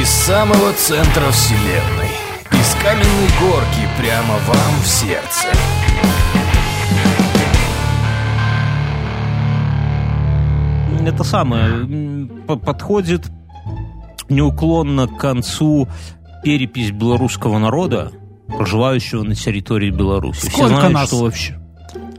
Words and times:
Из 0.00 0.08
самого 0.08 0.72
центра 0.72 1.30
вселенной 1.32 2.08
Из 2.50 2.74
каменной 2.82 3.28
горки 3.42 3.86
прямо 3.98 4.38
вам 4.46 4.80
в 4.82 4.86
сердце 4.86 5.48
Это 11.06 11.22
самое 11.24 12.26
подходит 12.46 13.26
неуклонно 14.30 15.08
к 15.08 15.18
концу 15.18 15.86
перепись 16.42 16.90
белорусского 16.90 17.58
народа, 17.58 18.12
проживающего 18.48 19.24
на 19.24 19.34
территории 19.34 19.90
Беларуси. 19.90 20.46
Сколько 20.46 20.56
Все 20.56 20.68
знают, 20.68 20.94
нас? 20.94 21.08
что 21.08 21.18
вообще. 21.18 21.58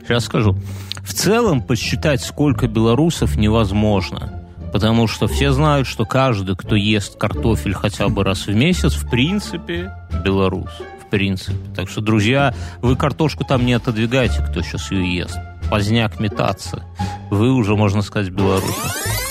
Сейчас 0.04 0.26
скажу. 0.26 0.56
В 1.02 1.12
целом 1.12 1.64
посчитать, 1.64 2.22
сколько 2.22 2.68
белорусов, 2.68 3.36
невозможно. 3.36 4.43
Потому 4.74 5.08
что 5.08 5.28
все 5.28 5.52
знают, 5.52 5.88
что 5.88 6.04
каждый, 6.04 6.56
кто 6.56 6.76
ест 6.76 7.16
картофель 7.18 7.76
хотя 7.76 8.10
бы 8.10 8.24
раз 8.24 8.48
в 8.48 8.56
месяц, 8.56 8.94
в 8.94 9.08
принципе, 9.08 9.94
белорус. 10.26 10.72
В 11.06 11.12
принципе. 11.12 11.56
Так 11.76 11.88
что, 11.88 12.02
друзья, 12.02 12.56
вы 12.82 12.96
картошку 12.96 13.46
там 13.46 13.68
не 13.68 13.74
отодвигайте, 13.74 14.44
кто 14.44 14.64
сейчас 14.64 14.92
ее 14.92 15.16
ест. 15.16 15.38
Поздняк 15.70 16.20
метаться. 16.20 16.84
Вы 17.30 17.52
уже, 17.52 17.76
можно 17.76 18.02
сказать, 18.02 18.32
белорусы. 18.32 19.23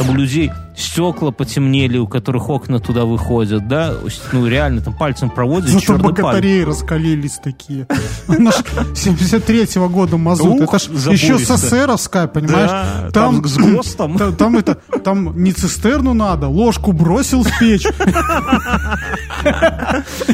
Там 0.00 0.08
у 0.10 0.14
людей 0.14 0.50
стекла 0.74 1.30
потемнели, 1.30 1.98
у 1.98 2.06
которых 2.06 2.48
окна 2.48 2.78
туда 2.80 3.04
выходят, 3.04 3.68
да? 3.68 3.92
Ну, 4.32 4.46
реально, 4.46 4.80
там 4.80 4.94
пальцем 4.94 5.28
проводят, 5.28 5.68
Зато 5.68 5.84
черный 5.84 6.02
палец. 6.04 6.16
богатыри 6.22 6.64
раскалились 6.64 7.38
такие. 7.44 7.86
Наш 8.26 8.54
73-го 8.94 9.90
года 9.90 10.16
мазут. 10.16 10.58
Это 10.62 10.78
ж 10.78 10.84
еще. 11.12 11.36
СССРовская, 11.36 12.28
понимаешь? 12.28 13.12
Там 13.12 13.44
с 13.46 13.58
ГОСТом. 13.58 14.16
Та- 14.16 14.32
Там 14.40 14.56
это, 14.56 14.78
там 15.04 15.42
не 15.42 15.52
цистерну 15.52 16.14
надо, 16.14 16.48
ложку 16.48 16.92
бросил 16.92 17.42
в 17.42 17.58
печь. 17.58 17.84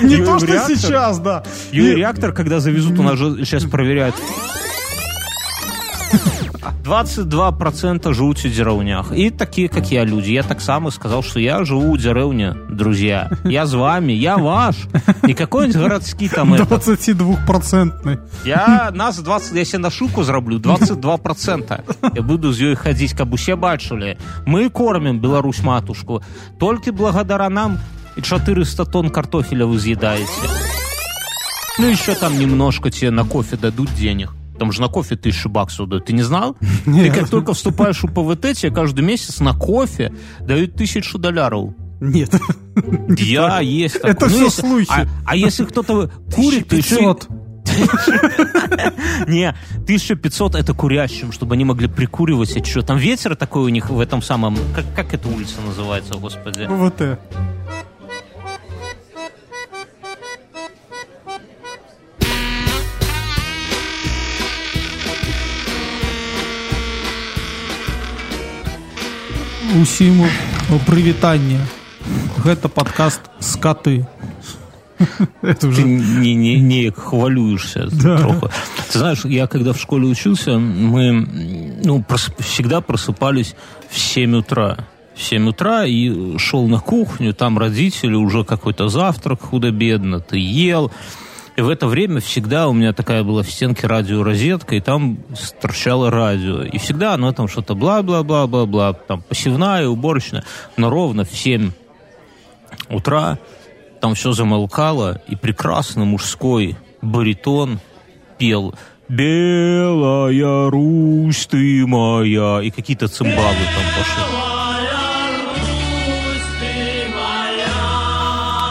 Не 0.01 0.19
то, 0.25 0.39
что 0.39 0.47
сейчас, 0.69 1.19
да. 1.19 1.43
И- 1.73 1.81
реактор, 1.81 2.33
когда 2.33 2.61
завезут, 2.61 2.99
у 3.01 3.03
нас 3.03 3.19
же 3.19 3.45
сейчас 3.45 3.65
проверяют. 3.65 4.15
22% 6.85 8.13
живут 8.13 8.39
в 8.39 8.43
деревнях. 8.43 9.13
И 9.13 9.31
такие, 9.31 9.69
как 9.69 9.91
я, 9.91 10.05
люди. 10.05 10.31
Я 10.33 10.43
так 10.43 10.61
само 10.61 10.91
сказал, 10.91 11.23
что 11.23 11.41
я 11.41 11.65
живу 11.65 11.91
у 11.91 11.97
деревни, 11.97 12.55
друзья. 12.71 13.31
Я 13.45 13.67
с 13.67 13.75
вами, 13.75 14.13
я 14.13 14.37
ваш. 14.37 14.77
Не 15.23 15.35
какой-нибудь 15.35 15.77
городский 15.77 16.29
там 16.29 16.55
это. 16.55 16.65
22-процентный. 16.65 18.19
Я 18.45 18.91
нас 18.95 19.19
20, 19.19 19.53
я 19.55 19.65
себе 19.65 19.79
на 19.79 19.91
шутку 19.91 20.23
зроблю, 20.23 20.59
22%. 20.59 22.13
Я 22.15 22.23
буду 22.23 22.53
з 22.53 22.61
ёй 22.61 22.75
ходить, 22.75 23.13
как 23.13 23.27
бы 23.29 23.35
усе 23.35 23.57
бачили. 23.57 24.19
Мы 24.47 24.71
кормим 24.71 25.21
Беларусь 25.21 25.63
матушку. 25.63 26.23
Только 26.59 26.93
благодаря 26.93 27.49
нам 27.49 27.79
и 28.17 28.23
400 28.23 28.85
тонн 28.87 29.11
картофеля 29.11 29.67
вы 29.67 29.79
съедаете. 29.79 30.27
Ну, 31.79 31.87
еще 31.87 32.15
там 32.15 32.39
немножко 32.39 32.91
тебе 32.91 33.11
на 33.11 33.25
кофе 33.25 33.57
дадут 33.57 33.93
денег. 33.95 34.33
Там 34.59 34.73
же 34.73 34.81
на 34.81 34.89
кофе 34.89 35.17
тысячу 35.17 35.49
баксов 35.49 35.89
дают. 35.89 36.07
Ты 36.07 36.13
не 36.13 36.23
знал? 36.23 36.57
Ты 36.85 37.11
как 37.11 37.29
только 37.29 37.53
вступаешь 37.55 38.03
в 38.03 38.09
ПВТ, 38.09 38.57
тебе 38.57 38.73
каждый 38.73 39.05
месяц 39.05 39.41
на 39.41 39.53
кофе 39.55 40.13
дают 40.41 40.75
тысячу 40.77 41.19
долларов. 41.19 41.75
Нет. 42.01 42.31
Я 43.19 43.61
есть 43.61 43.95
такое. 43.95 44.11
Это 44.13 44.27
Ну, 44.27 44.31
всё 44.33 44.45
если- 44.45 44.61
слухи. 44.61 44.87
А, 44.91 45.07
а 45.25 45.37
если 45.37 45.65
кто-то 45.65 46.11
курит, 46.35 46.69
то 46.69 46.77
еще... 46.77 46.95
и- 46.97 46.99
500. 46.99 47.29
Не, 49.27 49.49
1500 49.83 50.55
это 50.55 50.73
курящим, 50.75 51.33
чтобы 51.33 51.55
они 51.55 51.65
могли 51.65 51.89
прикуривать. 51.89 52.67
Что, 52.67 52.83
там 52.83 52.97
ветер 52.99 53.35
такой 53.37 53.63
у 53.65 53.69
них 53.69 53.91
в 53.91 53.99
этом 54.01 54.23
самом... 54.23 54.57
Как, 54.75 54.85
как 54.95 55.15
эта 55.15 55.29
улица 55.29 55.61
называется, 55.67 56.15
господи? 56.15 56.67
ВВТ. 56.69 57.19
Усім 69.75 70.25
прывітанне. 70.87 71.59
Гэта 72.45 72.69
падкаст 72.69 73.21
скаты. 73.41 74.07
Это 75.43 75.61
Ты 75.61 75.69
уже 75.69 75.83
не, 75.83 76.35
не, 76.35 76.61
не 76.61 76.91
хвалюешься 76.91 77.89
Да. 77.93 78.17
троху. 78.19 78.49
Ты 78.93 78.99
знаешь, 78.99 79.25
я 79.25 79.47
когда 79.47 79.73
в 79.73 79.79
школе 79.81 80.07
учился, 80.07 80.59
мы 80.59 81.13
ну, 81.85 81.99
прос- 82.09 82.33
всегда 82.39 82.81
просыпались 82.81 83.55
в 83.91 83.99
7 83.99 84.37
утра. 84.37 84.79
В 85.15 85.23
7 85.23 85.49
утра 85.49 85.85
и 85.85 86.39
шел 86.39 86.69
на 86.69 86.79
кухню, 86.79 87.35
там 87.35 87.59
родители, 87.59 88.15
уже 88.15 88.45
какой-то 88.45 88.89
завтрак 88.89 89.41
худо-бедно, 89.43 90.21
ты 90.21 90.39
ел. 90.39 90.87
И 90.87 91.26
в 91.63 91.69
это 91.69 91.87
время 91.87 92.21
всегда 92.21 92.69
у 92.69 92.73
меня 92.73 92.93
такая 92.93 93.23
была 93.23 93.43
в 93.43 93.51
стенке 93.51 93.87
радиорозетка, 93.87 94.77
и 94.77 94.81
там 94.81 95.19
торчало 95.61 96.11
радио. 96.11 96.63
И 96.63 96.79
всегда 96.79 97.15
оно 97.15 97.33
там 97.33 97.49
что-то 97.49 97.75
бла-бла-бла-бла-бла, 97.75 98.93
там 98.93 99.23
посевная, 99.23 99.89
уборочная. 99.89 100.45
Но 100.77 100.91
ровно 100.91 101.25
в 101.25 101.31
7 101.31 101.73
утра 102.91 103.39
там 104.01 104.15
все 104.15 104.33
замолкало, 104.33 105.21
и 105.29 105.37
прекрасно 105.37 106.05
мужской 106.05 106.77
баритон 107.01 107.81
пел 108.39 108.75
«Белая 109.09 110.71
Русь 110.71 111.47
ты 111.47 111.87
моя», 111.87 112.61
и 112.63 112.71
какие-то 112.71 113.09
цимбалы 113.09 113.37
там 113.37 113.85
пошли. 113.97 114.56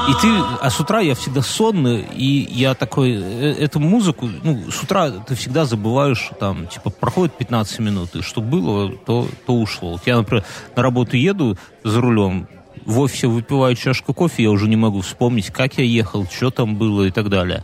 И 0.07 0.13
ты, 0.21 0.27
а 0.61 0.69
с 0.69 0.79
утра 0.79 0.99
я 0.99 1.15
всегда 1.15 1.41
сонный, 1.41 2.05
и 2.15 2.47
я 2.53 2.75
такой, 2.75 3.13
э, 3.13 3.55
эту 3.59 3.79
музыку, 3.79 4.29
ну, 4.43 4.69
с 4.69 4.83
утра 4.83 5.09
ты 5.09 5.33
всегда 5.33 5.65
забываешь, 5.65 6.29
там, 6.39 6.67
типа, 6.67 6.91
проходит 6.91 7.35
15 7.37 7.79
минут, 7.79 8.15
и 8.15 8.21
что 8.21 8.41
было, 8.41 8.91
то, 8.91 9.27
то 9.47 9.55
ушло. 9.55 9.93
Вот 9.93 10.01
я, 10.05 10.17
например, 10.17 10.43
на 10.75 10.83
работу 10.83 11.17
еду 11.17 11.57
за 11.83 12.01
рулем, 12.01 12.47
в 12.85 12.99
офисе 12.99 13.27
выпиваю 13.27 13.75
чашку 13.75 14.13
кофе, 14.13 14.43
я 14.43 14.51
уже 14.51 14.67
не 14.67 14.75
могу 14.75 15.01
вспомнить, 15.01 15.47
как 15.47 15.79
я 15.79 15.83
ехал, 15.83 16.27
что 16.27 16.51
там 16.51 16.75
было 16.75 17.05
и 17.05 17.11
так 17.11 17.29
далее. 17.29 17.63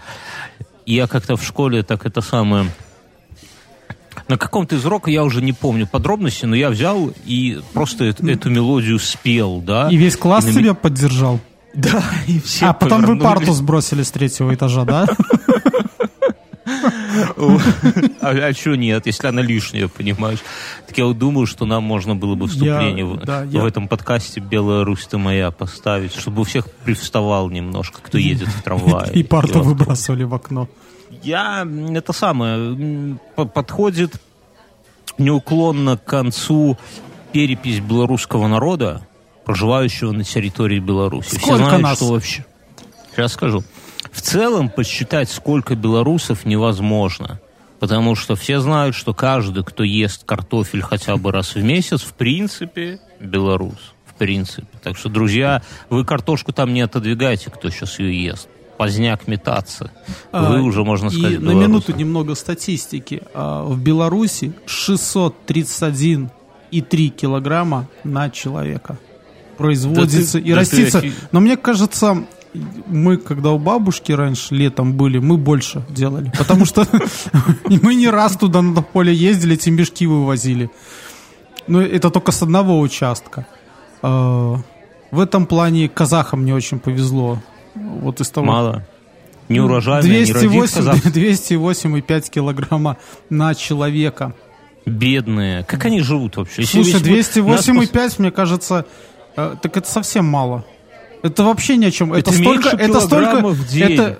И 0.87 0.95
я 0.95 1.05
как-то 1.05 1.35
в 1.35 1.43
школе 1.43 1.83
так 1.83 2.05
это 2.05 2.21
самое... 2.21 2.65
На 4.27 4.37
каком-то 4.37 4.75
из 4.75 4.85
уроков 4.85 5.09
я 5.09 5.23
уже 5.23 5.41
не 5.41 5.53
помню 5.53 5.85
подробности, 5.87 6.45
но 6.45 6.55
я 6.55 6.69
взял 6.69 7.13
и 7.25 7.59
просто 7.73 8.05
эт- 8.05 8.29
эту 8.29 8.49
мелодию 8.49 8.97
спел, 8.97 9.61
да. 9.61 9.89
И 9.89 9.95
весь 9.95 10.15
класс 10.15 10.45
И 10.45 10.47
на 10.47 10.53
тебя 10.53 10.73
поддержал. 10.73 11.39
Да, 11.73 12.03
и 12.27 12.39
все 12.39 12.67
А 12.67 12.73
потом 12.73 13.03
вы 13.03 13.17
парту 13.17 13.53
сбросили 13.53 14.03
с 14.03 14.11
третьего 14.11 14.53
этажа, 14.53 14.85
да? 14.85 15.07
А, 18.21 18.53
что 18.53 18.75
нет, 18.75 19.05
если 19.05 19.27
она 19.27 19.41
лишняя, 19.41 19.87
понимаешь? 19.87 20.39
Так 20.87 20.97
я 20.97 21.05
вот 21.05 21.17
думаю, 21.17 21.45
что 21.45 21.65
нам 21.65 21.83
можно 21.83 22.15
было 22.15 22.35
бы 22.35 22.47
вступление 22.47 23.05
в, 23.05 23.17
да, 23.25 23.41
в 23.41 23.51
я- 23.51 23.67
этом 23.67 23.87
подкасте 23.87 24.39
«Белая 24.39 24.83
Русь 24.85 25.05
ты 25.07 25.17
моя» 25.17 25.51
поставить, 25.51 26.13
чтобы 26.13 26.41
у 26.41 26.43
всех 26.43 26.69
привставал 26.85 27.49
немножко, 27.49 27.99
кто 28.01 28.17
едет 28.17 28.47
в 28.47 28.63
трамвае. 28.63 29.11
И 29.13 29.23
парту 29.23 29.59
автобусе. 29.59 29.69
выбрасывали 29.69 30.23
в 30.23 30.33
окно. 30.33 30.69
Я, 31.23 31.67
это 31.93 32.13
самое, 32.13 33.17
подходит 33.35 34.21
неуклонно 35.17 35.97
к 35.97 36.05
концу 36.05 36.77
перепись 37.31 37.79
белорусского 37.79 38.47
народа, 38.47 39.01
проживающего 39.45 40.11
на 40.11 40.23
территории 40.23 40.79
Беларуси. 40.79 41.35
Сколько 41.35 41.45
Все 41.45 41.57
знают, 41.57 41.83
нас? 41.83 41.97
что 41.97 42.07
вообще... 42.07 42.45
Сейчас 43.11 43.33
скажу. 43.33 43.63
В 44.11 44.21
целом 44.21 44.69
посчитать, 44.69 45.29
сколько 45.29 45.75
белорусов, 45.75 46.45
невозможно. 46.45 47.39
Потому 47.79 48.15
что 48.15 48.35
все 48.35 48.59
знают, 48.59 48.95
что 48.95 49.13
каждый, 49.13 49.63
кто 49.63 49.83
ест 49.83 50.23
картофель 50.25 50.81
хотя 50.81 51.15
бы 51.17 51.31
раз 51.31 51.55
в 51.55 51.63
месяц, 51.63 52.01
в 52.01 52.13
принципе, 52.13 52.99
белорус. 53.19 53.93
В 54.05 54.13
принципе. 54.13 54.67
Так 54.83 54.97
что, 54.97 55.09
друзья, 55.09 55.61
вы 55.89 56.05
картошку 56.05 56.51
там 56.53 56.73
не 56.73 56.81
отодвигайте, 56.81 57.49
кто 57.49 57.69
сейчас 57.69 57.99
ее 57.99 58.23
ест. 58.23 58.47
Поздняк 58.77 59.27
метаться. 59.27 59.91
Вы 60.31 60.57
А, 60.57 60.61
уже, 60.61 60.83
можно 60.83 61.07
и 61.07 61.11
сказать, 61.11 61.39
на 61.39 61.51
белорусы. 61.51 61.67
минуту 61.67 61.93
немного 61.95 62.35
статистики. 62.35 63.23
А, 63.33 63.63
В 63.63 63.79
Беларуси 63.81 64.53
631,3 64.67 67.09
килограмма 67.09 67.87
на 68.03 68.29
человека 68.29 68.97
производится 69.61 70.39
Да 70.39 70.43
ты- 70.43 70.47
и 70.47 70.49
да 70.49 70.55
ты 70.55 70.59
растится. 70.59 70.97
офи- 70.99 71.13
Но 71.31 71.39
мне 71.39 71.57
кажется, 71.57 72.25
мы, 72.87 73.17
когда 73.17 73.51
у 73.51 73.59
бабушки 73.59 74.11
раньше 74.11 74.53
летом 74.55 74.93
были, 74.93 75.19
мы 75.19 75.37
больше 75.37 75.83
делали. 75.89 76.31
Потому 76.37 76.65
что 76.65 76.85
мы 77.69 77.95
не 77.95 78.09
раз 78.09 78.35
туда 78.37 78.61
на 78.61 78.81
поле 78.81 79.13
ездили, 79.13 79.53
эти 79.55 79.69
мешки 79.69 80.05
вывозили. 80.07 80.69
Но 81.67 81.81
это 81.81 82.09
только 82.09 82.31
с 82.31 82.41
одного 82.41 82.79
участка. 82.79 83.45
А, 84.01 84.57
В 85.11 85.19
этом 85.19 85.45
плане 85.45 85.87
казахам 85.89 86.43
не 86.45 86.53
очень 86.53 86.79
повезло. 86.79 87.39
Вот 87.75 88.19
из 88.21 88.29
того, 88.29 88.47
Мало. 88.47 88.85
Не 89.49 89.59
родит 89.59 90.33
208, 90.33 90.73
казах. 90.75 91.05
208,5 91.05 92.29
килограмма 92.29 92.97
на 93.29 93.53
человека. 93.55 94.33
Бедные. 94.85 95.63
Как 95.65 95.85
они 95.85 96.01
живут 96.01 96.37
вообще? 96.37 96.63
Слушай, 96.63 97.01
если 97.15 97.41
бы 97.41 97.49
нас 97.49 97.67
пос- 97.67 97.73
208,5, 97.91 98.15
мне 98.19 98.31
кажется, 98.31 98.85
Э, 99.35 99.55
так 99.61 99.77
это 99.77 99.89
совсем 99.89 100.25
мало. 100.25 100.63
Это 101.23 101.43
вообще 101.43 101.77
ни 101.77 101.85
о 101.85 101.91
чем. 101.91 102.13
Это, 102.13 102.31
Это 102.31 102.39
столько, 102.39 102.69
это 102.69 102.99
столько, 102.99 103.47
в 103.47 103.67
день. 103.67 103.93
это, 103.93 104.17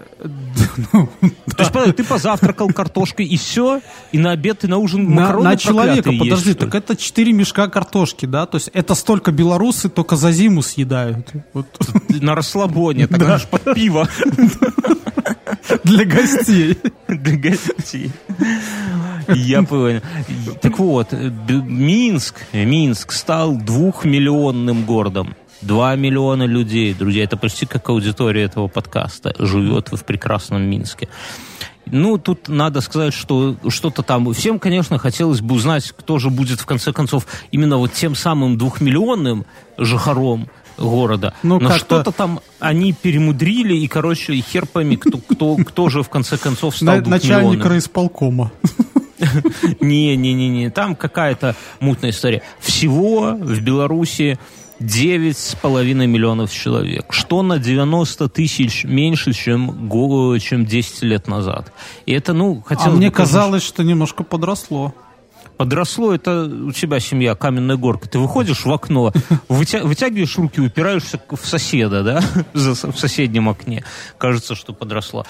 ну, 0.94 1.10
То 1.22 1.64
есть, 1.64 1.72
подожди, 1.72 1.94
ты 1.94 2.04
позавтракал 2.04 2.70
картошкой 2.70 3.26
и 3.26 3.38
все, 3.38 3.82
и 4.12 4.20
на 4.20 4.32
обед 4.32 4.64
и 4.64 4.68
на 4.68 4.78
ужин 4.78 5.06
на, 5.10 5.22
макароны 5.22 5.44
на 5.50 5.58
человека, 5.58 6.12
подожди, 6.18 6.50
есть, 6.50 6.60
так 6.60 6.76
это 6.76 6.96
4 6.96 7.34
мешка 7.34 7.68
картошки, 7.70 8.28
да? 8.28 8.46
То 8.46 8.58
есть 8.58 8.70
это 8.74 8.94
столько 8.94 9.32
белорусы 9.32 9.90
только 9.90 10.16
за 10.16 10.32
зиму 10.32 10.62
съедают. 10.62 11.28
Вот. 11.54 11.66
На 12.22 12.36
расслабоне, 12.36 13.08
так 13.08 13.22
аж 13.24 13.48
под 13.48 13.74
пиво 13.74 14.08
Для 15.84 16.06
гостей. 16.06 16.78
для 17.08 17.38
гостей. 17.38 18.12
Я 19.28 19.64
понял. 19.64 20.02
Так 20.62 20.80
вот, 20.80 21.12
Минск, 21.12 22.42
Минск 22.54 23.12
стал 23.12 23.56
двухмиллионным 23.56 24.86
городом. 24.86 25.36
Два 25.62 25.96
миллиона 25.96 26.44
людей, 26.44 26.94
друзья, 26.94 27.24
это 27.24 27.38
почти 27.38 27.68
как 27.68 27.88
аудитория 27.90 28.44
этого 28.44 28.68
подкаста, 28.68 29.36
живет 29.38 29.90
в 29.92 30.04
прекрасном 30.04 30.64
Минске. 30.64 31.08
Ну, 31.86 32.18
тут 32.18 32.48
надо 32.48 32.82
сказать, 32.82 33.14
что 33.14 33.56
что-то 33.68 34.02
там... 34.02 34.34
Всем, 34.34 34.60
конечно, 34.60 34.98
хотелось 34.98 35.42
бы 35.42 35.56
узнать, 35.56 35.92
кто 35.92 36.20
же 36.20 36.30
будет, 36.30 36.60
в 36.60 36.66
конце 36.66 36.94
концов, 36.94 37.28
именно 37.52 37.78
вот 37.78 37.94
тем 37.94 38.16
самым 38.16 38.58
двухмиллионным 38.58 39.46
жихаром 39.78 40.48
города. 40.82 41.34
Ну, 41.44 41.60
Но 41.60 41.72
что-то 41.78 42.12
там 42.12 42.40
они 42.60 42.94
перемудрили, 42.94 43.76
и, 43.76 43.88
короче, 43.88 44.34
и 44.34 44.42
хер 44.42 44.66
пойми, 44.66 44.98
кто, 44.98 45.18
кто, 45.20 45.56
кто 45.58 45.90
же, 45.90 46.04
в 46.04 46.10
конце 46.10 46.38
концов, 46.38 46.76
стал 46.76 46.98
На- 46.98 47.10
начальник 47.10 47.64
райисполкома. 47.66 48.52
Не-не-не, 49.80 50.70
там 50.72 50.96
какая-то 50.96 51.56
мутная 51.80 52.10
история. 52.10 52.42
Всего 52.60 53.34
в 53.40 53.62
Беларуси 53.62 54.40
9,5 54.80 55.94
миллионов 56.08 56.52
человек, 56.52 57.14
что 57.14 57.44
на 57.44 57.60
90 57.60 58.30
тысяч 58.30 58.84
меньше, 58.84 59.34
чем, 59.34 59.90
чем 60.40 60.66
10 60.66 61.04
лет 61.04 61.28
назад. 61.28 61.72
И 62.06 62.14
это, 62.14 62.34
ну, 62.34 62.64
А 62.66 62.70
хотелось 62.70 62.98
мне 62.98 63.10
бы, 63.10 63.16
конечно, 63.16 63.38
казалось, 63.38 63.64
что 63.64 63.84
немножко 63.84 64.24
подросло. 64.24 64.94
Подросло, 65.62 66.12
это 66.16 66.46
у 66.46 66.72
тебя 66.72 67.00
семья, 67.00 67.36
каменная 67.36 67.76
горка. 67.76 68.10
Ты 68.10 68.18
выходишь 68.18 68.66
в 68.66 68.72
окно, 68.72 69.14
вытя- 69.48 69.84
вытягиваешь 69.84 70.36
руки, 70.38 70.60
упираешься 70.60 71.22
в 71.30 71.46
соседа, 71.46 72.02
да, 72.04 72.24
в 72.54 72.98
соседнем 72.98 73.48
окне. 73.48 73.84
Кажется, 74.18 74.56
что 74.56 74.74
подросло. 74.74 75.24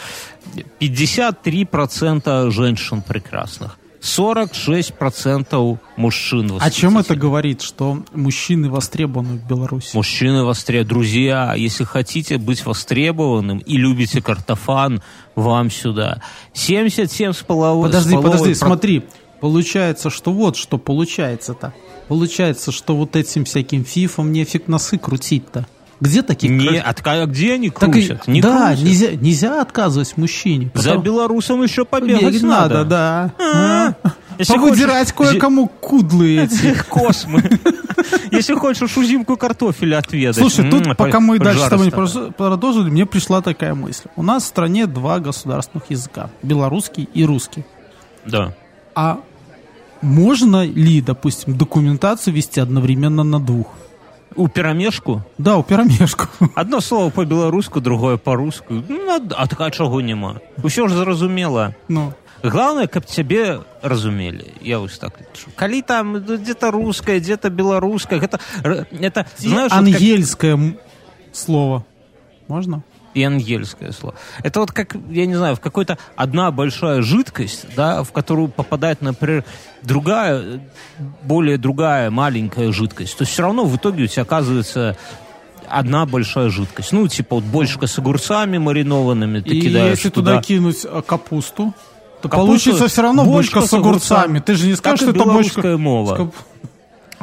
53% 0.79 2.49
женщин 2.51 3.01
прекрасных. 3.01 3.77
46% 4.01 5.77
мужчин. 5.95 6.57
О 6.59 6.71
чем 6.71 6.97
это 6.97 7.15
говорит? 7.15 7.61
Что 7.61 8.03
мужчины 8.13 8.69
востребованы 8.69 9.37
в 9.37 9.47
Беларуси? 9.47 9.95
Мужчины 9.95 10.43
востребованы. 10.43 10.89
Друзья, 10.89 11.53
если 11.55 11.83
хотите 11.83 12.37
быть 12.37 12.65
востребованным 12.65 13.59
и 13.59 13.77
любите 13.77 14.21
картофан, 14.21 15.03
вам 15.35 15.69
сюда. 15.69 16.21
77 16.53 17.33
с 17.33 17.37
половой... 17.43 17.89
Подожди, 17.89 18.09
с 18.09 18.13
половой 18.13 18.31
подожди, 18.31 18.59
про- 18.59 18.65
смотри. 18.67 19.03
Получается, 19.41 20.09
что 20.09 20.31
вот 20.31 20.55
что 20.55 20.77
получается-то. 20.77 21.73
Получается, 22.07 22.71
что 22.71 22.95
вот 22.95 23.15
этим 23.15 23.43
всяким 23.45 23.83
фифом 23.83 24.31
нефиг 24.31 24.67
носы 24.67 24.97
крутить-то. 24.97 25.65
Где 25.99 26.23
таких 26.23 26.49
Не, 26.49 26.67
крас- 26.79 26.95
так 26.95 27.07
а 27.07 27.25
где 27.27 27.53
они 27.53 27.69
Так 27.69 27.91
крутят? 27.91 28.27
Не 28.27 28.41
да, 28.41 28.69
крутят. 28.69 28.83
нельзя, 28.85 29.11
нельзя 29.11 29.61
отказывать 29.61 30.17
мужчине. 30.17 30.71
За 30.73 30.89
потому- 30.89 31.01
белорусом 31.03 31.61
еще 31.63 31.85
побегать 31.85 32.21
Бегать 32.21 32.41
надо. 32.43 32.85
да. 32.85 33.33
А, 33.39 33.95
А. 34.03 34.11
Если 34.39 34.53
Повыдирать 34.55 35.11
хочешь- 35.13 35.31
кое-кому 35.33 35.67
кудлы 35.67 36.39
эти. 36.43 36.73
Космы. 36.89 37.43
Если 38.31 38.55
хочешь 38.55 38.97
узимку 38.97 39.38
картофеля 39.38 39.99
отведать. 39.99 40.38
Слушай, 40.38 40.71
тут 40.71 40.97
пока 40.97 41.19
мы 41.19 41.38
дальше 41.38 41.65
с 41.65 41.69
тобой 41.69 41.85
не 41.88 42.31
продолжили, 42.31 42.89
мне 42.89 43.05
пришла 43.05 43.41
такая 43.41 43.75
мысль. 43.75 44.07
У 44.15 44.23
нас 44.23 44.43
в 44.43 44.47
стране 44.47 44.88
два 44.88 45.19
государственных 45.19 45.89
языка. 45.91 46.31
Белорусский 46.41 47.07
и 47.13 47.23
русский. 47.25 47.63
Да. 48.25 48.55
А 48.95 49.19
можно 50.02 50.64
ли, 50.66 51.00
допустим, 51.00 51.56
документацию 51.56 52.34
вести 52.34 52.60
одновременно 52.60 53.24
на 53.24 53.40
двух? 53.40 53.66
У 54.36 54.48
перамешку 54.48 55.22
Да, 55.38 55.56
у 55.56 55.62
перамешку. 55.62 56.26
одно 56.54 56.80
слово 56.80 57.10
по-беларуску, 57.10 57.80
другое 57.80 58.16
по-руску. 58.16 58.74
Ну, 58.88 59.08
а- 59.10 59.42
а 59.42 59.46
така 59.46 59.70
чаго 59.70 60.00
няма. 60.02 60.40
Усё 60.62 60.88
ж 60.88 60.94
зразумела. 60.94 61.74
Ну, 61.88 62.12
Главное, 62.42 62.86
каб 62.86 63.04
цябе 63.04 63.60
разумелі 63.82 64.44
я 64.62 64.78
вось 64.78 64.98
так 64.98 65.12
лічу. 65.20 65.48
калі 65.56 65.82
там 65.82 66.12
ну, 66.28 66.36
где-то 66.36 66.70
русская 66.70 67.18
где-то 67.18 67.48
беларуская 67.50 68.20
гэта 68.20 68.38
р- 68.64 68.86
это 68.92 69.24
знаешь 69.38 69.72
вот 69.72 69.84
как- 69.84 69.94
ангельское 69.94 70.52
м- 70.54 70.76
слово. 71.32 71.82
Можно? 72.48 72.82
и 73.13 73.23
ангельское 73.23 73.91
слово. 73.91 74.15
Это 74.43 74.59
вот 74.59 74.71
как, 74.71 74.95
я 75.09 75.25
не 75.25 75.35
знаю, 75.35 75.55
в 75.55 75.59
какой-то 75.59 75.97
одна 76.15 76.51
большая 76.51 77.01
жидкость, 77.01 77.65
да, 77.75 78.03
в 78.03 78.11
которую 78.11 78.47
попадает, 78.47 79.01
например, 79.01 79.43
другая, 79.83 80.61
более 81.23 81.57
другая 81.57 82.09
маленькая 82.09 82.71
жидкость. 82.71 83.17
То 83.17 83.23
есть 83.23 83.33
все 83.33 83.43
равно 83.43 83.65
в 83.65 83.75
итоге 83.75 84.03
у 84.03 84.07
тебя 84.07 84.23
оказывается 84.23 84.97
одна 85.67 86.05
большая 86.05 86.49
жидкость. 86.49 86.91
Ну, 86.91 87.07
типа 87.07 87.35
вот 87.35 87.43
бочка 87.45 87.87
с 87.87 87.97
огурцами 87.97 88.57
маринованными, 88.57 89.39
ты 89.39 89.55
И 89.55 89.61
кидаешь 89.61 89.97
если 89.97 90.09
туда, 90.09 90.41
кинуть 90.41 90.85
э, 90.85 91.01
капусту, 91.05 91.73
то 92.21 92.27
Капусту- 92.27 92.35
получится 92.45 92.87
все 92.87 93.01
равно 93.01 93.23
бочка, 93.25 93.59
бочка 93.59 93.67
с 93.67 93.69
с 93.69 93.73
огурцами. 93.73 94.19
огурцами. 94.19 94.39
Ты 94.39 94.53
же 94.55 94.67
не 94.67 94.75
скажешь, 94.75 95.01
что 95.01 95.11
это 95.11 95.23
бочка... 95.23 95.77
мова. 95.77 96.15
с 96.15 96.17
кап- 96.17 96.35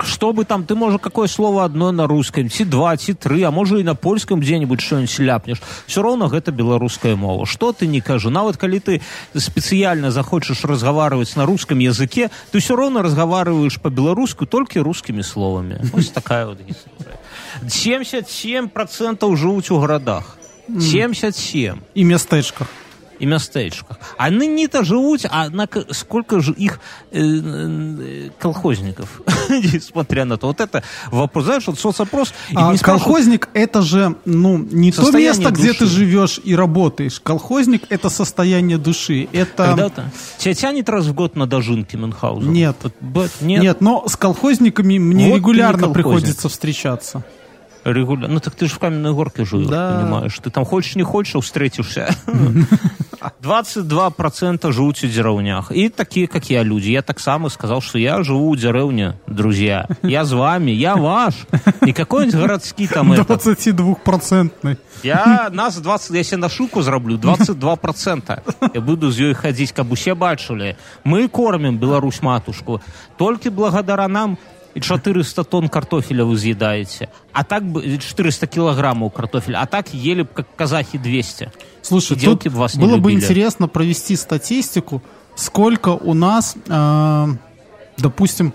Что 0.05 0.33
бы 0.33 0.45
там, 0.45 0.65
ты 0.65 0.75
можешь 0.75 1.01
какое 1.01 1.29
слово 1.29 1.65
одно 1.65 1.93
на 1.93 2.07
русском, 2.07 2.49
ти 2.49 2.65
два, 2.65 2.97
ти 2.97 3.15
три, 3.15 3.43
а 3.43 3.51
может 3.51 3.79
и 3.81 3.83
на 3.83 3.95
польском 3.95 4.41
где-нибудь 4.41 4.81
что-нибудь 4.81 5.19
ляпнешь. 5.19 5.61
Все 5.87 6.03
равно 6.03 6.29
гэта 6.29 6.53
беларуская 6.53 7.17
мова. 7.17 7.47
Что 7.47 7.73
ты 7.73 7.87
не 7.87 8.01
кажу. 8.01 8.31
Нават 8.31 8.57
калі 8.57 8.81
ты 8.81 9.01
специально 9.37 10.11
захочешь 10.11 10.65
разговаривать 10.65 11.37
на 11.37 11.47
русском 11.47 11.79
языке, 11.79 12.31
ты 12.53 12.59
все 12.59 12.77
равно 12.77 13.03
разговариваешь 13.03 13.81
по-белорусски 13.81 14.47
только 14.47 14.83
русскими 14.83 15.23
словами. 15.23 15.81
Вот 15.93 16.13
такая 16.13 16.47
вот 16.47 16.59
история. 16.61 17.19
77% 17.63 19.37
живут 19.37 19.71
у 19.71 19.81
городах. 19.81 20.37
77 20.69 21.81
И 21.95 22.05
местечках. 22.05 22.69
І 23.19 23.27
мястэчках 23.27 23.99
а 24.17 24.31
ныне-то 24.31 24.85
живут 24.85 25.27
а 25.31 25.49
на 25.51 25.67
к- 25.67 25.87
сколько 25.93 26.41
же 26.41 26.53
их 26.53 26.81
э, 27.11 27.21
э, 27.21 28.31
колхозников 28.39 29.23
несмотря 29.49 30.25
на 30.25 30.37
то 30.37 30.49
вот 30.49 30.61
это 30.61 30.83
вопрос 31.11 31.45
знаешь 31.45 31.67
вот 31.67 31.79
соцопрос 31.79 32.33
А 32.55 32.73
не 32.73 32.79
колхозник 32.79 33.49
это 33.55 33.83
же, 33.83 34.17
ну, 34.25 34.59
не 34.59 34.93
то 34.93 35.11
место, 35.13 35.51
где 35.51 35.73
ты 35.73 35.87
живешь 35.87 36.41
и 36.43 36.55
работаешь. 36.55 37.21
Колхозник 37.21 37.83
это 37.89 38.09
состояние 38.09 38.79
души. 38.79 39.29
Это... 39.33 39.67
когда-то 39.67 40.11
тебя 40.39 40.55
тянет 40.55 40.89
раз 40.89 41.07
в 41.07 41.15
год 41.15 41.37
на 41.37 41.47
дожинки 41.47 41.97
Мюнхгаузена? 41.97 42.51
Нет. 42.51 42.77
Нет, 43.41 43.63
Нет. 43.63 43.81
но 43.81 44.07
с 44.09 44.17
колхозниками 44.17 44.99
мне 44.99 45.31
Вот 45.31 45.37
регулярно 45.37 45.89
приходится 45.89 46.49
встречаться 46.49 47.25
регулярно. 47.88 48.34
Ну 48.36 48.40
так 48.40 48.56
ты 48.56 48.66
же 48.68 48.74
в 48.76 48.80
каменной 48.80 49.14
горке 49.14 49.46
живешь, 49.46 49.68
Да. 49.68 50.00
понимаешь. 50.02 50.40
Ты 50.40 50.50
там 50.50 50.66
хочешь, 50.66 50.96
не 50.96 51.04
хочешь, 51.04 51.36
а 51.36 51.42
встретишься. 51.42 52.16
22% 53.42 54.72
живут 54.72 55.04
у 55.04 55.08
деревнях. 55.08 55.72
И 55.72 55.90
такие, 55.90 56.28
как 56.28 56.50
я, 56.50 56.64
люди. 56.64 56.90
Я 56.90 57.02
так 57.02 57.20
само 57.20 57.50
сказал, 57.50 57.82
что 57.82 57.98
я 58.00 58.24
живу 58.24 58.50
у 58.50 58.56
деревни, 58.56 59.14
друзья. 59.28 59.88
Я 60.02 60.26
с 60.26 60.32
вами, 60.32 60.72
я 60.72 60.96
ваш. 60.96 61.36
Не 61.82 61.94
какой-нибудь 61.94 62.40
городский 62.40 62.88
там 62.88 63.12
это. 63.14 63.24
22-процентный. 63.24 64.78
Я 65.04 65.50
нас 65.52 65.78
20, 65.78 66.12
я 66.12 66.24
себе 66.24 66.38
на 66.38 66.50
шуку 66.50 66.82
зраблю 66.82 67.18
22%. 67.18 68.40
Я 68.74 68.82
буду 68.82 69.12
з 69.12 69.20
ёй 69.20 69.34
хадзіць, 69.34 69.72
каб 69.72 69.92
усе 69.92 70.14
бачылі. 70.16 70.76
Мы 71.06 71.28
кормим 71.28 71.78
Беларусь 71.78 72.22
матушку. 72.22 72.82
Толькі 73.18 73.50
благодаря 73.50 74.08
нам 74.08 74.38
і 74.79 74.81
400 74.81 75.45
тонн 75.45 75.69
картофеля 75.69 76.25
вы 76.25 76.37
з'едаеце. 76.37 77.09
А 77.33 77.43
так 77.45 77.65
бы 77.65 77.83
400 77.99 78.47
килограммов 78.47 79.13
картофеля. 79.13 79.59
А 79.63 79.67
так 79.67 79.93
ели 79.95 80.23
бы 80.23 80.29
как 80.35 80.47
казахи 80.57 80.99
200. 80.99 81.51
Слушай, 81.83 82.17
И 82.17 82.21
тут 82.21 82.47
вас 82.47 82.77
было 82.77 82.97
бы 82.97 83.13
интересно 83.13 83.69
провести 83.69 84.17
статистику, 84.17 85.03
сколько 85.37 85.89
у 85.91 86.15
нас, 86.15 86.57
э, 86.69 87.27
допустим, 87.99 88.53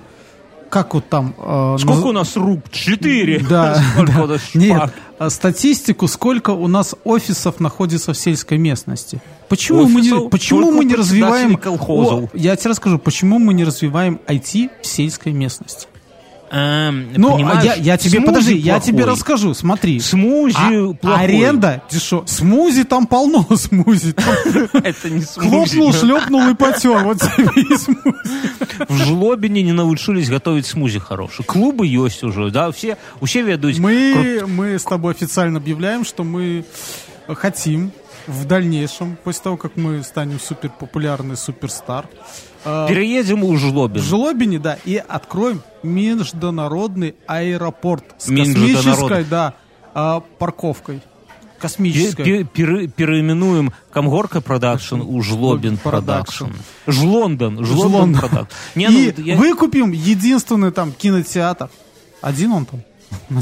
как 0.69 0.93
вот 0.95 1.07
там... 1.09 1.35
э, 1.37 1.77
Сколько 1.79 2.01
наз- 2.01 2.09
у 2.09 2.13
нас 2.13 2.35
рук? 2.37 2.59
Четыре. 2.71 3.39
Да, 3.49 3.77
да. 3.97 4.37
Нет, 4.53 4.93
а 5.19 5.29
статистику, 5.29 6.07
сколько 6.07 6.49
у 6.51 6.67
нас 6.67 6.95
офисов 7.03 7.59
находится 7.59 8.13
в 8.13 8.17
сельской 8.17 8.57
местности. 8.57 9.21
Почему 9.49 9.87
мы 9.87 10.01
не, 10.01 10.11
Офисов 10.11 10.29
почему 10.31 10.71
мы 10.71 10.85
не 10.85 10.95
развиваем... 10.95 11.57
колхозов. 11.57 12.23
О, 12.23 12.29
я 12.33 12.55
тебе 12.55 12.71
расскажу, 12.71 12.97
почему 12.97 13.37
мы 13.39 13.53
не 13.53 13.63
развиваем 13.65 14.19
IT 14.27 14.69
в 14.81 14.87
сельской 14.87 15.31
местности. 15.33 15.87
Эм, 16.53 17.13
Ну, 17.17 17.37
я, 17.39 17.73
я 17.75 17.97
тебе, 17.97 18.11
смузи 18.19 18.25
подожди, 18.25 18.55
я 18.57 18.79
тебе 18.79 18.97
плохой. 18.99 19.13
расскажу, 19.13 19.53
смотри. 19.53 19.99
Смузи 19.99 20.55
А- 20.57 20.93
плохой. 20.93 21.23
аренда, 21.25 21.83
дешев. 21.91 22.23
Смузи 22.29 22.83
там 22.83 23.07
полно 23.07 23.45
смузи. 23.55 24.13
Это 24.73 25.09
не 25.09 25.21
смузи. 25.21 25.49
хлопнул, 25.49 25.93
шлепнул 25.93 26.49
и 26.49 26.53
потер. 26.55 27.03
Вот 27.03 27.19
тебе 27.19 27.61
и 27.63 27.77
смузи. 27.77 28.15
В 28.87 28.97
Жлобине 29.05 29.61
не 29.63 29.71
научились 29.73 30.29
готовить 30.29 30.65
смузи 30.65 30.99
хорошие. 30.99 31.45
Клубы 31.45 31.85
есть 31.87 32.23
уже, 32.23 32.49
да, 32.51 32.71
все, 32.71 32.97
усе 33.19 33.41
ведают. 33.41 33.79
Мы, 33.79 34.43
мы 34.47 34.79
с 34.79 34.83
тобой 34.83 35.13
официально 35.13 35.57
объявляем, 35.59 36.05
что 36.05 36.23
мы 36.23 36.65
хотим 37.27 37.91
в 38.27 38.45
дальнейшем, 38.45 39.17
после 39.23 39.43
того, 39.43 39.57
как 39.57 39.75
мы 39.75 40.01
станем 40.03 40.39
супер 40.39 40.69
популярный 40.69 41.35
superstar, 41.37 42.07
э, 42.65 42.85
Переедем 42.89 43.43
у 43.43 43.53
в 43.53 43.57
Жлобин. 43.57 44.01
Жлобине, 44.01 44.59
да, 44.59 44.77
и 44.85 44.95
откроем 44.95 45.61
международный 45.83 47.15
аэропорт 47.27 48.03
с 48.17 48.25
космической, 48.29 49.23
да, 49.25 49.53
э, 49.93 50.21
парковкой. 50.39 51.01
Космической. 51.59 52.23
Пе- 52.25 52.43
пере- 52.43 52.87
Переименуем 52.89 53.71
Камгорка 53.91 54.41
продакшн 54.41 54.99
у 55.01 55.21
Жлобин 55.21 55.77
продакшн. 55.77 56.47
Жлондон. 56.87 57.63
Жлондон 57.65 58.15
продакшн. 58.15 58.53
Не, 58.75 58.85
и 58.87 59.13
ну, 59.17 59.23
я- 59.23 59.37
выкупим 59.37 59.91
единственный 59.91 60.71
там 60.71 60.91
кинотеатр. 60.91 61.69
Один 62.21 62.51
он 62.51 62.65
там? 62.65 62.81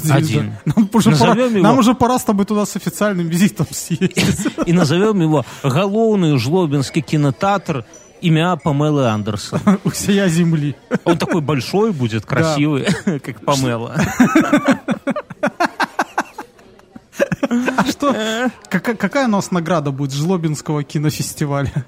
Один. 0.09 0.53
Нам, 0.65 0.89
уже 0.93 1.11
пора, 1.11 1.33
Назовем 1.33 1.55
его- 1.55 1.63
нам 1.63 1.77
уже 1.79 1.93
пора 1.93 2.19
с 2.19 2.23
тобой 2.23 2.45
туда 2.45 2.65
с 2.65 2.75
официальным 2.75 3.27
визитом 3.27 3.67
съездить. 3.71 4.17
и 4.65 4.73
назовем 4.73 5.21
его 5.21 5.45
Галоўны 5.63 6.37
Жлобинский 6.37 7.01
кинотеатр 7.01 7.85
имя 8.21 8.55
Памелы 8.55 9.07
Андерсон. 9.07 9.59
У 9.83 9.89
всея 9.89 10.27
земли. 10.27 10.75
Он 11.05 11.17
такой 11.17 11.41
большой 11.41 11.91
будет, 11.91 12.25
красивый, 12.25 12.85
как 13.05 13.43
Памела. 13.45 13.95
А 17.77 17.85
что? 17.85 18.15
Какая, 18.69 18.95
какая 18.95 19.25
у 19.27 19.31
нас 19.31 19.51
награда 19.51 19.91
будет 19.91 20.13
Жлобинского 20.13 20.83
кинофестиваля? 20.83 21.85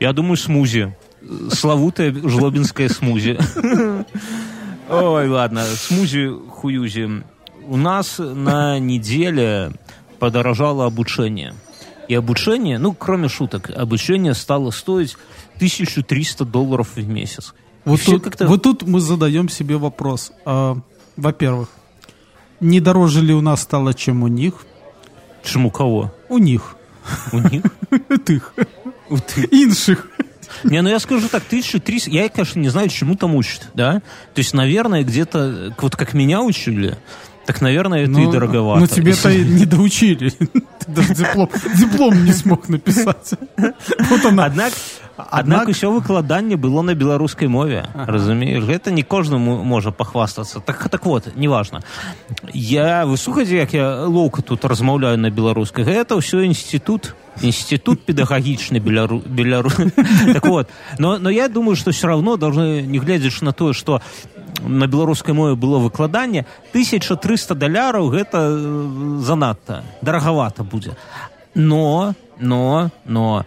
Я 0.00 0.12
думаю, 0.12 0.36
смузи. 0.36 0.94
Славутая 1.50 2.12
жлобинская 2.12 2.88
смузи. 2.88 3.38
Ой, 4.88 5.28
ладно, 5.28 5.64
смузи 5.64 6.30
хуюзи. 6.50 7.24
У 7.66 7.76
нас 7.76 8.18
на 8.18 8.78
неделе 8.78 9.72
подорожало 10.18 10.86
обучение. 10.86 11.54
И 12.08 12.14
обучение, 12.14 12.78
ну, 12.78 12.94
кроме 12.94 13.28
шуток, 13.28 13.70
обучение 13.70 14.34
стало 14.34 14.70
стоить 14.70 15.16
1300 15.56 16.44
долларов 16.44 16.90
в 16.94 17.08
месяц. 17.08 17.52
Вот 17.84 18.00
тут, 18.04 18.40
вот 18.40 18.62
тут 18.62 18.82
мы 18.82 19.00
задаем 19.00 19.48
себе 19.48 19.76
вопрос. 19.76 20.32
А, 20.44 20.76
во-первых, 21.16 21.68
не 22.60 22.80
дороже 22.80 23.22
ли 23.22 23.34
у 23.34 23.40
нас 23.40 23.62
стало, 23.62 23.92
чем 23.92 24.22
у 24.22 24.28
них? 24.28 24.66
Чем 25.42 25.66
у 25.66 25.70
кого? 25.70 26.12
У 26.28 26.38
них. 26.38 26.76
У 27.32 27.38
них? 27.38 27.62
Тых. 28.24 28.54
Инших. 29.50 30.08
Не, 30.64 30.82
ну 30.82 30.88
я 30.88 30.98
скажу 30.98 31.28
так, 31.28 31.44
1300, 31.46 32.10
я, 32.10 32.28
конечно, 32.28 32.58
не 32.60 32.68
знаю, 32.68 32.88
чему 32.88 33.16
там 33.16 33.34
учат, 33.34 33.68
да? 33.74 34.00
То 34.34 34.38
есть, 34.38 34.54
наверное, 34.54 35.02
где-то, 35.02 35.74
вот 35.78 35.96
как 35.96 36.14
меня 36.14 36.42
учили, 36.42 36.96
так, 37.46 37.60
наверное, 37.60 38.04
это 38.04 38.20
и 38.20 38.26
дороговато. 38.26 38.80
Ну, 38.80 38.86
тебе-то 38.88 39.30
и 39.30 39.44
не 39.44 39.66
доучили. 39.66 40.30
Ты 40.38 40.60
даже 40.88 41.14
диплом, 41.14 41.48
диплом 41.76 42.24
не 42.24 42.32
смог 42.32 42.68
написать. 42.68 43.34
Вот 44.10 44.24
она. 44.24 44.46
Аднак, 44.46 44.72
Аднак- 45.17 45.39
аднак 45.39 45.67
усё 45.69 45.91
выкладанне 45.91 46.55
было 46.55 46.81
на 46.81 46.95
беларускай 46.95 47.47
мове 47.47 47.85
разумееш 47.93 48.63
гэта 48.63 48.91
не 48.91 49.03
кожнаму 49.03 49.63
можа 49.63 49.91
пахвастацца 49.91 50.59
так 50.59 50.89
так 50.89 51.05
вот 51.05 51.35
неважно 51.35 51.81
я 52.53 53.05
вы 53.05 53.17
слухаце 53.17 53.55
як 53.55 53.73
я 53.73 54.05
лоўка 54.05 54.41
тут 54.41 54.65
размаўляю 54.65 55.17
на 55.17 55.29
беларускай 55.29 55.83
гэта 55.83 56.15
ўсё 56.15 56.41
інститут 56.45 57.15
інститут 57.41 58.05
педагагічны 58.05 58.79
белару 58.79 59.21
белару 59.25 59.69
так 60.33 60.45
вот 60.45 60.69
но 60.97 61.17
но 61.17 61.29
я 61.29 61.47
думаю 61.47 61.75
что 61.75 61.91
все 61.91 62.07
равно 62.07 62.37
должны 62.37 62.81
не 62.81 62.99
гледзячы 62.99 63.45
на 63.45 63.53
тое 63.53 63.73
что 63.73 64.01
на 64.61 64.87
беларускай 64.87 65.33
мове 65.33 65.55
было 65.55 65.79
выкладанне 65.79 66.45
1300 66.69 67.55
даляраў 67.55 68.09
гэта 68.09 68.37
э, 68.49 69.17
занадта 69.19 69.83
дарагавата 70.01 70.63
будзе 70.63 70.95
но 71.53 72.13
но 72.39 72.89
но 73.05 73.45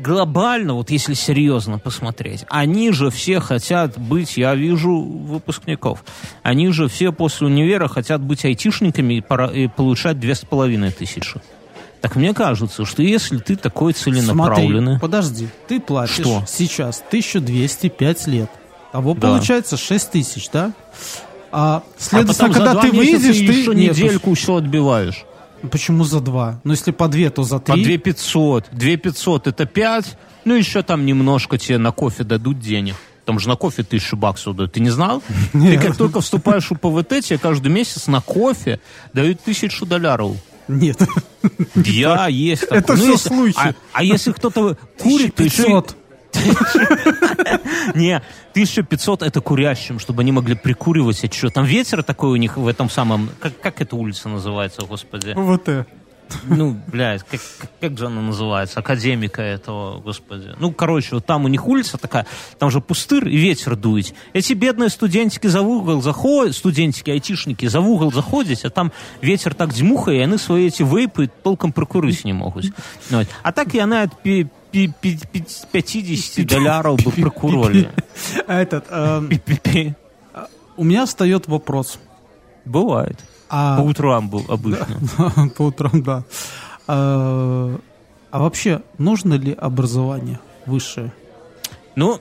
глобально, 0.00 0.74
вот 0.74 0.90
если 0.90 1.14
серьезно 1.14 1.78
посмотреть, 1.78 2.44
они 2.48 2.92
же 2.92 3.10
все 3.10 3.40
хотят 3.40 3.98
быть, 3.98 4.36
я 4.36 4.54
вижу 4.54 5.00
выпускников, 5.00 6.04
они 6.42 6.70
же 6.70 6.88
все 6.88 7.12
после 7.12 7.46
универа 7.46 7.88
хотят 7.88 8.20
быть 8.20 8.44
айтишниками 8.44 9.14
и, 9.14 9.20
пора- 9.20 9.50
и 9.52 9.66
получать 9.68 10.18
две 10.18 10.34
с 10.34 10.40
половиной 10.40 10.90
тысячи. 10.90 11.40
Так 12.00 12.16
мне 12.16 12.32
кажется, 12.32 12.86
что 12.86 13.02
если 13.02 13.38
ты 13.38 13.56
такой 13.56 13.92
целенаправленный... 13.92 14.98
Смотри, 14.98 15.00
подожди, 15.00 15.48
ты 15.68 15.80
платишь 15.80 16.14
Что? 16.14 16.44
сейчас 16.48 17.02
1205 17.06 18.26
лет. 18.26 18.50
Того 18.92 19.14
Да. 19.14 19.20
получается 19.28 19.76
6 19.76 20.10
тысяч, 20.10 20.48
да? 20.50 20.72
А, 21.52 21.76
а 21.76 21.82
следовательно, 21.98 22.52
за 22.52 22.58
когда 22.58 22.80
ты 22.80 22.90
выйдешь, 22.90 23.36
ты... 23.36 23.42
еще 23.44 23.74
недельку 23.74 24.34
все 24.34 24.56
отбиваешь. 24.56 25.24
Почему 25.70 26.04
за 26.04 26.20
два? 26.20 26.60
Ну, 26.64 26.72
если 26.72 26.90
по 26.90 27.08
две, 27.08 27.30
то 27.30 27.42
за 27.42 27.58
По 27.58 27.72
три. 27.74 27.84
2 27.84 27.98
500. 27.98 28.66
2 28.72 28.96
500 28.96 29.46
это 29.46 29.66
5. 29.66 30.18
Ну, 30.44 30.54
еще 30.54 30.82
там 30.82 31.04
немножко 31.06 31.58
тебе 31.58 31.78
на 31.78 31.92
кофе 31.92 32.24
дадут 32.24 32.58
денег. 32.60 32.94
Там 33.26 33.38
же 33.38 33.48
на 33.48 33.56
кофе 33.56 33.82
тысячу 33.82 34.16
баксов 34.16 34.56
дают. 34.56 34.72
Ты 34.72 34.80
не 34.80 34.90
знал? 34.90 35.22
Ты 35.52 35.78
как 35.78 35.96
только 35.96 36.20
вступаешь 36.20 36.70
в 36.70 36.74
ПВТ, 36.76 37.24
тебе 37.24 37.38
каждый 37.38 37.70
месяц 37.70 38.06
на 38.06 38.20
кофе 38.20 38.80
дают 39.12 39.40
тысячу 39.42 39.84
долларов. 39.86 40.36
Нет. 40.68 41.00
Я 41.74 42.28
есть. 42.28 42.62
Это 42.70 42.92
Ну, 42.94 42.98
всё 42.98 43.12
если- 43.12 43.28
слухи. 43.28 43.54
А, 43.58 43.74
а 43.92 44.02
если 44.04 44.32
кто-то 44.32 44.76
курит, 44.98 45.34
то 45.34 45.42
еще... 45.44 45.84
1500. 46.40 47.94
Не, 47.94 48.16
1500 48.52 49.22
это 49.22 49.40
курящим, 49.40 49.98
чтобы 49.98 50.22
они 50.22 50.32
могли 50.32 50.54
прикуривать. 50.54 51.24
А 51.24 51.32
что, 51.32 51.50
там 51.50 51.64
ветер 51.64 52.02
такой 52.02 52.30
у 52.30 52.36
них 52.36 52.56
в 52.56 52.66
этом 52.66 52.90
самом... 52.90 53.30
Как, 53.40 53.58
как 53.60 53.80
эта 53.80 53.96
улица 53.96 54.28
называется, 54.28 54.82
господи? 54.86 55.32
Вот 55.34 55.68
это. 55.68 55.86
Ну, 56.44 56.76
блядь, 56.86 57.22
как, 57.24 57.40
как, 57.80 57.98
же 57.98 58.06
она 58.06 58.20
называется? 58.20 58.80
Академика 58.80 59.42
этого, 59.42 60.00
господи. 60.00 60.54
Ну, 60.58 60.72
короче, 60.72 61.16
вот 61.16 61.26
там 61.26 61.44
у 61.44 61.48
них 61.48 61.66
улица 61.66 61.98
такая, 61.98 62.26
там 62.58 62.70
же 62.70 62.80
пустырь 62.80 63.28
и 63.28 63.36
ветер 63.36 63.76
дует. 63.76 64.14
Эти 64.32 64.52
бедные 64.52 64.90
студентики 64.90 65.46
за 65.46 65.62
угол 65.62 66.02
заходят, 66.02 66.54
студентики, 66.54 67.10
айтишники 67.10 67.66
за 67.66 67.80
угол 67.80 68.12
заходят, 68.12 68.64
а 68.64 68.70
там 68.70 68.92
ветер 69.20 69.54
так 69.54 69.72
дзьмухае, 69.72 70.20
и 70.20 70.22
они 70.22 70.38
свои 70.38 70.66
эти 70.66 70.82
вейпы 70.82 71.30
толком 71.42 71.72
прикурить 71.72 72.24
не 72.24 72.32
могут. 72.32 72.66
А 73.42 73.52
так 73.52 73.74
и 73.74 73.78
она 73.78 74.08
от 74.70 74.72
пи- 74.72 74.92
пи- 75.00 75.18
пи- 75.32 75.40
пи- 75.40 75.82
50 75.82 76.46
долларов 76.46 76.96
бы 77.04 77.10
прикуривали. 77.10 77.90
А 78.46 78.60
этот, 78.60 78.84
эм, 78.90 79.28
Пи-пи-пи. 79.28 79.94
у 80.76 80.84
меня 80.84 81.06
встает 81.06 81.46
вопрос. 81.48 81.98
Бывает. 82.64 83.18
А, 83.48 83.78
По 83.78 83.82
утрам 83.82 84.28
был 84.28 84.44
обычно. 84.48 84.86
по 85.56 85.62
утрам, 85.62 86.02
да. 86.02 86.24
А, 86.86 87.76
а 88.30 88.38
вообще, 88.38 88.82
нужно 88.98 89.34
ли 89.34 89.52
образование 89.52 90.38
высшее? 90.66 91.12
Ну, 91.96 92.20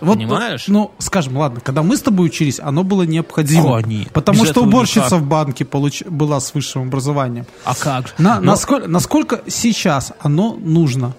Вот, 0.00 0.14
Понимаешь? 0.16 0.68
Ну, 0.68 0.92
скажем, 0.98 1.36
ладно, 1.36 1.60
когда 1.60 1.82
мы 1.82 1.96
с 1.96 2.02
тобой 2.02 2.26
учились, 2.26 2.60
оно 2.60 2.84
было 2.84 3.02
необходимо. 3.02 3.82
Конечно. 3.82 4.12
Потому 4.12 4.42
Без 4.44 4.50
что 4.50 4.62
уборщица 4.62 5.06
никак. 5.06 5.20
в 5.20 5.26
банке 5.26 5.64
получ- 5.64 6.08
была 6.08 6.38
с 6.38 6.54
высшим 6.54 6.82
образованием. 6.82 7.46
а 7.64 7.74
как 7.74 8.06
же? 8.06 8.14
На- 8.18 8.36
Но- 8.38 8.52
насколько, 8.52 8.86
насколько 8.86 9.42
сейчас 9.48 10.12
оно 10.20 10.54
нужно? 10.54 11.14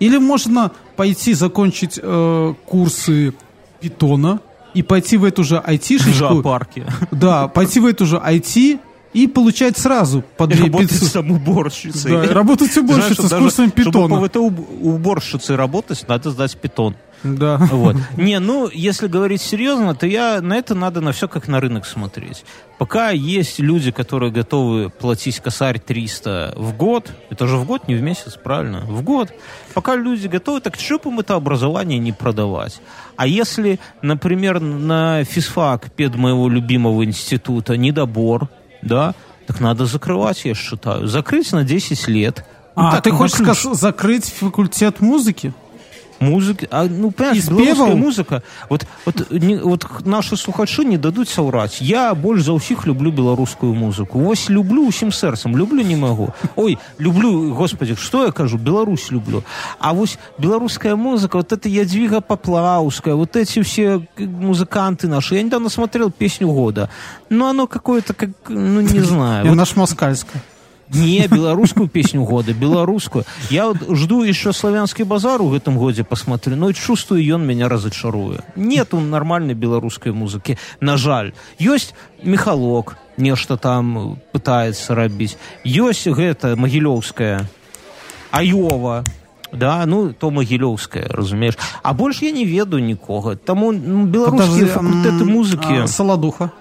Или 0.00 0.18
можно 0.18 0.70
пойти 0.96 1.34
закончить 1.34 1.98
э, 2.02 2.54
курсы 2.66 3.34
питона 3.80 4.40
и 4.74 4.82
пойти 4.82 5.16
в 5.16 5.24
эту 5.24 5.44
же 5.44 5.56
в 5.56 5.64
айтишечку, 5.66 6.12
зоопарке. 6.18 6.86
да, 7.10 7.48
пойти 7.48 7.80
в 7.80 7.86
эту 7.86 8.06
же 8.06 8.16
IT 8.16 8.78
и 9.14 9.26
получать 9.26 9.78
сразу 9.78 10.22
по 10.36 10.44
И 10.44 10.48
2 10.54 10.66
работать 10.66 10.90
500. 10.90 11.12
там 11.12 11.30
уборщицей. 11.32 12.10
Да, 12.12 12.34
работать 12.34 12.76
уборщицей 12.76 13.14
Знаешь, 13.14 13.28
с 13.28 13.30
даже 13.30 13.42
курсом 13.42 13.70
питона. 13.70 13.92
Чтобы 14.06 14.20
по 14.20 14.26
ВТ 14.28 14.36
уб- 14.36 14.82
уборщицей 14.82 15.56
работать, 15.56 16.04
надо 16.08 16.30
сдать 16.30 16.56
питон. 16.56 16.94
Да. 17.24 17.56
Вот. 17.56 17.96
Не, 18.16 18.38
ну, 18.38 18.68
если 18.72 19.08
говорить 19.08 19.42
серьезно, 19.42 19.94
то 19.94 20.06
я 20.06 20.40
на 20.40 20.54
это 20.54 20.74
надо 20.74 21.00
на 21.00 21.12
все 21.12 21.26
как 21.28 21.48
на 21.48 21.60
рынок 21.60 21.84
смотреть. 21.86 22.44
Пока 22.78 23.10
есть 23.10 23.58
люди, 23.58 23.90
которые 23.90 24.30
готовы 24.30 24.88
платить 24.88 25.40
косарь 25.40 25.80
300 25.80 26.54
в 26.56 26.76
год, 26.76 27.10
это 27.28 27.46
же 27.48 27.56
в 27.56 27.64
год, 27.64 27.88
не 27.88 27.96
в 27.96 28.02
месяц, 28.02 28.36
правильно? 28.42 28.80
В 28.80 29.02
год. 29.02 29.32
Пока 29.74 29.96
люди 29.96 30.28
готовы, 30.28 30.60
так 30.60 30.76
что 30.78 30.98
бы 30.98 31.10
им 31.10 31.18
это 31.20 31.34
образование 31.34 31.98
не 31.98 32.12
продавать? 32.12 32.80
А 33.16 33.26
если, 33.26 33.80
например, 34.00 34.60
на 34.60 35.24
физфак 35.24 35.90
пед 35.92 36.14
моего 36.14 36.48
любимого 36.48 37.04
института 37.04 37.76
недобор, 37.76 38.48
да, 38.82 39.14
так 39.48 39.58
надо 39.60 39.86
закрывать, 39.86 40.44
я 40.44 40.54
считаю. 40.54 41.08
Закрыть 41.08 41.50
на 41.52 41.64
10 41.64 42.06
лет. 42.06 42.44
Ну, 42.76 42.86
А, 42.86 42.92
так, 42.92 43.02
ты 43.02 43.10
хочешь 43.10 43.38
ключ. 43.38 43.56
сказ- 43.58 43.74
закрыть 43.76 44.26
факультет 44.32 45.00
музыки? 45.00 45.52
Музыки, 46.19 46.67
а, 46.71 46.85
ну, 46.85 47.11
понимаешь, 47.11 47.43
І 47.43 47.49
беларуская 47.49 47.75
спеваў? 47.75 47.97
музыка, 47.97 48.43
вот, 48.69 48.85
вот, 49.05 49.31
не, 49.31 49.57
вот 49.57 49.85
наши 50.05 50.35
слухачы 50.37 50.85
не 50.85 50.97
дадуць 50.97 51.27
саўраць. 51.27 51.81
Я 51.81 52.13
больш 52.13 52.43
за 52.43 52.53
ўсіх 52.53 52.85
люблю 52.87 53.11
беларускую 53.11 53.73
музыку. 53.73 54.19
Вось 54.19 54.49
люблю 54.49 54.87
усім 54.87 55.11
сэрцам, 55.11 55.57
люблю 55.57 55.83
не 55.83 55.95
магу. 55.95 56.33
Ой, 56.55 56.77
люблю, 56.99 57.53
господи, 57.53 57.95
что 57.95 58.25
я 58.25 58.31
кажу, 58.31 58.57
Беларусь 58.57 59.11
люблю. 59.11 59.43
А 59.79 59.93
вось 59.93 60.17
беларуская 60.37 60.95
музыка, 60.95 61.37
вот 61.37 61.51
это 61.51 61.67
Ядвига 61.67 62.21
Поплавская, 62.21 63.15
вот 63.15 63.35
эти 63.35 63.61
все 63.61 64.01
музыканты 64.17 65.07
наши. 65.07 65.35
Я 65.35 65.43
недавно 65.43 65.69
смотрел 65.69 66.09
песню 66.09 66.47
года. 66.47 66.89
Ну, 67.29 67.47
оно 67.47 67.67
какое-то, 67.67 68.13
как, 68.13 68.29
ну, 68.47 68.81
не 68.81 69.01
знаю. 69.01 69.43
Я 69.43 69.49
Вот 69.49 69.57
наш 69.57 69.75
москальская. 69.75 70.41
не 70.89 71.27
беларускую 71.27 71.87
песню 71.87 72.23
года 72.23 72.53
беларускую 72.53 73.25
я 73.49 73.67
вот 73.67 73.77
жду 73.97 74.23
еще 74.23 74.53
славянский 74.53 75.05
базар 75.05 75.41
в 75.41 75.53
этом 75.53 75.77
годе 75.77 76.03
посмотрю 76.03 76.55
но 76.55 76.71
чувствую 76.71 77.25
ён 77.25 77.45
меня 77.45 77.69
разочаруе 77.69 78.41
нету 78.55 78.99
нормальной 78.99 79.53
беларускай 79.53 80.11
музыки 80.11 80.57
на 80.79 80.97
жаль 80.97 81.33
ёсць 81.59 81.93
мехалок 82.23 82.97
нешта 83.17 83.57
там 83.57 84.19
пытается 84.31 84.95
рабіць 84.95 85.37
ёсць 85.63 86.07
гэта 86.07 86.55
магілёўская 86.55 87.47
аёва 88.31 89.03
да 89.51 89.85
ну 89.85 90.13
то 90.13 90.31
магілёўская 90.31 91.07
разумееш 91.07 91.57
а 91.81 91.93
больш 91.93 92.21
я 92.21 92.31
не 92.31 92.45
ведаю 92.45 92.83
нікога 92.83 93.35
таму 93.35 93.71
ну, 93.71 94.05
беларускія 94.05 94.47
Подожди, 94.47 94.65
факультэты 94.65 95.23
м, 95.23 95.29
музыкі 95.29 95.73
а, 95.83 95.87
Солодуха. 95.87 96.51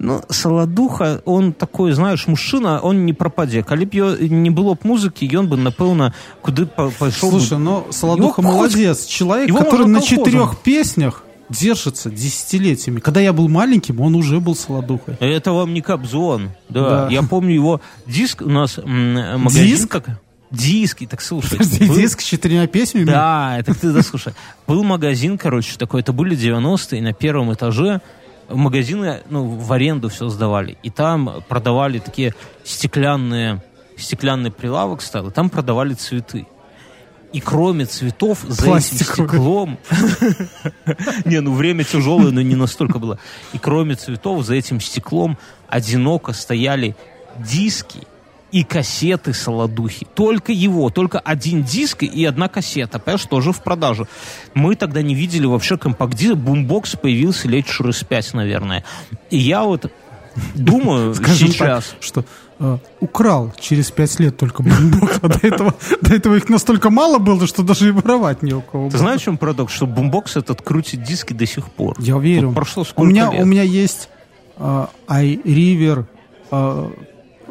Ну, 0.00 0.20
Саладуха, 0.28 1.22
он 1.24 1.52
такой, 1.52 1.92
знаешь, 1.92 2.26
мужчына, 2.26 2.80
он 2.82 3.06
не 3.06 3.12
пропадзе. 3.12 3.62
Калі 3.62 3.84
б 3.84 3.90
ё- 3.96 4.28
не 4.28 4.50
было 4.50 4.74
б 4.74 4.78
музыкі, 4.82 5.24
ён 5.38 5.46
бы, 5.48 5.56
напэўна, 5.56 6.12
куды 6.42 6.66
па- 6.66 6.90
пайшоў 6.98 7.30
Слушай, 7.30 7.58
бы... 7.58 7.64
ну 7.64 7.84
Солодуха 7.90 8.42
Его 8.42 8.52
молодец. 8.52 9.06
Человек, 9.06 9.48
его 9.48 9.58
который 9.58 9.86
можно 9.86 9.92
на 9.94 10.00
колхозом. 10.00 10.24
четырех 10.24 10.58
песнях 10.58 11.22
держится 11.48 12.10
десятилетиями. 12.10 12.98
Когда 13.00 13.20
я 13.20 13.32
был 13.32 13.48
маленьким, 13.48 14.00
он 14.00 14.14
уже 14.16 14.40
был 14.40 14.56
Солодухой. 14.56 15.14
Это 15.20 15.52
вам 15.52 15.72
не 15.72 15.80
Кобзон. 15.80 16.50
Да. 16.68 16.80
Да. 17.06 17.08
Я 17.10 17.22
помню 17.22 17.54
его 17.54 17.80
диск 18.06 18.42
у 18.42 18.50
нас 18.50 18.78
м, 18.78 19.40
магазин. 19.42 19.66
Диск? 19.66 19.88
Как... 19.88 20.04
Диски, 20.50 21.06
так 21.06 21.20
слушай. 21.22 21.50
Подожди, 21.58 21.86
был- 21.86 21.94
диск 21.96 22.20
с 22.20 22.24
четырьмя 22.24 22.66
песнями? 22.66 23.04
Да, 23.06 23.56
это 23.58 23.74
ты 23.74 23.92
да, 23.92 24.02
слушай. 24.02 24.32
Был 24.66 24.82
магазин, 24.84 25.38
короче, 25.38 25.76
такой, 25.78 26.00
это 26.00 26.12
были 26.12 26.36
90-е, 26.36 27.00
на 27.02 27.12
первом 27.12 27.52
этаже 27.52 28.00
магазины, 28.49 29.21
ну, 29.29 29.45
в 29.47 29.71
аренду 29.71 30.09
все 30.09 30.29
сдавали. 30.29 30.77
И 30.83 30.89
там 30.89 31.43
продавали 31.47 31.99
такие 31.99 32.33
стеклянные, 32.63 33.61
стеклянный 33.97 34.51
прилавок 34.51 35.01
и 35.01 35.31
там 35.31 35.49
продавали 35.49 35.93
цветы. 35.93 36.47
И 37.31 37.41
кроме 37.41 37.85
цветов, 37.85 38.39
за 38.47 38.77
этим 38.77 38.81
стеклом... 38.81 39.77
Не, 41.25 41.41
ну 41.41 41.53
время 41.53 41.83
тяжелое, 41.83 42.31
но 42.31 42.41
не 42.41 42.55
настолько 42.55 42.97
было. 42.97 43.19
И 43.53 43.59
кроме 43.59 43.95
цветов, 43.95 44.43
за 44.43 44.55
этим 44.55 44.81
стеклом 44.81 45.37
одиноко 45.67 46.33
стояли 46.33 46.95
диски 47.37 48.07
и 48.51 48.63
кассеты 48.63 49.33
Солодухи. 49.33 50.07
Только 50.13 50.51
его, 50.51 50.89
только 50.89 51.19
один 51.19 51.63
диск 51.63 52.03
и 52.03 52.25
одна 52.25 52.47
кассета, 52.47 52.99
понимаешь, 52.99 53.25
тоже 53.25 53.51
в 53.51 53.61
продажу. 53.61 54.07
Мы 54.53 54.75
тогда 54.75 55.01
не 55.01 55.15
видели 55.15 55.45
вообще 55.45 55.77
компакт-диск, 55.77 56.35
бумбокс 56.35 56.95
появился 56.95 57.47
лет 57.47 57.65
через 57.65 58.03
пять, 58.03 58.33
наверное. 58.33 58.83
И 59.29 59.37
я 59.37 59.63
вот 59.63 59.91
думаю 60.55 61.15
сейчас... 61.35 61.95
что 61.99 62.25
э, 62.59 62.77
украл 62.99 63.53
через 63.59 63.91
пять 63.91 64.19
лет 64.19 64.37
только 64.37 64.63
бумбокс, 64.63 65.19
а 65.21 65.27
до 65.27 65.47
этого, 65.47 65.75
до 66.01 66.15
этого 66.15 66.35
их 66.35 66.49
настолько 66.49 66.89
мало 66.89 67.19
было, 67.19 67.45
что 67.47 67.63
даже 67.63 67.89
и 67.89 67.91
воровать 67.91 68.41
не 68.41 68.53
у 68.53 68.61
кого 68.61 68.85
Ты 68.85 68.93
было. 68.93 68.99
знаешь, 68.99 69.21
в 69.21 69.23
чем 69.25 69.37
парадокс? 69.37 69.73
Что 69.73 69.85
бумбокс 69.85 70.37
этот 70.37 70.61
крутит 70.61 71.03
диски 71.03 71.33
до 71.33 71.45
сих 71.45 71.69
пор. 71.71 71.95
Я 71.99 72.17
верю. 72.17 72.47
Вот 72.47 72.55
прошло 72.55 72.81
у 72.81 72.85
сколько 72.85 73.09
меня, 73.09 73.31
лет? 73.31 73.41
у 73.41 73.45
меня 73.45 73.63
есть 73.63 74.09
э, 74.57 74.85
iRiver 75.07 76.05
э, 76.51 76.89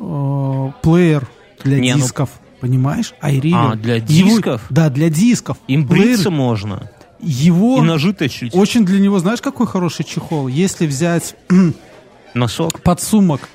э, 0.00 0.71
плеер 0.83 1.26
для 1.64 1.78
Не, 1.78 1.95
ну- 1.95 2.00
дисков. 2.02 2.31
Понимаешь? 2.61 3.14
iRiver. 3.23 3.73
А, 3.73 3.75
для 3.76 3.97
Его- 3.97 4.07
дисков? 4.07 4.62
да, 4.71 4.88
для 4.90 5.11
дисков. 5.11 5.59
Им 5.69 5.87
Плеер- 5.87 5.88
бриться 5.88 6.31
можно. 6.31 6.90
Его... 7.21 7.78
И 7.78 7.81
ножи 7.83 8.12
точить. 8.12 8.55
Очень 8.55 8.85
для 8.85 8.99
него, 9.00 9.19
знаешь, 9.21 9.40
какой 9.40 9.67
хороший 9.67 10.05
чехол? 10.05 10.49
Если 10.49 10.87
взять 10.87 11.37
Носок. 12.35 12.81
подсумок 12.83 13.49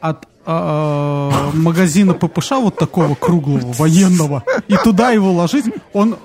от 0.00 0.26
а, 0.46 1.50
магазина 1.54 2.14
ППШ 2.14 2.50
вот 2.52 2.76
такого 2.76 3.14
круглого, 3.14 3.72
военного, 3.78 4.42
и 4.68 4.76
туда 4.82 5.10
его 5.10 5.32
ложить, 5.32 5.66
он 5.92 6.16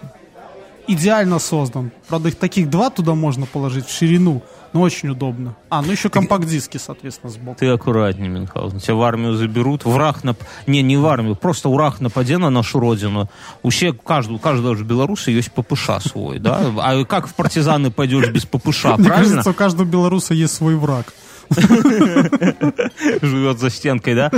идеально 0.88 1.40
создан. 1.40 1.92
Правда, 2.08 2.30
их 2.30 2.36
таких 2.36 2.70
два 2.70 2.90
туда 2.90 3.14
можно 3.16 3.46
положить 3.46 3.86
в 3.88 3.92
ширину, 3.98 4.42
но 4.76 4.82
очень 4.82 5.08
удобно. 5.08 5.56
А, 5.70 5.82
ну 5.82 5.94
еще 5.94 6.10
компакт-диски, 6.10 6.78
соответственно, 6.78 7.32
сбоку. 7.32 7.58
Ты 7.58 7.68
аккуратнее, 7.70 8.28
Мюнхгаузен. 8.30 8.82
Тебя 8.82 8.96
в 8.96 9.04
армию 9.04 9.34
заберут. 9.34 9.86
Враг 9.86 10.26
нап... 10.26 10.38
Не, 10.68 10.82
не 10.82 10.98
в 10.98 11.06
армию, 11.06 11.38
просто 11.38 11.70
враг 11.70 12.02
нападе 12.02 12.38
на 12.38 12.50
нашу 12.50 12.82
родину. 12.82 13.30
Усе, 13.64 13.94
каждый, 13.94 14.34
у 14.34 14.38
каждого 14.38 14.76
же 14.76 14.84
белоруса 14.84 15.32
есть 15.32 15.54
ППШ 15.54 15.92
свой, 16.02 16.40
да? 16.40 16.60
А 16.78 17.06
как 17.06 17.28
в 17.28 17.36
партизаны 17.36 17.90
пойдешь 17.90 18.28
без 18.30 18.46
ППШ, 18.46 18.84
Мне 18.98 19.08
правильно? 19.08 19.16
кажется, 19.16 19.50
у 19.52 19.54
каждого 19.54 19.86
белоруса 19.88 20.34
есть 20.34 20.54
свой 20.54 20.76
враг. 20.76 21.06
Живет 23.22 23.60
за 23.60 23.70
стенкой, 23.70 24.16
да? 24.16 24.30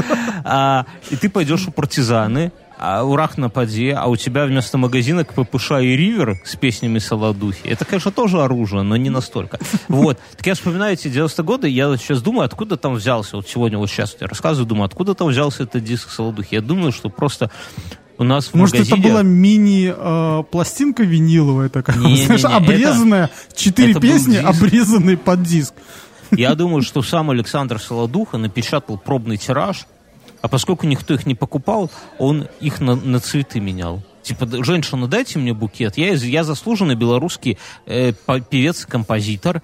А, 0.43 0.85
и 1.09 1.15
ты 1.15 1.31
пойдешь 1.31 1.67
у 1.67 1.71
партизаны, 1.71 2.51
а 2.79 3.03
враг 3.03 3.37
нападе, 3.37 3.93
а 3.93 4.05
у 4.07 4.15
тебя 4.15 4.45
вместо 4.45 4.77
магазина 4.77 5.25
к 5.25 5.33
ППШ 5.33 5.71
и 5.81 5.95
Ривер 5.97 6.37
с 6.45 6.55
песнями 6.55 6.99
Солодухи. 6.99 7.67
Это, 7.67 7.85
конечно, 7.85 8.11
тоже 8.11 8.41
оружие, 8.41 8.83
но 8.83 8.95
не 8.97 9.09
настолько. 9.09 9.59
Вот. 9.87 10.19
Так 10.37 10.45
я 10.47 10.53
вспоминаю 10.53 10.93
эти 10.93 11.07
90-е 11.07 11.43
годы, 11.43 11.69
я 11.69 11.87
вот 11.87 11.99
сейчас 11.99 12.21
думаю, 12.21 12.45
откуда 12.45 12.77
там 12.77 12.93
взялся, 12.93 13.37
вот 13.37 13.47
сегодня 13.47 13.77
вот 13.77 13.89
сейчас 13.89 14.15
я 14.21 14.27
рассказываю, 14.27 14.67
думаю, 14.67 14.85
откуда 14.85 15.13
там 15.15 15.29
взялся 15.29 15.63
этот 15.63 15.83
диск 15.83 16.09
Солодухи. 16.11 16.55
Я 16.55 16.61
думаю, 16.61 16.91
что 16.91 17.09
просто 17.09 17.49
у 18.19 18.23
нас 18.23 18.47
в 18.47 18.53
Может, 18.55 18.75
магазине... 18.75 18.99
это 18.99 19.09
была 19.09 19.23
мини-пластинка 19.23 21.03
виниловая 21.03 21.69
такая, 21.69 21.97
Не-не-не, 21.97 22.25
знаешь, 22.25 22.41
это- 22.43 22.55
обрезанная, 22.55 23.29
четыре 23.55 23.93
песни, 23.95 24.33
диск. 24.33 24.45
обрезанные 24.45 25.17
под 25.17 25.43
диск. 25.43 25.73
Я 26.31 26.55
думаю, 26.55 26.81
что 26.81 27.01
сам 27.01 27.29
Александр 27.29 27.79
Солодуха 27.79 28.37
напечатал 28.37 28.97
пробный 28.97 29.37
тираж, 29.37 29.85
а 30.47 30.49
поскольку 30.49 30.87
никто 30.87 31.13
их 31.13 31.25
не 31.25 31.35
покупал, 31.35 31.89
он 32.19 32.47
их 32.61 32.79
на, 32.79 32.95
на 32.95 33.19
цветы 33.19 33.59
менял. 33.59 34.01
Типа, 34.21 34.45
«Да, 34.45 34.63
женщина, 34.63 35.07
дайте 35.07 35.39
мне 35.39 35.53
букет. 35.53 35.97
Я, 35.97 36.13
я 36.13 36.43
заслуженный 36.43 36.95
белорусский 36.95 37.57
э, 37.85 38.13
па- 38.25 38.39
певец 38.39 38.85
и 38.85 38.87
композитор. 38.91 39.61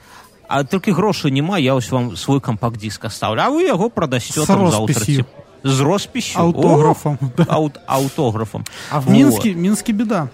А 0.47 0.63
тільки 0.63 0.91
грошей 0.91 1.31
нема, 1.31 1.57
я 1.59 1.73
ось 1.73 1.91
вам 1.91 2.17
свой 2.17 2.39
компакт-диск 2.41 3.05
оставлю. 3.05 3.39
А 3.41 3.49
ви 3.49 3.67
його 3.67 3.89
продасте 3.89 4.41
З 4.41 4.45
там 4.45 4.59
завтра. 4.59 4.79
розписью. 4.79 5.15
типа. 5.17 5.29
З 5.63 5.79
розписью. 5.79 6.41
Аутографом. 6.41 7.17
О, 7.21 7.25
да. 7.37 7.43
аут- 7.43 7.79
аутографом. 7.85 8.65
А 8.91 8.99
в 8.99 9.03
Вот. 9.05 9.13
Минске, 9.13 9.55
Минске 9.55 9.93
беда. 9.93 10.27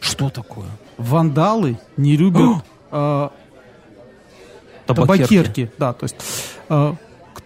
Что 0.00 0.28
такое? 0.30 0.66
Вандалы 0.98 1.76
не 1.96 2.16
любят 2.16 2.56
э, 2.92 3.28
табакерки. 4.86 5.70
Да, 5.78 5.92
то 5.92 6.04
есть 6.04 6.16
э, 6.68 6.94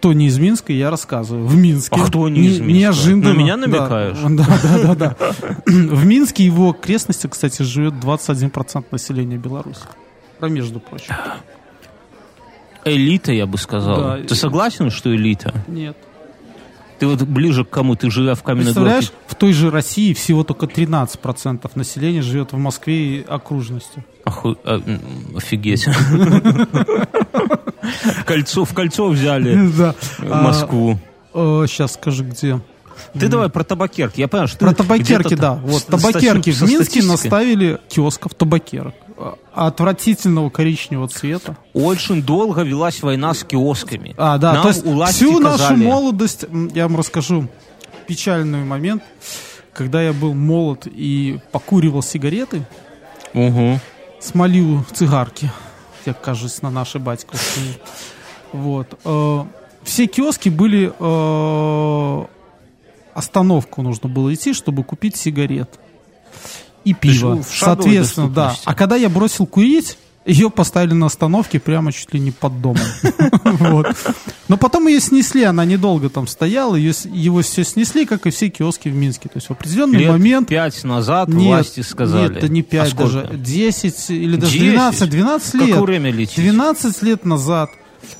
кто 0.03 0.11
не 0.11 0.27
из 0.27 0.37
Минска, 0.37 0.73
я 0.73 0.89
рассказываю. 0.89 1.47
В 1.47 1.55
Минске. 1.55 1.95
А 1.97 2.05
кто 2.05 2.27
не 2.27 2.41
из 2.41 2.59
Минска? 2.59 2.73
Неожиданно. 2.73 3.33
На 3.33 3.37
меня 3.37 3.55
намекаешь? 3.55 4.17
Да, 4.23 4.45
да, 4.61 4.95
да, 4.95 4.95
да. 4.95 5.15
В 5.65 6.05
Минске 6.05 6.43
его 6.43 6.71
окрестности, 6.71 7.27
кстати, 7.27 7.61
живет 7.61 7.93
21% 7.93 8.83
населения 8.91 9.37
Беларуси. 9.37 9.79
Про 10.39 10.49
между 10.49 10.81
прочим. 10.81 11.15
Элита, 12.83 13.31
я 13.31 13.45
бы 13.45 13.57
сказал. 13.57 13.95
Да. 13.95 14.17
Ты 14.27 14.35
согласен, 14.35 14.89
что 14.89 15.15
элита? 15.15 15.53
Нет. 15.69 15.95
Ты 17.03 17.07
вот 17.07 17.21
ближе 17.23 17.65
к 17.65 17.69
кому? 17.69 17.97
Ты 17.97 18.09
живя 18.09 18.33
в 18.33 18.43
Каменной 18.43 18.67
Представляешь, 18.67 19.09
Горке? 19.11 19.17
в 19.27 19.35
той 19.35 19.51
же 19.51 19.69
России 19.69 20.13
всего 20.13 20.45
только 20.45 20.67
13% 20.67 21.69
населения 21.75 22.21
живет 22.21 22.53
в 22.53 22.57
Москве 22.57 23.17
и 23.17 23.25
окружности. 23.27 24.05
Оху- 24.23 24.57
а, 24.63 24.81
офигеть. 25.35 25.85
Кольцо, 28.25 28.63
в 28.63 28.73
кольцо 28.73 29.09
взяли 29.09 29.69
Да. 29.77 29.95
А, 30.19 30.43
Москву. 30.43 30.97
Сейчас 31.33 31.95
скажи, 31.95 32.23
где. 32.23 32.61
Ты 33.17 33.27
давай 33.27 33.49
про 33.49 33.63
табакерки. 33.63 34.19
Я 34.21 34.27
понимаю, 34.27 34.47
что 34.47 34.57
Про 34.59 34.73
табакерки, 34.73 35.35
да. 35.35 35.53
Вот 35.53 35.85
табакерки 35.85 36.51
в 36.51 36.61
Минске 36.63 37.03
наставили 37.03 37.79
киосков 37.87 38.33
табакерок. 38.33 38.93
А, 39.17 39.37
Отвратительного 39.53 40.49
коричневого 40.49 41.07
цвета. 41.07 41.55
Очень 41.73 42.23
долго 42.23 42.61
велась 42.63 43.01
война 43.03 43.33
с 43.33 43.43
киосками. 43.43 44.15
А, 44.17 44.37
да, 44.37 44.53
Нам 44.53 44.63
то 44.63 44.67
есть 44.69 45.15
всю 45.15 45.39
нашу 45.39 45.75
молодость, 45.77 46.45
я 46.73 46.87
вам 46.87 46.97
расскажу 46.97 47.47
печальный 48.07 48.63
момент, 48.63 49.03
когда 49.71 50.01
я 50.01 50.13
был 50.13 50.33
молод 50.33 50.87
и 50.87 51.39
покуривал 51.51 52.01
сигареты, 52.01 52.63
Угу. 53.33 53.79
смолил 54.19 54.85
цигарки, 54.93 55.51
як 56.05 56.21
кажется, 56.21 56.63
на 56.63 56.69
нашей 56.69 56.99
батьковской. 57.01 57.79
Вот. 58.51 58.87
Э, 59.05 59.43
Все 59.83 60.05
киоски 60.07 60.49
были... 60.49 60.91
э, 60.97 62.25
Остановку 63.13 63.81
нужно 63.81 64.09
было 64.09 64.33
идти, 64.33 64.53
чтобы 64.53 64.83
купить 64.83 65.15
сигарет. 65.15 65.69
и 66.83 66.93
пиво. 66.93 67.41
Соответственно, 67.47 68.29
да. 68.29 68.55
А 68.65 68.73
когда 68.75 68.95
я 68.95 69.09
бросил 69.09 69.45
курить, 69.45 69.97
ее 70.25 70.49
поставили 70.49 70.93
на 70.93 71.07
остановке 71.07 71.59
прямо 71.59 71.91
чуть 71.91 72.13
ли 72.13 72.19
не 72.19 72.31
под 72.31 72.61
домом. 72.61 72.83
Но 74.47 74.57
потом 74.57 74.87
ее 74.87 74.99
снесли, 74.99 75.43
она 75.43 75.65
недолго 75.65 76.09
там 76.09 76.27
стояла, 76.27 76.75
его 76.75 77.41
все 77.41 77.63
снесли, 77.63 78.05
как 78.05 78.25
и 78.25 78.29
все 78.29 78.49
киоски 78.49 78.89
в 78.89 78.95
Минске. 78.95 79.29
То 79.29 79.37
есть 79.37 79.47
в 79.47 79.51
определенный 79.51 80.07
момент... 80.07 80.47
пять 80.47 80.83
назад 80.83 81.29
власти 81.29 81.81
сказали. 81.81 82.29
Нет, 82.29 82.37
это 82.37 82.47
не 82.49 82.61
А 82.61 82.63
5 82.63 82.89
сколько? 82.89 83.03
даже, 83.03 83.37
10 83.37 84.09
или 84.11 84.35
даже 84.37 84.53
10? 84.53 84.71
12, 84.71 85.09
12 85.09 85.51
Как 85.51 85.61
лет. 85.67 85.79
время 85.81 86.11
летит. 86.11 86.35
12 86.35 87.01
лет 87.03 87.25
назад 87.25 87.69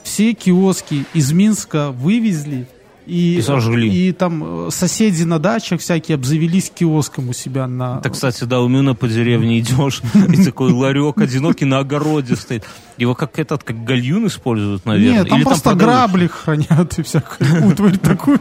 все 0.03 0.34
киоски 0.34 1.06
из 1.13 1.32
Минска 1.32 1.91
вывезли. 1.91 2.67
И, 3.06 3.36
И 3.38 3.42
сожгли. 3.42 3.89
И 3.89 4.12
там 4.13 4.68
э, 4.68 4.70
соседи 4.72 5.24
на 5.24 5.38
дачах 5.39 5.82
всякие 5.82 6.16
обзавелись 6.16 6.72
киоском 6.74 7.30
у 7.30 7.34
себя 7.34 7.68
на... 7.68 7.98
Так, 7.98 8.13
кстати, 8.13 8.46
да, 8.46 8.62
у 8.62 8.68
Мюна 8.70 8.96
по 8.96 9.08
деревне 9.08 9.60
идешь, 9.60 10.02
и 10.13 10.44
такой 10.46 10.72
ларек 10.72 11.18
одинокий 11.18 11.66
на 11.66 11.80
огороде 11.80 12.36
стоит. 12.36 12.63
Его 12.98 13.13
как 13.13 13.38
этот, 13.39 13.63
как 13.63 13.84
гальюн 13.84 14.28
используют, 14.28 14.86
наверное. 14.86 15.20
Нет, 15.20 15.30
там 15.30 15.38
Или 15.38 15.46
просто 15.46 15.70
продают? 15.72 15.92
грабли 15.94 16.28
хранят 16.28 17.00
и 17.00 17.04
всякую 17.04 17.68
утварь 17.68 17.98
такую. 17.98 18.39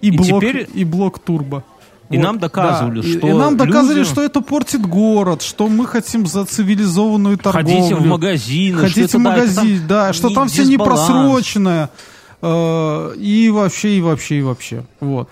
И 0.00 0.08
И 0.08 0.10
блок, 0.10 0.42
теперь- 0.42 0.68
и 0.74 0.84
блок 0.84 1.18
турбо. 1.18 1.64
И 2.08 2.18
нам 2.18 2.38
доказывали, 2.38 3.00
да. 3.00 3.08
И- 3.08 3.18
что 3.18 3.28
И 3.28 3.32
нам 3.32 3.56
доказывали, 3.56 3.98
люди- 3.98 4.08
что 4.10 4.22
это 4.22 4.40
портит 4.40 4.82
город, 4.82 5.42
что 5.42 5.68
мы 5.68 5.86
хотим 5.88 6.24
за 6.26 6.44
цивилизованную 6.44 7.36
торговлю. 7.36 7.76
Хотите 7.80 7.94
в 7.96 8.06
магазин. 8.06 8.76
Хотите 8.78 9.18
в 9.18 9.20
магазин, 9.20 9.82
да, 9.88 10.12
что 10.12 10.30
там 10.30 10.48
все 10.48 10.64
не 10.64 10.78
просроченное. 10.78 11.90
Э, 12.46 13.14
И 13.18 13.50
вообще, 13.50 13.98
и 13.98 14.00
вообще, 14.00 14.38
и 14.38 14.42
вообще. 14.42 14.84
Вот. 15.00 15.28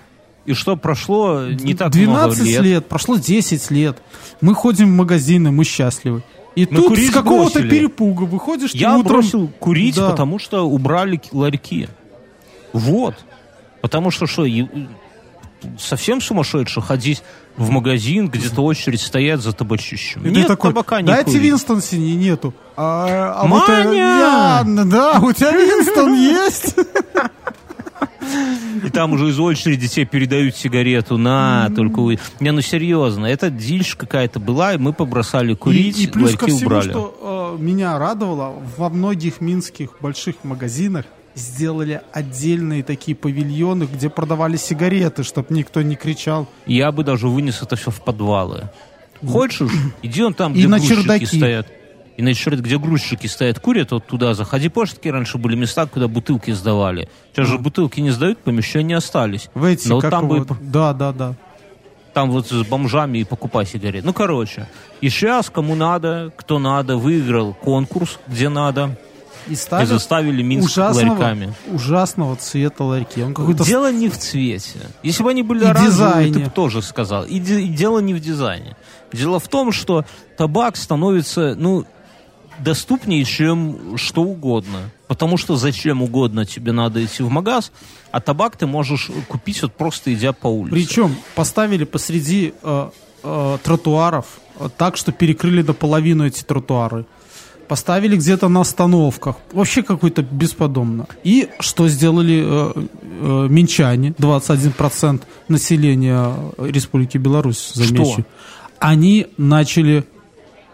И 0.46 0.52
что 0.52 0.76
прошло 0.76 1.46
не 1.46 1.74
так 1.74 1.90
12 1.92 2.38
много 2.38 2.50
лет. 2.50 2.62
лет. 2.62 2.88
прошло 2.88 3.16
10 3.16 3.70
лет. 3.70 3.96
Мы 4.40 4.54
ходим 4.54 4.92
в 4.92 4.96
магазины, 4.96 5.50
мы 5.50 5.64
счастливы. 5.64 6.22
И 6.54 6.66
Мы 6.70 6.76
тут 6.76 6.98
с 6.98 7.10
какого-то 7.10 7.54
бросили. 7.60 7.70
перепуга 7.70 8.22
выходишь 8.24 8.72
ты 8.72 8.78
Я 8.78 8.96
утром... 8.96 9.20
бросил 9.20 9.48
курить, 9.58 9.96
Да. 9.96 10.10
потому 10.10 10.38
что 10.38 10.62
убрали 10.68 11.20
ларьки. 11.32 11.88
Вот. 12.72 13.14
Потому 13.80 14.10
что 14.10 14.26
что, 14.26 14.46
совсем 15.78 16.20
сумасшедший 16.20 16.82
ходить 16.82 17.22
в 17.56 17.70
магазин, 17.70 18.28
где-то 18.28 18.62
очередь 18.62 19.00
стоят 19.00 19.40
за 19.40 19.52
табачищем. 19.52 20.26
И 20.26 20.30
Нет 20.30 20.48
такой, 20.48 20.70
табака 20.70 21.00
не 21.00 21.06
дайте 21.06 21.26
курить. 21.26 21.42
Винстон 21.42 21.80
синий, 21.80 22.16
нету. 22.16 22.52
А, 22.76 23.34
а 23.36 23.46
вот, 23.46 23.68
Маня! 23.68 23.92
я- 23.92 24.64
да, 24.84 25.20
у 25.20 25.32
тебя 25.32 25.52
Винстон 25.52 26.14
есть? 26.14 26.76
И 28.84 28.90
там 28.90 29.12
уже 29.12 29.28
из 29.28 29.38
очереди 29.38 29.86
тебе 29.88 30.06
передают 30.06 30.56
сигарету. 30.56 31.16
На, 31.16 31.70
только 31.74 32.00
вы. 32.00 32.18
Не, 32.40 32.50
ну 32.50 32.60
серьезно, 32.60 33.26
это 33.26 33.50
дичь 33.50 33.94
какая-то 33.94 34.40
была, 34.40 34.74
и 34.74 34.78
мы 34.78 34.92
побросали 34.92 35.54
курить, 35.54 35.98
и, 35.98 36.04
и 36.04 36.06
плюс 36.06 36.34
ко 36.34 36.46
всему, 36.46 36.66
убрали. 36.66 36.90
что 36.90 37.56
э, 37.58 37.62
меня 37.62 37.98
радовало, 37.98 38.54
во 38.76 38.88
многих 38.90 39.40
минских 39.40 39.90
больших 40.00 40.36
магазинах 40.42 41.04
сделали 41.34 42.00
отдельные 42.12 42.82
такие 42.82 43.16
павильоны, 43.16 43.84
где 43.84 44.08
продавали 44.08 44.56
сигареты, 44.56 45.22
чтобы 45.24 45.48
никто 45.54 45.82
не 45.82 45.96
кричал. 45.96 46.46
Я 46.66 46.92
бы 46.92 47.02
даже 47.04 47.28
вынес 47.28 47.62
это 47.62 47.76
все 47.76 47.90
в 47.90 48.00
подвалы. 48.02 48.70
Хочешь, 49.26 49.70
иди 50.02 50.22
он 50.22 50.34
там, 50.34 50.52
И 50.52 50.58
где 50.58 50.68
на 50.68 50.78
грузчики 50.78 50.96
чердаки. 51.00 51.26
стоят. 51.26 51.66
И 52.16 52.22
на 52.22 52.32
чердак, 52.32 52.64
где 52.64 52.78
грузчики 52.78 53.26
стоят, 53.26 53.58
курят, 53.58 53.90
вот 53.90 54.06
туда 54.06 54.34
заходи. 54.34 54.68
Помнишь, 54.68 54.92
такие 54.92 55.12
раньше 55.12 55.36
были 55.36 55.56
места, 55.56 55.86
куда 55.86 56.06
бутылки 56.06 56.52
сдавали? 56.52 57.08
Сейчас 57.32 57.48
же 57.48 57.58
бутылки 57.58 57.98
не 57.98 58.10
сдают, 58.10 58.38
помещения 58.38 58.96
остались. 58.96 59.48
В 59.54 59.64
эти, 59.64 59.88
Но 59.88 59.96
вот 59.96 60.08
там 60.08 60.28
бы 60.28 60.36
его- 60.36 60.56
Да, 60.60 60.92
да, 60.92 61.12
да. 61.12 61.34
там 62.12 62.30
вот 62.30 62.46
с 62.46 62.62
бомжами 62.68 63.18
и 63.18 63.24
покупай 63.24 63.66
сигареты. 63.66 64.06
Ну, 64.06 64.12
короче, 64.12 64.68
и 65.00 65.08
сейчас 65.08 65.50
кому 65.50 65.74
надо, 65.74 66.32
кто 66.36 66.60
надо, 66.60 66.96
выиграл 66.96 67.52
конкурс, 67.52 68.20
где 68.28 68.48
надо, 68.48 68.96
И 69.48 69.52
и 69.52 69.56
ставят 69.56 69.88
заставили 69.88 70.42
Минск 70.42 70.66
ужасного, 70.66 71.10
ларьками. 71.10 71.54
ужасного 71.70 72.36
цвета 72.36 72.84
ларьки. 72.84 73.22
Он 73.22 73.34
какой-то... 73.34 73.64
Дело 73.64 73.92
не 73.92 74.08
в 74.08 74.18
цвете. 74.18 74.78
Если 75.02 75.22
бы 75.22 75.30
они 75.30 75.42
были 75.42 75.64
И 75.64 75.66
оранжевые, 75.66 76.32
ты 76.32 76.40
бы 76.40 76.50
тоже 76.50 76.82
сказал. 76.82 77.24
И, 77.24 77.38
де- 77.38 77.60
и 77.60 77.68
дело 77.68 77.98
не 77.98 78.14
в 78.14 78.20
дизайне. 78.20 78.76
Дело 79.12 79.38
в 79.38 79.48
том, 79.48 79.72
что 79.72 80.04
табак 80.36 80.76
становится, 80.76 81.54
ну, 81.56 81.84
доступнее, 82.58 83.24
чем 83.24 83.96
что 83.96 84.22
угодно. 84.22 84.90
Потому 85.06 85.36
что 85.36 85.56
зачем 85.56 86.02
угодно 86.02 86.46
тебе 86.46 86.72
надо 86.72 87.04
идти 87.04 87.22
в 87.22 87.30
магаз, 87.30 87.72
а 88.10 88.20
табак 88.20 88.56
ты 88.56 88.66
можешь 88.66 89.10
купить 89.28 89.60
вот 89.62 89.74
просто 89.74 90.14
идя 90.14 90.32
по 90.32 90.46
улице. 90.46 90.74
Причем 90.74 91.16
поставили 91.34 91.84
посреди 91.84 92.54
э, 92.62 92.90
э, 93.22 93.58
тротуаров 93.62 94.26
э, 94.58 94.68
так, 94.76 94.96
что 94.96 95.12
перекрыли 95.12 95.62
до 95.62 95.74
половины 95.74 96.28
эти 96.28 96.42
тротуары. 96.42 97.04
Поставили 97.68 98.16
где-то 98.16 98.48
на 98.48 98.60
остановках. 98.60 99.36
Вообще 99.52 99.82
какой-то 99.82 100.22
бесподобно. 100.22 101.06
И 101.24 101.48
что 101.60 101.88
сделали 101.88 102.42
э, 102.44 102.72
э, 103.02 103.46
минчане, 103.50 104.14
21% 104.18 105.22
населения 105.48 106.32
Республики 106.58 107.18
Беларусь, 107.18 107.72
замечу. 107.74 108.24
Они 108.78 109.26
начали 109.38 110.04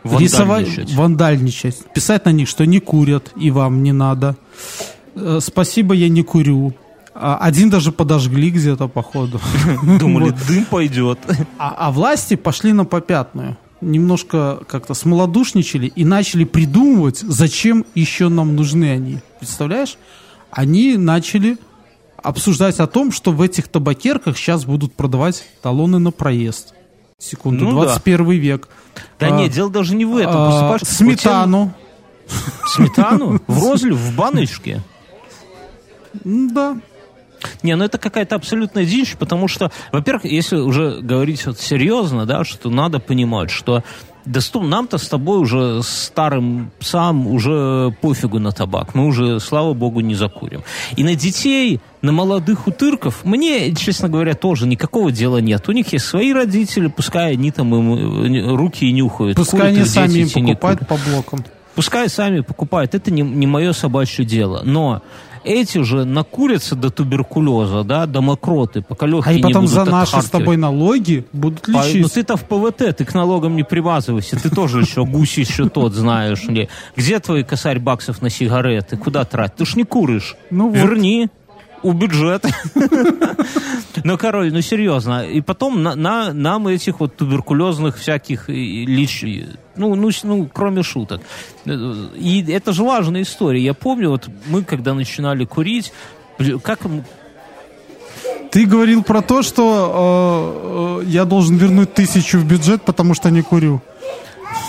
рисовать, 0.04 0.66
Вандальничать. 0.66 0.94
вандальничать, 0.94 1.76
писать 1.94 2.24
на 2.24 2.30
них, 2.32 2.48
что 2.48 2.64
не 2.66 2.80
курят 2.80 3.32
и 3.36 3.50
вам 3.50 3.82
не 3.82 3.92
надо. 3.92 4.36
Э, 5.14 5.38
Спасибо, 5.40 5.94
я 5.94 6.08
не 6.08 6.22
курю. 6.22 6.74
А 7.14 7.36
Один 7.36 7.70
даже 7.70 7.92
подожгли 7.92 8.50
где-то, 8.50 8.88
походу. 8.88 9.40
Думали, 10.00 10.34
дым 10.48 10.64
пойдет. 10.64 11.18
А, 11.58 11.74
а 11.78 11.90
власти 11.90 12.36
пошли 12.36 12.72
на 12.72 12.84
попятную. 12.84 13.56
Немножко 13.80 14.60
как-то 14.68 14.92
смолодушничали 14.94 15.86
и 15.86 16.04
начали 16.04 16.44
придумывать, 16.44 17.18
зачем 17.20 17.86
еще 17.94 18.28
нам 18.28 18.54
нужны 18.54 18.90
они. 18.90 19.18
Представляешь? 19.38 19.96
Они 20.50 20.96
начали 20.98 21.56
обсуждать 22.22 22.78
о 22.80 22.86
том, 22.86 23.10
что 23.10 23.32
в 23.32 23.40
этих 23.40 23.68
табакерках 23.68 24.36
сейчас 24.36 24.66
будут 24.66 24.92
продавать 24.94 25.44
талоны 25.62 25.98
на 25.98 26.10
проезд. 26.10 26.74
Секунду, 27.18 27.64
Ну 27.64 27.70
да. 27.80 27.86
21 27.86 28.30
век. 28.32 28.68
Да 29.18 29.28
А, 29.28 29.30
нет, 29.30 29.52
дело 29.52 29.70
даже 29.70 29.94
не 29.94 30.04
в 30.04 30.16
этом. 30.16 30.34
а, 30.36 30.78
сметану. 30.82 31.72
тебя- 32.26 32.36
Сметану? 32.74 33.40
В 33.46 33.62
розлив, 33.62 33.96
в 33.96 34.14
баночке? 34.14 34.82
Да. 36.24 36.76
Не, 37.62 37.76
ну 37.76 37.84
это 37.84 37.98
какая-то 37.98 38.36
абсолютная 38.36 38.84
дичь, 38.84 39.16
потому 39.16 39.48
что, 39.48 39.70
во-первых, 39.92 40.24
если 40.24 40.56
уже 40.56 41.00
говорить 41.00 41.46
вот 41.46 41.58
серьезно, 41.58 42.26
да, 42.26 42.44
что 42.44 42.70
надо 42.70 43.00
понимать, 43.00 43.50
что 43.50 43.82
доступ... 44.24 44.64
нам-то 44.64 44.98
с 44.98 45.08
тобой 45.08 45.38
уже 45.38 45.82
старым 45.82 46.70
псам 46.78 47.26
уже 47.26 47.94
пофигу 48.00 48.38
на 48.38 48.52
табак. 48.52 48.94
Мы 48.94 49.06
уже, 49.06 49.40
слава 49.40 49.74
богу, 49.74 50.00
не 50.00 50.14
закурим. 50.14 50.62
И 50.96 51.04
на 51.04 51.14
детей, 51.14 51.80
на 52.02 52.12
молодых 52.12 52.66
утырков, 52.66 53.24
мне, 53.24 53.74
честно 53.74 54.08
говоря, 54.08 54.34
тоже 54.34 54.66
никакого 54.66 55.10
дела 55.10 55.38
нет. 55.38 55.68
У 55.68 55.72
них 55.72 55.92
есть 55.92 56.06
свои 56.06 56.32
родители, 56.32 56.88
пускай 56.88 57.32
они 57.32 57.50
там 57.50 57.74
им 57.74 58.24
э, 58.24 58.56
руки 58.56 58.86
и 58.86 58.92
нюхают. 58.92 59.36
Пускай 59.36 59.60
Курят 59.60 59.76
они 59.76 59.84
сами 59.84 60.18
им 60.18 60.30
покупают 60.30 60.86
по 60.86 60.96
блокам. 60.96 61.44
Пускай 61.74 62.08
сами 62.08 62.40
покупают, 62.40 62.94
это 62.94 63.10
не, 63.10 63.22
не 63.22 63.46
мое 63.46 63.72
собачье 63.72 64.24
дело. 64.24 64.62
Но 64.64 65.02
эти 65.44 65.82
же 65.82 66.04
накурятся 66.04 66.76
до 66.76 66.90
туберкулеза, 66.90 67.82
да, 67.84 68.06
до 68.06 68.20
мокроты, 68.20 68.82
пока 68.82 69.06
легкие 69.06 69.34
А 69.36 69.38
и 69.38 69.42
потом 69.42 69.62
не 69.62 69.68
за 69.68 69.84
наши 69.84 70.20
с 70.20 70.30
тобой 70.30 70.56
налоги 70.56 71.24
будут 71.32 71.68
А, 71.68 71.72
лечить. 71.86 72.02
ну 72.02 72.08
ты-то 72.08 72.36
в 72.36 72.44
ПВТ, 72.44 72.96
ты 72.96 73.04
к 73.04 73.14
налогам 73.14 73.56
не 73.56 73.62
привязывайся, 73.62 74.36
ты 74.40 74.50
тоже 74.50 74.80
еще 74.80 75.04
гусь 75.04 75.38
еще 75.38 75.68
тот, 75.68 75.94
знаешь. 75.94 76.46
Где 76.96 77.18
твой 77.20 77.44
косарь 77.44 77.78
баксов 77.78 78.22
на 78.22 78.30
сигареты? 78.30 78.96
Куда 78.96 79.24
тратить? 79.24 79.56
Ты 79.56 79.66
ж 79.66 79.76
не 79.76 79.84
куришь. 79.84 80.36
Ну. 80.50 80.70
Верни 80.72 81.28
у 81.82 81.92
бюджета. 81.92 82.50
Ну, 84.04 84.16
король, 84.16 84.52
ну 84.52 84.62
серьезно. 84.62 85.26
И 85.26 85.40
потом 85.40 85.82
на, 85.82 85.94
на- 85.94 86.32
нам 86.32 86.68
этих 86.68 87.00
вот 87.00 87.16
туберкулезных 87.16 87.98
всяких 87.98 88.48
лич... 88.48 89.24
Ну, 89.76 89.94
ну, 89.94 90.10
ну, 90.22 90.48
кроме 90.52 90.82
шуток. 90.82 91.20
И 91.66 92.44
это 92.48 92.72
же 92.72 92.82
важная 92.82 93.22
история. 93.22 93.60
Я 93.60 93.74
помню, 93.74 94.10
вот 94.10 94.28
мы, 94.46 94.62
когда 94.62 94.94
начинали 94.94 95.44
курить, 95.44 95.92
как 96.62 96.80
Ты 98.50 98.64
говорил 98.64 99.02
про 99.02 99.22
то, 99.22 99.42
что 99.42 101.02
э, 101.02 101.06
э, 101.06 101.10
я 101.10 101.24
должен 101.24 101.56
вернуть 101.56 101.92
тысячу 101.92 102.38
в 102.38 102.44
бюджет, 102.44 102.82
потому 102.82 103.14
что 103.14 103.30
не 103.30 103.42
курю. 103.42 103.80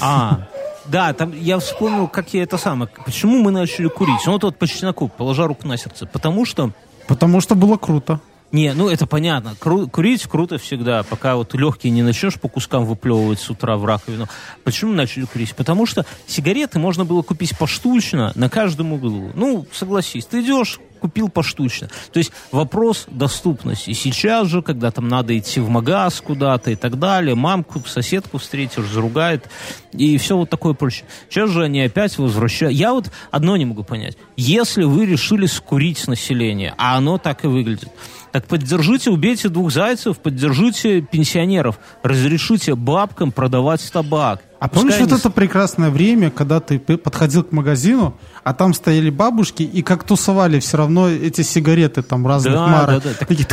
А, 0.01 0.47
да, 0.85 1.13
там 1.13 1.33
я 1.33 1.57
вспомнил, 1.59 2.07
как 2.07 2.33
я 2.33 2.43
это 2.43 2.57
самое. 2.57 2.89
Почему 3.05 3.41
мы 3.41 3.51
начали 3.51 3.87
курить? 3.87 4.21
Ну, 4.25 4.33
вот, 4.33 4.43
вот 4.43 4.57
по 4.57 4.67
чесноку, 4.67 5.07
положа 5.07 5.47
руку 5.47 5.67
на 5.67 5.77
сердце. 5.77 6.05
Потому 6.05 6.45
что 6.45 6.71
Потому 7.11 7.41
что 7.41 7.55
было 7.55 7.75
круто. 7.75 8.21
Не, 8.53 8.73
ну 8.73 8.87
это 8.87 9.05
понятно. 9.05 9.53
Кру- 9.59 9.89
курить 9.89 10.25
круто 10.27 10.57
всегда, 10.57 11.03
пока 11.03 11.35
вот 11.35 11.53
легкие 11.53 11.91
не 11.91 12.03
начнешь 12.03 12.39
по 12.39 12.47
кускам 12.47 12.85
выплевывать 12.85 13.41
с 13.41 13.49
утра 13.49 13.75
в 13.75 13.83
раковину. 13.83 14.27
Почему 14.63 14.93
начали 14.93 15.25
курить? 15.25 15.53
Потому 15.53 15.85
что 15.85 16.05
сигареты 16.25 16.79
можно 16.79 17.03
было 17.03 17.21
купить 17.21 17.57
поштучно 17.57 18.31
на 18.35 18.49
каждом 18.49 18.93
углу. 18.93 19.31
Ну, 19.35 19.65
согласись, 19.73 20.25
ты 20.25 20.39
идешь 20.39 20.79
купил 21.01 21.29
поштучно. 21.29 21.89
То 22.13 22.19
есть 22.19 22.31
вопрос 22.51 23.05
доступности. 23.07 23.91
Сейчас 23.93 24.47
же, 24.47 24.61
когда 24.61 24.91
там 24.91 25.07
надо 25.07 25.37
идти 25.37 25.59
в 25.59 25.69
магаз 25.69 26.21
куда-то 26.21 26.71
и 26.71 26.75
так 26.75 26.99
далее, 26.99 27.35
мамку, 27.35 27.81
соседку 27.85 28.37
встретишь, 28.37 28.85
заругает, 28.85 29.49
и 29.93 30.17
все 30.17 30.37
вот 30.37 30.49
такое 30.49 30.73
прочее. 30.73 31.05
Сейчас 31.29 31.49
же 31.49 31.63
они 31.63 31.81
опять 31.81 32.17
возвращают. 32.17 32.75
Я 32.75 32.93
вот 32.93 33.11
одно 33.31 33.57
не 33.57 33.65
могу 33.65 33.83
понять. 33.83 34.17
Если 34.37 34.83
вы 34.83 35.05
решили 35.05 35.47
скурить 35.47 36.07
население, 36.07 36.73
а 36.77 36.97
оно 36.97 37.17
так 37.17 37.43
и 37.43 37.47
выглядит, 37.47 37.89
так 38.31 38.45
поддержите, 38.47 39.09
убейте 39.09 39.49
двух 39.49 39.71
зайцев, 39.71 40.19
поддержите 40.19 41.01
пенсионеров, 41.01 41.79
разрешите 42.03 42.75
бабкам 42.75 43.31
продавать 43.31 43.91
табак. 43.91 44.41
А 44.61 44.67
помнишь 44.67 44.99
вот 44.99 45.11
это 45.11 45.31
прекрасное 45.31 45.89
время, 45.89 46.29
когда 46.29 46.59
ты 46.59 46.77
подходил 46.77 47.43
к 47.43 47.51
магазину, 47.51 48.15
а 48.43 48.53
там 48.53 48.75
стояли 48.75 49.09
бабушки 49.09 49.63
и 49.63 49.81
как 49.81 50.03
тусовали 50.03 50.59
все 50.59 50.77
равно 50.77 51.09
эти 51.09 51.41
сигареты 51.41 52.03
там 52.03 52.27
разных 52.27 52.53
Да, 52.53 52.67
марок. 52.67 53.03
да, 53.03 53.09
да. 53.09 53.25
Такие. 53.25 53.47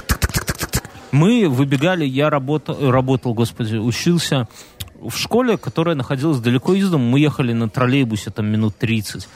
Мы 1.11 1.49
выбегали, 1.49 2.05
я 2.05 2.29
работал, 2.29 2.91
работал, 2.91 3.33
господи, 3.33 3.77
учился 3.77 4.49
в 5.01 5.17
школе, 5.17 5.57
которая 5.57 5.95
находилась 5.97 6.41
далеко 6.41 6.75
из 6.75 6.91
дома. 6.91 7.05
Мы 7.05 7.21
ехали 7.21 7.55
на 7.55 7.71
троллейбусе 7.71 8.29
там 8.31 8.45
минут 8.45 8.77
30. 8.77 9.27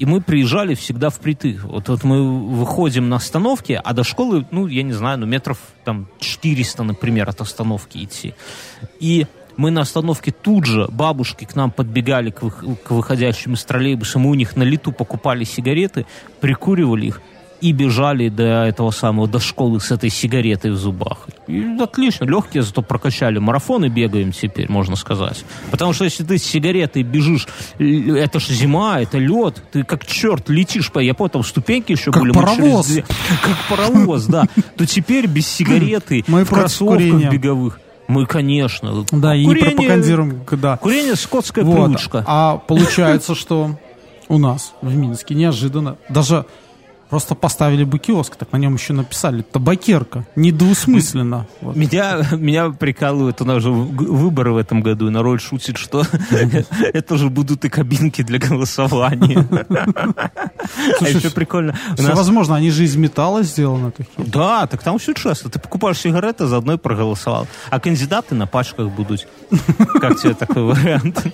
И 0.00 0.06
мы 0.06 0.20
приезжали 0.20 0.74
всегда 0.74 1.10
впритык. 1.10 1.62
Вот, 1.62 1.88
вот 1.90 2.02
мы 2.02 2.48
выходим 2.48 3.08
на 3.08 3.16
остановке, 3.16 3.76
а 3.76 3.92
до 3.94 4.02
школы, 4.02 4.46
ну, 4.50 4.66
я 4.66 4.82
не 4.82 4.94
знаю, 4.94 5.18
ну, 5.18 5.26
метров 5.26 5.58
там 5.84 6.08
400, 6.18 6.82
например, 6.82 7.28
от 7.28 7.40
остановки 7.40 7.98
идти. 8.02 8.34
И 8.98 9.28
мы 9.60 9.70
на 9.70 9.82
остановке 9.82 10.30
тут 10.32 10.64
же, 10.64 10.88
бабушки 10.90 11.44
к 11.44 11.54
нам 11.54 11.70
подбегали 11.70 12.30
к, 12.30 12.40
вых- 12.42 12.76
к 12.82 12.90
выходящим 12.92 13.52
из 13.54 13.64
троллейбуса, 13.64 14.18
мы 14.18 14.30
у 14.30 14.34
них 14.34 14.56
на 14.56 14.62
лету 14.62 14.90
покупали 14.90 15.44
сигареты, 15.44 16.06
прикуривали 16.40 17.06
их 17.08 17.20
и 17.60 17.72
бежали 17.72 18.30
до 18.30 18.64
этого 18.64 18.90
самого, 18.90 19.28
до 19.28 19.38
школы 19.38 19.80
с 19.80 19.90
этой 19.90 20.08
сигаретой 20.08 20.70
в 20.70 20.76
зубах. 20.76 21.26
И 21.46 21.76
отлично, 21.78 22.24
легкие 22.24 22.62
зато 22.62 22.80
прокачали 22.80 23.38
марафон 23.38 23.84
и 23.84 23.90
бегаем 23.90 24.32
теперь, 24.32 24.72
можно 24.72 24.96
сказать. 24.96 25.44
Потому 25.70 25.92
что 25.92 26.04
если 26.04 26.24
ты 26.24 26.38
с 26.38 26.42
сигаретой 26.42 27.02
бежишь, 27.02 27.46
это 27.78 28.40
ж 28.40 28.46
зима, 28.48 29.02
это 29.02 29.18
лед, 29.18 29.62
ты 29.72 29.82
как 29.84 30.06
черт 30.06 30.48
летишь 30.48 30.90
по... 30.90 31.00
Я 31.00 31.12
там 31.12 31.44
ступеньки 31.44 31.92
еще 31.92 32.12
Как 32.12 32.22
были. 32.22 32.32
через 32.32 32.46
паровоз. 32.48 32.86
две- 32.86 33.02
Как 33.42 33.58
паровоз, 33.68 34.24
да. 34.24 34.46
То 34.76 34.86
теперь 34.86 35.26
без 35.26 35.46
сигареты, 35.46 36.24
в 36.26 36.44
кроссовках 36.46 37.30
беговых. 37.30 37.78
Мы, 38.10 38.26
конечно. 38.26 39.04
Да, 39.12 39.36
и 39.36 39.40
не 39.40 39.46
Курение- 39.46 39.70
пропагандируем, 39.76 40.40
да. 40.52 40.76
Курение 40.78 41.14
скотская 41.14 41.64
Вот. 41.64 41.84
привычка. 41.86 42.24
А 42.26 42.56
получается, 42.56 43.36
что 43.36 43.76
у 44.28 44.38
нас 44.38 44.74
в 44.82 44.94
Минске 44.96 45.34
неожиданно 45.36 45.96
даже 46.08 46.44
просто 47.10 47.34
поставили 47.34 47.84
бы 47.84 47.98
киоск, 47.98 48.36
так 48.36 48.52
на 48.52 48.56
нем 48.56 48.74
еще 48.74 48.92
написали 48.92 49.42
табакерка. 49.42 50.24
Недвусмысленно. 50.36 51.46
Вот. 51.60 51.76
Меня, 51.76 52.20
меня 52.32 52.70
прикалывают, 52.70 53.40
у 53.40 53.44
нас 53.44 53.62
же 53.62 53.70
выборы 53.70 54.52
в 54.52 54.56
этом 54.56 54.80
году, 54.80 55.08
и 55.08 55.10
народ 55.10 55.42
шутит, 55.42 55.76
что 55.76 56.04
это 56.92 57.16
же 57.16 57.28
будут 57.28 57.64
и 57.64 57.68
кабинки 57.68 58.22
для 58.22 58.38
голосования. 58.38 59.46
А 61.00 61.08
еще 61.08 61.30
прикольно. 61.30 61.74
у 61.92 61.94
Все 61.94 62.08
нас- 62.08 62.16
возможно, 62.16 62.54
они 62.54 62.70
же 62.70 62.84
из 62.84 62.94
металла 62.94 63.42
сделаны 63.42 63.90
такие. 63.90 64.26
Да, 64.28 64.66
так 64.66 64.82
там 64.82 64.98
все 64.98 65.14
честно. 65.14 65.50
Ты 65.50 65.58
покупаешь 65.58 65.98
сигареты, 65.98 66.46
заодно 66.46 66.74
и 66.74 66.76
проголосовал. 66.76 67.46
А 67.70 67.80
кандидаты 67.80 68.34
на 68.34 68.46
пачках 68.46 68.90
будут. 68.90 69.26
Как 70.00 70.18
тебе 70.20 70.34
такой 70.34 70.62
вариант? 70.62 71.24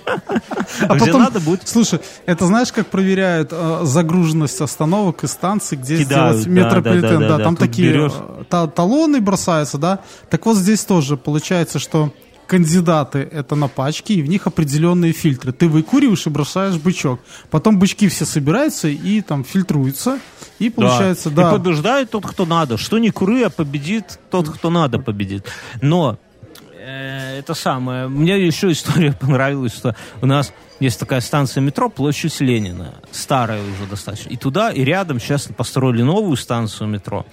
А 0.81 0.95
Где 0.95 1.05
потом, 1.05 1.21
надо 1.23 1.39
будет 1.39 1.67
слушай, 1.67 1.99
это 2.25 2.45
знаешь, 2.45 2.71
как 2.71 2.87
проверяют 2.87 3.49
э, 3.51 3.81
загруженность 3.83 4.59
остановок 4.61 5.23
и 5.23 5.27
станций, 5.27 5.66
где 5.75 5.97
Кидают, 6.03 6.37
сделать 6.37 6.55
да, 6.55 6.65
метрополитен, 6.65 7.19
да, 7.19 7.27
да, 7.27 7.37
да, 7.37 7.43
там 7.43 7.55
тут 7.55 7.67
такие 7.67 7.89
берешь. 7.91 8.13
э, 8.15 8.43
та- 8.49 8.67
талоны 8.67 9.19
бросаются, 9.21 9.77
да. 9.77 9.99
Так 10.29 10.45
вот 10.45 10.57
здесь 10.57 10.83
тоже 10.85 11.17
получается, 11.17 11.79
что 11.79 12.13
кандидаты 12.47 13.19
это 13.31 13.55
на 13.55 13.67
пачке, 13.67 14.15
и 14.15 14.21
в 14.21 14.29
них 14.29 14.47
определенные 14.47 15.11
фильтры. 15.11 15.51
Ты 15.51 15.67
выкуриваешь 15.67 16.25
и 16.25 16.29
бросаешь 16.29 16.75
бычок. 16.75 17.19
Потом 17.51 17.77
бычки 17.77 18.07
все 18.07 18.25
собираются 18.25 18.87
и 18.87 19.21
там 19.21 19.43
фильтруются. 19.43 20.19
И 20.57 20.69
получается, 20.69 21.29
да. 21.29 21.49
И 21.49 21.57
побеждает 21.57 22.09
тот, 22.11 22.25
кто 22.25 22.45
надо. 22.45 22.77
Что 22.77 22.97
не 22.97 23.11
куры, 23.11 23.43
а 23.43 23.49
победит 23.49 24.17
тот, 24.31 24.49
кто 24.49 24.69
надо 24.69 24.97
победит. 24.97 25.45
Но 25.81 26.17
это 26.91 27.53
самое. 27.53 28.07
Мне 28.07 28.39
еще 28.45 28.71
история 28.71 29.11
понравилась, 29.19 29.73
что 29.73 29.95
у 30.21 30.25
нас 30.25 30.53
есть 30.79 30.99
такая 30.99 31.21
станция 31.21 31.61
метро, 31.61 31.89
площадь 31.89 32.39
Ленина, 32.39 32.95
старая 33.11 33.61
уже 33.61 33.89
достаточно. 33.89 34.29
И 34.29 34.37
туда, 34.37 34.71
и 34.71 34.83
рядом 34.83 35.19
сейчас 35.19 35.47
построили 35.47 36.03
новую 36.03 36.37
станцию 36.37 36.87
метро. 36.89 37.25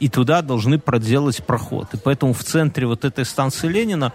И 0.00 0.08
туда 0.08 0.42
должны 0.42 0.78
проделать 0.78 1.44
проход. 1.44 1.94
И 1.94 1.96
поэтому 1.96 2.32
в 2.34 2.42
центре 2.44 2.86
вот 2.86 3.04
этой 3.04 3.24
станции 3.24 3.68
Ленина, 3.68 4.12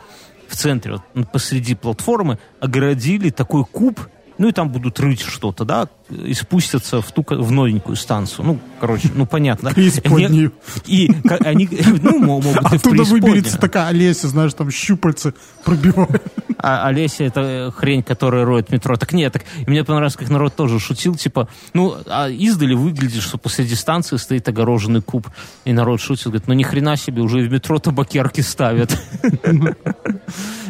в 0.48 0.56
центре, 0.56 1.02
вот, 1.14 1.32
посреди 1.32 1.76
платформы, 1.76 2.38
огородили 2.60 3.30
такой 3.30 3.66
куб, 3.66 4.00
ну 4.40 4.48
и 4.48 4.52
там 4.54 4.70
будут 4.70 5.00
рыть 5.00 5.22
что-то, 5.22 5.66
да, 5.66 5.90
и 6.10 6.34
спустятся 6.34 7.02
в 7.02 7.12
ту, 7.12 7.24
в 7.28 7.52
новенькую 7.52 7.96
станцию. 7.96 8.46
Ну, 8.46 8.60
короче, 8.80 9.12
ну 9.14 9.26
понятно. 9.26 9.72
Преисподнюю. 9.74 10.54
И 10.88 11.12
они, 11.42 11.70
ну, 12.02 12.20
мо- 12.20 12.42
могут 12.42 12.74
и 12.74 12.78
в 12.78 12.86
Оттуда 12.86 13.04
выберется 13.04 13.58
такая 13.58 13.88
Олеся, 13.88 14.30
знаешь, 14.30 14.54
там 14.54 14.72
щупальцы 14.72 15.34
пробивают. 15.64 16.24
А 16.58 16.88
Олеся 16.88 17.24
это 17.26 17.42
э, 17.42 17.72
хрень, 17.72 18.04
которая 18.04 18.44
роет 18.46 18.70
метро. 18.72 18.96
Так 18.96 19.14
нет, 19.14 19.32
так 19.34 19.44
мне 19.68 19.84
понравилось, 19.84 20.16
как 20.16 20.30
народ 20.30 20.56
тоже 20.56 20.80
шутил, 20.80 21.16
типа, 21.16 21.48
ну, 21.74 21.96
а 22.06 22.30
издали 22.30 22.74
выглядит, 22.74 23.22
что 23.22 23.38
посреди 23.38 23.76
станции 23.76 24.18
стоит 24.18 24.48
огороженный 24.48 25.02
куб. 25.02 25.28
И 25.66 25.74
народ 25.74 26.02
шутит, 26.02 26.26
говорит, 26.26 26.48
ну 26.48 26.54
ни 26.54 26.64
хрена 26.64 26.98
себе, 26.98 27.22
уже 27.22 27.40
в 27.40 27.52
метро 27.52 27.80
табакерки 27.80 28.42
ставят. 28.42 28.98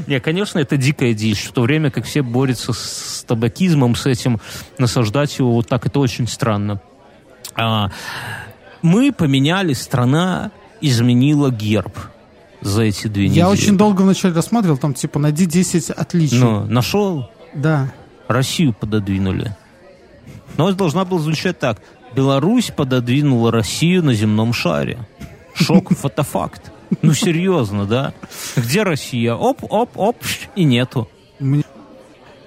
Не, 0.09 0.19
конечно, 0.19 0.57
это 0.57 0.75
дикая 0.75 1.13
дичь. 1.13 1.45
В 1.45 1.51
то 1.51 1.61
время 1.61 1.91
как 1.91 2.05
все 2.05 2.23
борются 2.23 2.73
с 2.73 3.23
табакизмом, 3.27 3.93
с 3.93 4.07
этим, 4.07 4.39
насаждать 4.79 5.37
его 5.37 5.51
вот 5.53 5.67
так, 5.69 5.85
это 5.85 5.99
очень 5.99 6.27
странно. 6.27 6.81
А, 7.55 7.91
мы 8.81 9.11
поменяли, 9.11 9.73
страна 9.73 10.49
изменила 10.81 11.51
герб 11.51 11.95
за 12.59 12.85
эти 12.85 13.05
две 13.05 13.25
недели. 13.25 13.37
Я 13.37 13.49
очень 13.49 13.77
долго 13.77 14.01
вначале 14.01 14.33
рассматривал, 14.33 14.77
там 14.77 14.95
типа 14.95 15.19
найди 15.19 15.45
10 15.45 15.91
отличий. 15.91 16.39
Ну, 16.39 16.65
нашел, 16.65 17.29
Да. 17.53 17.93
Россию 18.27 18.73
пододвинули. 18.73 19.55
Новость 20.57 20.77
должна 20.77 21.05
была 21.05 21.19
звучать 21.19 21.59
так. 21.59 21.81
Беларусь 22.15 22.71
пододвинула 22.75 23.51
Россию 23.51 24.03
на 24.05 24.15
земном 24.15 24.53
шаре. 24.53 24.97
Шок, 25.53 25.91
фотофакт. 25.95 26.71
Ну, 27.01 27.13
серьезно, 27.13 27.85
да? 27.85 28.13
Где 28.55 28.83
Россия? 28.83 29.33
Оп, 29.35 29.57
оп, 29.69 29.89
оп, 29.95 30.17
и 30.55 30.63
нету. 30.63 31.07
Мне- 31.39 31.63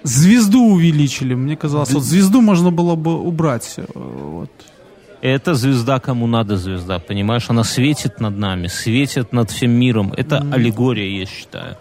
Звезду 0.04 0.60
увеличили. 0.64 1.34
Мне 1.34 1.56
казалось, 1.56 1.92
вот 1.92 2.02
звезду 2.02 2.40
можно 2.40 2.70
было 2.72 2.96
бы 2.96 3.20
убрать. 3.20 3.74
э, 3.76 3.84
Вот. 3.94 4.50
Это 5.20 5.54
звезда, 5.54 6.00
кому 6.00 6.26
надо 6.26 6.56
звезда, 6.56 6.98
понимаешь? 6.98 7.44
Она 7.48 7.62
светит 7.62 8.20
над 8.20 8.36
нами, 8.36 8.66
светит 8.66 9.32
над 9.32 9.50
всем 9.52 9.70
миром. 9.70 10.12
Это 10.16 10.38
аллегория, 10.52 11.20
я 11.20 11.26
считаю. 11.26 11.76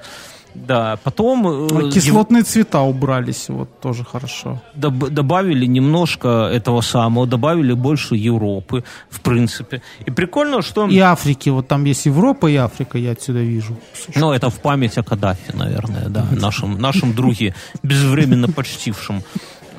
Да, 0.54 0.98
потом... 1.04 1.48
э, 1.48 1.88
А 1.88 1.92
Кислотные 1.92 2.44
цвета 2.44 2.82
убрались, 2.82 3.50
вот 3.50 3.80
тоже 3.80 4.04
хорошо. 4.04 4.62
доб- 4.76 5.10
добавили 5.10 5.66
немножко 5.66 6.28
этого 6.54 6.82
самого, 6.82 7.26
добавили 7.26 7.74
больше 7.74 8.16
Европы, 8.16 8.84
в 9.10 9.22
принципе. 9.22 9.82
И 10.06 10.12
прикольно, 10.12 10.62
что... 10.62 10.88
И 10.88 11.00
Африки, 11.00 11.50
вот 11.50 11.68
там 11.68 11.86
есть 11.86 12.06
Европа 12.06 12.48
и 12.48 12.56
Африка, 12.56 12.98
я 12.98 13.12
отсюда 13.12 13.40
вижу. 13.40 13.78
Ну, 14.16 14.32
это 14.32 14.50
в 14.50 14.60
память 14.60 14.98
о 14.98 15.04
Каддафи, 15.04 15.54
наверное, 15.54 16.10
да, 16.10 16.26
нашем, 16.32 16.80
нашем 16.80 17.14
друге, 17.14 17.56
безвременно 17.84 18.48
почтившем. 18.48 19.24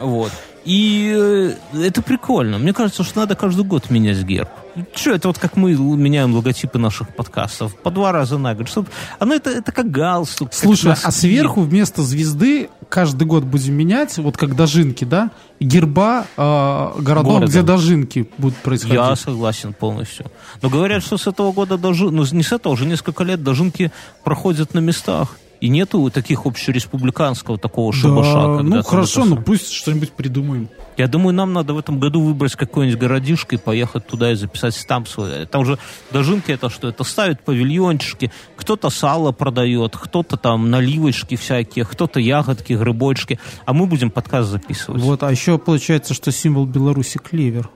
Вот. 0.00 0.32
И 0.64 1.12
э, 1.14 1.54
это 1.74 2.02
прикольно. 2.02 2.58
Мне 2.58 2.72
кажется, 2.72 3.02
что 3.02 3.20
надо 3.20 3.34
каждый 3.34 3.64
год 3.64 3.90
менять 3.90 4.22
герб. 4.22 4.48
Что, 4.94 5.10
это 5.10 5.28
вот 5.28 5.38
как 5.38 5.56
мы 5.56 5.74
меняем 5.74 6.34
логотипы 6.34 6.78
наших 6.78 7.14
подкастов. 7.14 7.74
По 7.76 7.90
два 7.90 8.12
раза 8.12 8.38
на 8.38 8.54
год. 8.54 8.68
Чтоб... 8.68 8.88
Оно 9.18 9.34
это, 9.34 9.50
это 9.50 9.72
как 9.72 9.90
галстук. 9.90 10.50
как 10.50 10.58
Слушай, 10.58 10.88
носки. 10.88 11.06
а 11.06 11.10
сверху 11.10 11.62
вместо 11.62 12.02
звезды 12.02 12.70
каждый 12.88 13.26
год 13.26 13.44
будем 13.44 13.74
менять, 13.74 14.16
вот 14.18 14.36
как 14.36 14.54
дожинки, 14.54 15.04
да, 15.04 15.30
герба 15.60 16.26
э, 16.36 17.00
городов, 17.00 17.34
Города. 17.34 17.46
где 17.46 17.62
дожинки 17.62 18.28
будут 18.38 18.56
происходить. 18.58 18.96
Я 18.96 19.16
согласен 19.16 19.72
полностью. 19.72 20.26
Но 20.60 20.70
говорят, 20.70 21.02
что 21.02 21.16
с 21.18 21.26
этого 21.26 21.52
года 21.52 21.76
даже, 21.76 22.10
ну 22.10 22.24
не 22.30 22.42
с 22.42 22.52
этого, 22.52 22.74
уже 22.74 22.86
несколько 22.86 23.24
лет 23.24 23.42
дожинки 23.42 23.90
проходят 24.24 24.74
на 24.74 24.78
местах. 24.78 25.36
И 25.62 25.68
нету 25.68 26.10
таких 26.10 26.44
общереспубликанского 26.44 27.56
такого 27.56 27.92
Да, 27.92 27.98
шабаша. 28.00 28.32
когда 28.32 28.62
ну 28.62 28.70
там 28.72 28.82
хорошо, 28.82 29.24
ну 29.24 29.36
пусть 29.36 29.70
что-нибудь 29.70 30.10
придумаем. 30.10 30.68
Я 30.96 31.06
думаю, 31.06 31.34
нам 31.34 31.52
надо 31.52 31.72
в 31.72 31.78
этом 31.78 32.00
году 32.00 32.20
выбрать 32.20 32.56
какой-нибудь 32.56 32.98
городишко 32.98 33.54
и 33.54 33.58
поехать 33.58 34.04
туда 34.08 34.32
и 34.32 34.34
записать 34.34 34.74
стамп 34.74 35.06
свой. 35.06 35.46
Там 35.46 35.62
уже 35.62 35.78
дожинки 36.10 36.50
это 36.50 36.68
что? 36.68 36.88
Это 36.88 37.04
ставят 37.04 37.44
павильончики, 37.44 38.32
кто-то 38.56 38.90
сало 38.90 39.30
продает, 39.30 39.96
кто-то 39.96 40.36
там 40.36 40.68
наливочки 40.68 41.36
всякие, 41.36 41.84
кто-то 41.84 42.18
ягодки, 42.18 42.72
грибочки. 42.72 43.38
А 43.64 43.72
мы 43.72 43.86
будем 43.86 44.10
подкаст 44.10 44.50
записывать. 44.50 45.00
Вот, 45.00 45.22
а 45.22 45.30
еще 45.30 45.58
получается, 45.58 46.12
что 46.12 46.32
символ 46.32 46.66
Беларуси 46.66 47.18
клевер. 47.18 47.70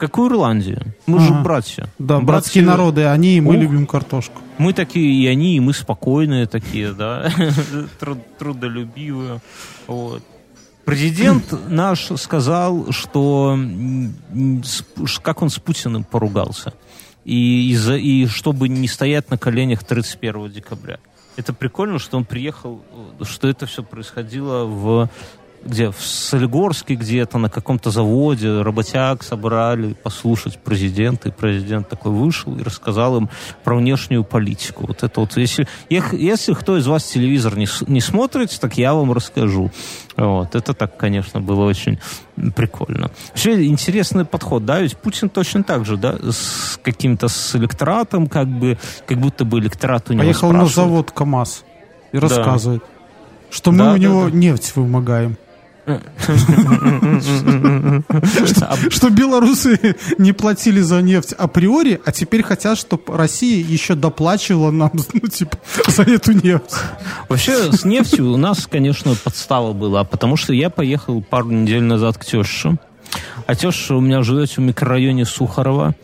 Как 0.00 0.16
у 0.18 0.28
Ирландии. 0.28 0.78
Мы 1.06 1.20
же 1.20 1.32
Ага. 1.34 1.42
братья. 1.42 1.86
Да, 1.98 2.20
братские 2.20 2.64
Братья- 2.64 2.78
народы, 2.78 3.04
они, 3.04 3.36
и 3.36 3.40
мы 3.42 3.54
Ух. 3.56 3.60
любим 3.62 3.86
картошку. 3.86 4.40
Мы 4.56 4.72
такие, 4.72 5.12
и 5.22 5.26
они, 5.26 5.56
и 5.56 5.60
мы 5.60 5.74
спокойные 5.74 6.46
такие, 6.46 6.92
да, 6.92 7.30
Труд- 8.00 8.24
трудолюбивые. 8.38 9.40
Вот. 9.86 10.22
Президент 10.86 11.54
наш 11.68 12.08
сказал, 12.16 12.90
что 12.92 13.58
как 15.22 15.42
он 15.42 15.50
с 15.50 15.58
Путиным 15.58 16.04
поругался. 16.04 16.72
И, 17.26 17.70
из-за- 17.72 17.96
и 17.98 18.26
чтобы 18.26 18.68
не 18.70 18.88
стоять 18.88 19.30
на 19.30 19.36
коленях 19.36 19.84
31 19.84 20.48
декабря. 20.50 20.98
Это 21.36 21.52
прикольно, 21.52 21.98
что 21.98 22.16
он 22.16 22.24
приехал, 22.24 22.82
э, 23.20 23.24
что 23.24 23.46
это 23.48 23.66
все 23.66 23.82
происходило 23.82 24.64
в 24.64 25.08
где 25.64 25.90
в 25.90 26.00
Солигорске 26.00 26.94
где-то 26.94 27.38
на 27.38 27.50
каком-то 27.50 27.90
заводе 27.90 28.62
работяг 28.62 29.22
собрали 29.22 29.92
послушать 29.94 30.58
президента, 30.58 31.28
и 31.28 31.32
президент 31.32 31.88
такой 31.88 32.12
вышел 32.12 32.56
и 32.56 32.62
рассказал 32.62 33.16
им 33.18 33.28
про 33.62 33.76
внешнюю 33.76 34.24
политику. 34.24 34.86
Вот 34.86 35.02
это 35.02 35.20
вот, 35.20 35.36
если, 35.36 35.68
если 35.88 36.54
кто 36.54 36.76
из 36.78 36.86
вас 36.86 37.04
телевизор 37.04 37.56
не, 37.58 37.66
не 37.88 38.00
смотрит, 38.00 38.58
так 38.58 38.78
я 38.78 38.94
вам 38.94 39.12
расскажу. 39.12 39.70
Вот, 40.16 40.54
это 40.54 40.74
так, 40.74 40.96
конечно, 40.96 41.40
было 41.40 41.64
очень 41.64 41.98
прикольно. 42.56 43.10
Вообще 43.28 43.66
интересный 43.66 44.24
подход, 44.24 44.64
да, 44.64 44.80
ведь 44.80 44.96
Путин 44.96 45.28
точно 45.28 45.62
так 45.62 45.84
же, 45.84 45.96
да, 45.96 46.16
с 46.30 46.78
каким-то 46.82 47.28
с 47.28 47.54
электоратом, 47.54 48.26
как 48.26 48.48
бы, 48.48 48.78
как 49.06 49.18
будто 49.18 49.44
бы 49.44 49.58
электорат 49.58 50.08
у 50.10 50.14
него 50.14 50.22
Поехал 50.22 50.48
на 50.52 50.60
спрашивает. 50.66 50.74
завод 50.74 51.10
КАМАЗ 51.12 51.64
и 52.12 52.18
рассказывает, 52.18 52.82
что 53.50 53.72
мы 53.72 53.78
Да, 53.78 53.90
у 53.90 53.92
да, 53.92 53.98
него 53.98 54.24
да. 54.24 54.30
нефть 54.30 54.72
вымогаем. 54.76 55.36
Что 58.90 59.10
белорусы 59.10 59.96
не 60.18 60.32
платили 60.32 60.80
за 60.80 61.02
нефть 61.02 61.32
априори, 61.32 62.00
а 62.04 62.12
теперь 62.12 62.42
хотят, 62.42 62.78
чтобы 62.78 63.16
Россия 63.16 63.64
еще 63.64 63.94
доплачивала 63.94 64.70
нам, 64.70 64.92
ну, 65.12 65.28
типа, 65.28 65.56
за 65.88 66.02
эту 66.02 66.32
нефть. 66.32 66.74
Вообще, 67.28 67.72
с 67.72 67.84
нефтью 67.84 68.32
у 68.32 68.36
нас, 68.36 68.66
конечно, 68.66 69.14
подстава 69.14 69.72
была, 69.72 70.04
потому 70.04 70.36
что 70.36 70.52
я 70.52 70.70
поехал 70.70 71.22
пару 71.22 71.50
недель 71.50 71.82
назад 71.82 72.18
к 72.18 72.24
теще. 72.24 72.76
А 73.46 73.54
теща 73.54 73.96
у 73.96 74.00
меня 74.00 74.22
живет 74.22 74.50
в 74.50 74.58
микрорайоне 74.58 75.24
Сухарова. 75.24 75.94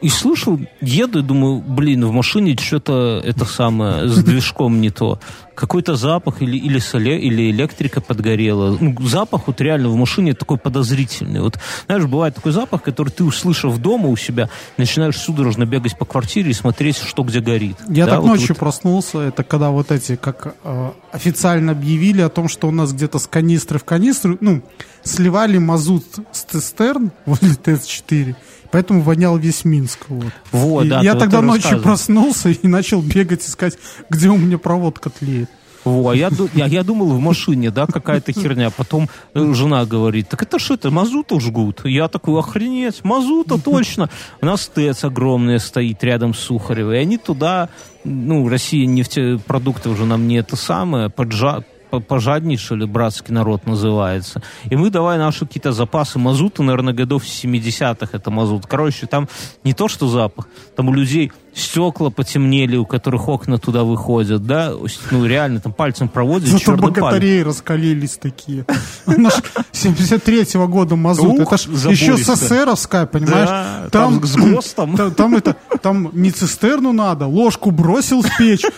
И 0.00 0.08
слышал, 0.08 0.58
еду 0.80 1.20
и 1.20 1.22
думаю, 1.22 1.60
блин, 1.60 2.04
в 2.04 2.12
машине 2.12 2.56
что-то 2.56 3.22
это 3.24 3.44
самое, 3.44 4.08
с 4.08 4.22
движком 4.24 4.80
не 4.80 4.90
то. 4.90 5.20
Какой-то 5.54 5.96
запах 5.96 6.42
или, 6.42 6.56
или, 6.56 6.78
соле, 6.78 7.18
или 7.20 7.50
электрика 7.50 8.00
подгорела. 8.00 8.76
Ну, 8.80 8.96
запах 9.06 9.46
вот 9.46 9.60
реально 9.60 9.88
в 9.90 9.96
машине 9.96 10.34
такой 10.34 10.56
подозрительный. 10.58 11.40
Вот, 11.40 11.58
знаешь, 11.86 12.04
бывает 12.06 12.34
такой 12.34 12.52
запах, 12.52 12.82
который 12.82 13.10
ты, 13.10 13.22
услышав 13.24 13.78
дома 13.78 14.08
у 14.08 14.16
себя, 14.16 14.48
начинаешь 14.78 15.16
судорожно 15.16 15.66
бегать 15.66 15.98
по 15.98 16.04
квартире 16.04 16.50
и 16.50 16.54
смотреть, 16.54 16.96
что 16.96 17.22
где 17.22 17.40
горит. 17.40 17.76
Я 17.88 18.06
Да, 18.06 18.12
так 18.12 18.20
вот- 18.22 18.28
ночью 18.28 18.48
вот. 18.50 18.58
проснулся, 18.58 19.18
это 19.20 19.44
когда 19.44 19.70
вот 19.70 19.90
эти, 19.92 20.16
как 20.16 20.54
э, 20.64 20.90
официально 21.12 21.72
объявили 21.72 22.22
о 22.22 22.28
том, 22.28 22.48
что 22.48 22.68
у 22.68 22.70
нас 22.70 22.92
где-то 22.92 23.18
с 23.18 23.26
канистры 23.26 23.78
в 23.78 23.84
канистру, 23.84 24.38
ну, 24.40 24.62
сливали 25.04 25.58
мазут 25.58 26.04
с 26.32 26.42
цистерн 26.42 27.10
возле 27.26 27.50
ТС-4, 27.50 28.34
поэтому 28.70 29.02
вонял 29.02 29.36
весь 29.36 29.64
Минск. 29.64 30.06
Вот. 30.08 30.32
Вот, 30.52 30.84
И 30.84 30.88
да, 30.88 31.00
я 31.02 31.14
тогда 31.14 31.40
ночью 31.42 31.80
проснулся 31.82 32.50
и 32.50 32.66
начал 32.66 33.02
бегать, 33.02 33.44
искать, 33.46 33.78
где 34.08 34.28
у 34.28 34.36
меня 34.36 34.58
проводка 34.58 35.10
тлеет. 35.10 35.50
Во, 35.84 36.12
я, 36.12 36.30
я, 36.54 36.66
я 36.66 36.82
думал 36.84 37.06
в 37.06 37.18
машине, 37.18 37.70
да, 37.70 37.86
какая-то 37.86 38.32
херня. 38.32 38.70
Потом 38.70 39.08
э, 39.34 39.52
жена 39.54 39.84
говорит, 39.84 40.28
так 40.28 40.42
это 40.42 40.58
что 40.58 40.74
это, 40.74 40.90
мазуту 40.90 41.40
жгут? 41.40 41.84
Я 41.84 42.08
такой, 42.08 42.38
охренеть, 42.38 43.04
мазута 43.04 43.60
точно. 43.60 44.08
У 44.40 44.46
нас 44.46 44.68
ТЭЦ 44.68 45.04
огромная 45.04 45.58
стоит 45.58 46.02
рядом 46.04 46.34
с 46.34 46.38
Сухаревой. 46.38 46.98
И 46.98 47.00
они 47.00 47.18
туда, 47.18 47.68
ну, 48.04 48.48
Россия 48.48 48.86
нефтепродукты 48.86 49.88
уже 49.88 50.04
нам 50.04 50.28
не 50.28 50.36
это 50.36 50.56
самое, 50.56 51.10
поджа 51.10 51.64
по- 51.92 52.00
пожадничали, 52.00 52.86
братский 52.86 53.34
народ 53.34 53.66
называется. 53.66 54.42
И 54.70 54.76
мы 54.76 54.88
давай 54.88 55.18
наши 55.18 55.40
какие-то 55.40 55.72
запасы 55.72 56.18
мазута, 56.18 56.62
наверное, 56.62 56.94
годов 56.94 57.24
70-х 57.24 58.16
это 58.16 58.30
мазут. 58.30 58.66
Короче, 58.66 59.06
там 59.06 59.28
не 59.62 59.74
то, 59.74 59.88
что 59.88 60.08
запах, 60.08 60.48
там 60.74 60.88
у 60.88 60.94
людей 60.94 61.32
стекла 61.54 62.10
потемнели, 62.10 62.76
у 62.76 62.84
которых 62.86 63.28
окна 63.28 63.58
туда 63.58 63.84
выходят, 63.84 64.46
да, 64.46 64.72
ну 65.10 65.24
реально, 65.26 65.60
там 65.60 65.72
пальцем 65.72 66.08
проводят, 66.08 66.48
Зато 66.48 66.64
палец. 66.76 66.80
богатареи 66.80 67.40
раскалились 67.40 68.16
такие. 68.16 68.64
Она 69.06 69.30
ж 69.30 69.34
73-го 69.72 70.66
года 70.68 70.96
мазут. 70.96 71.38
Это 71.40 71.56
ж 71.56 71.66
еще. 71.90 72.16
СССРовская, 72.16 73.06
понимаешь? 73.06 73.90
Там 73.90 74.24
с 74.24 74.36
ГОСТом. 74.36 74.96
Та- 74.96 75.10
Там 75.22 75.36
это, 75.36 75.56
там 75.82 76.10
не 76.12 76.30
цистерну 76.30 76.92
надо, 76.92 77.26
ложку 77.26 77.70
бросил 77.70 78.22
в 78.22 78.36
печь. 78.38 78.62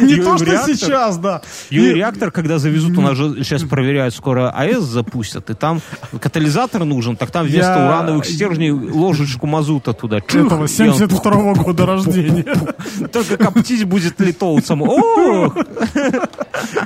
Не 0.00 0.16
то, 0.16 0.36
что 0.38 0.46
сейчас, 0.66 1.18
да. 1.18 1.42
И- 1.70 1.80
реактор, 1.80 2.30
когда 2.30 2.58
завезут, 2.58 2.96
у 2.98 3.00
нас 3.00 3.16
же 3.16 3.44
сейчас 3.44 3.62
проверяют, 3.62 4.14
скоро 4.14 4.50
АЭС 4.50 4.82
запустят, 4.84 5.50
и 5.50 5.54
там 5.54 5.80
катализатор 6.20 6.84
нужен, 6.84 7.16
так 7.16 7.30
там 7.30 7.46
вместо 7.46 7.72
урановых 7.86 8.24
стержней 8.26 8.70
ложечку 8.70 9.46
мазута 9.46 9.92
туда. 9.92 10.20
Этого 10.28 10.58
и 10.58 10.62
он 10.62 10.68
72 10.68 11.54
года 11.54 11.86
рождения. 11.86 12.44
Только 13.08 13.36
коптить 13.36 13.84
будет 13.84 14.20
литовцам. 14.20 14.82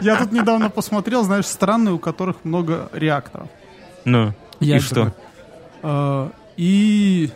Я 0.01 0.17
тут 0.17 0.33
недавно 0.33 0.71
посмотрел, 0.71 1.25
знаешь, 1.25 1.47
страны, 1.47 1.93
у 1.93 1.99
которых 1.99 2.45
много 2.45 2.89
реакторов. 2.93 3.49
Ну, 4.05 4.33
и 4.61 4.79
что? 4.79 5.13
А, 5.83 6.31
И 6.57 7.31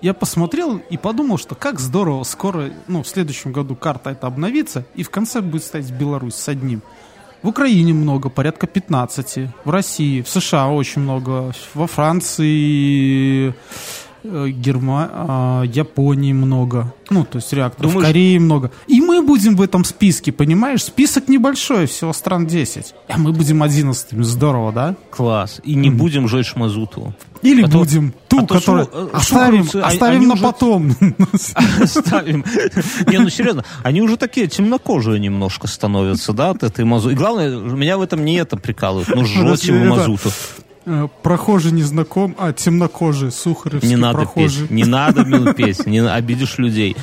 я 0.00 0.14
посмотрел 0.14 0.78
и 0.78 0.96
подумал, 0.96 1.38
что 1.38 1.54
как 1.54 1.80
здорово 1.80 2.22
скоро, 2.22 2.70
ну, 2.86 3.02
в 3.02 3.08
следующем 3.08 3.52
году 3.52 3.74
карта 3.74 4.10
это 4.10 4.26
обновится, 4.26 4.84
и 4.94 5.02
в 5.02 5.10
конце 5.10 5.40
будет 5.40 5.64
стоять 5.64 5.90
Беларусь 5.90 6.34
с 6.34 6.48
одним. 6.48 6.82
В 7.42 7.48
Украине 7.48 7.94
много, 7.94 8.30
порядка 8.30 8.66
15. 8.66 9.50
В 9.64 9.70
России, 9.70 10.22
в 10.22 10.28
США 10.28 10.68
очень 10.68 11.02
много. 11.02 11.52
Во 11.74 11.86
Франции, 11.86 13.54
Герма... 14.24 15.08
а, 15.12 15.62
Японии 15.62 16.32
много. 16.32 16.92
Ну, 17.10 17.24
то 17.24 17.36
есть 17.38 17.52
реакторов. 17.52 17.92
Думаешь- 17.92 18.06
В 18.08 18.10
Корее 18.10 18.40
много. 18.40 18.70
И 18.86 19.00
мы 19.00 19.22
будем 19.22 19.56
в 19.56 19.62
этом 19.62 19.84
списке, 19.84 20.32
понимаешь? 20.32 20.82
Список 20.82 21.28
небольшой, 21.28 21.86
всего 21.86 22.12
стран 22.12 22.46
10. 22.46 22.94
А 23.08 23.18
мы 23.18 23.32
будем 23.32 23.62
11 23.62 24.08
Здорово, 24.24 24.72
да? 24.72 24.94
Класс. 25.10 25.60
И 25.64 25.74
не 25.74 25.90
будем 25.90 26.28
жечь 26.28 26.54
мазуту. 26.56 27.14
Или 27.42 27.62
А 27.62 27.68
то- 27.68 27.78
будем 27.78 28.12
ту, 28.26 28.38
а 28.40 28.46
то 28.46 28.54
которую 28.54 28.84
су- 28.86 28.90
э, 28.92 29.08
оставим, 29.12 29.64
сухаревцы, 29.64 29.76
а- 29.76 29.86
оставим 29.86 30.26
на 30.28 30.34
уже- 30.34 30.42
потом. 30.42 30.92
Ставим. 31.86 32.44
Не, 33.06 33.18
ну 33.18 33.28
серьезно, 33.28 33.64
они 33.84 34.02
уже 34.02 34.16
такие 34.16 34.48
темнокожие 34.48 35.20
немножко 35.20 35.68
становятся, 35.68 36.32
да, 36.32 36.50
от 36.50 36.62
этой 36.64 36.84
мазуты. 36.84 37.14
И 37.14 37.16
главное, 37.16 37.56
меня 37.58 37.96
в 37.96 38.02
этом 38.02 38.24
не 38.24 38.34
это 38.36 38.56
прикалывает. 38.56 39.08
Ну, 39.14 39.24
жжете 39.24 39.72
вы 39.72 39.78
Это- 39.78 39.88
мазуту. 39.90 40.30
Э, 40.90 41.08
Прохожий 41.22 41.70
незнаком, 41.72 42.34
а 42.38 42.52
темнокожий, 42.54 43.30
сухаревский 43.30 43.90
Не 43.90 43.96
надо 43.96 44.18
прохожий. 44.20 44.62
петь, 44.62 44.70
не 44.70 44.84
надо 44.84 45.24
мил 45.24 45.52
петь, 45.54 45.84
не 45.86 45.98
обидишь 46.00 46.56
людей. 46.56 46.96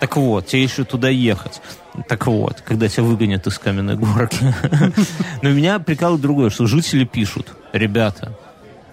Так 0.00 0.16
вот, 0.16 0.48
тебе 0.48 0.62
еще 0.64 0.84
туда 0.84 1.08
ехать. 1.08 1.62
Так 2.08 2.26
вот, 2.26 2.60
когда 2.60 2.88
тебя 2.88 3.04
выгонят 3.04 3.46
из 3.46 3.58
каменной 3.58 3.96
горки. 3.96 4.54
Но 5.42 5.48
меня 5.50 5.78
прикалывает 5.78 6.20
другое, 6.20 6.50
что 6.50 6.66
жители 6.66 7.04
пишут, 7.04 7.54
ребята, 7.72 8.36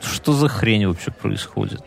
что 0.02 0.32
за 0.34 0.48
хрень 0.48 0.88
вообще 0.88 1.12
происходит? 1.12 1.82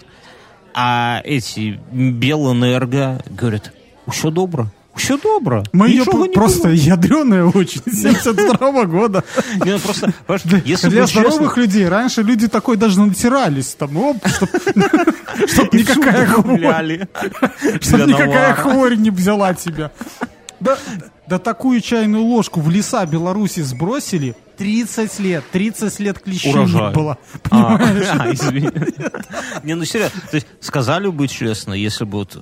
А 0.75 1.23
эти 1.25 1.81
Белэнерго 1.91 3.23
говорят, 3.31 3.73
все 4.11 4.31
добро, 4.31 4.67
все 4.95 5.19
добро. 5.19 5.65
Мы 5.73 5.89
ее 5.89 6.05
просто 6.05 6.71
ядреная 6.71 7.45
очень, 7.45 7.83
72 7.93 8.85
года. 8.85 9.25
было». 9.57 9.67
Не, 9.67 9.73
ну 9.73 9.79
просто, 10.27 10.63
если 10.65 10.89
Для 10.89 11.07
здоровых 11.07 11.57
людей 11.57 11.89
раньше 11.89 12.23
люди 12.23 12.49
такой 12.49 12.77
даже 12.77 13.01
натирались, 13.01 13.75
там, 13.75 13.97
оп, 13.97 14.19
чтобы 14.27 15.69
никакая 15.79 16.27
хворь, 16.27 16.45
гуляли. 16.45 17.09
чтоб 17.81 17.97
Для 17.97 18.07
никакая 18.07 18.55
хворь 18.55 18.97
не 18.97 19.11
взяла 19.11 19.55
тебя. 19.55 19.91
Да, 20.61 20.79
да 21.27 21.39
такую 21.39 21.81
чайную 21.81 22.23
ложку 22.23 22.61
в 22.61 22.71
леса 22.71 23.05
Беларуси 23.07 23.61
сбросили 23.61 24.37
30 24.59 25.19
лет, 25.19 25.45
30 25.51 25.99
лет 26.01 26.23
Урожай. 26.45 26.89
не 26.89 26.95
было. 26.95 27.19
А, 27.51 27.77
Понимаешь? 27.79 28.07
а, 28.13 28.33
извини. 28.33 28.71
Не, 29.65 29.75
ну 29.75 29.85
серьезно, 29.85 30.21
то 30.31 30.37
есть 30.37 30.47
сказали 30.61 31.09
бы 31.09 31.27
честно, 31.27 31.73
если 31.73 32.05
бы 32.05 32.19
вот, 32.19 32.39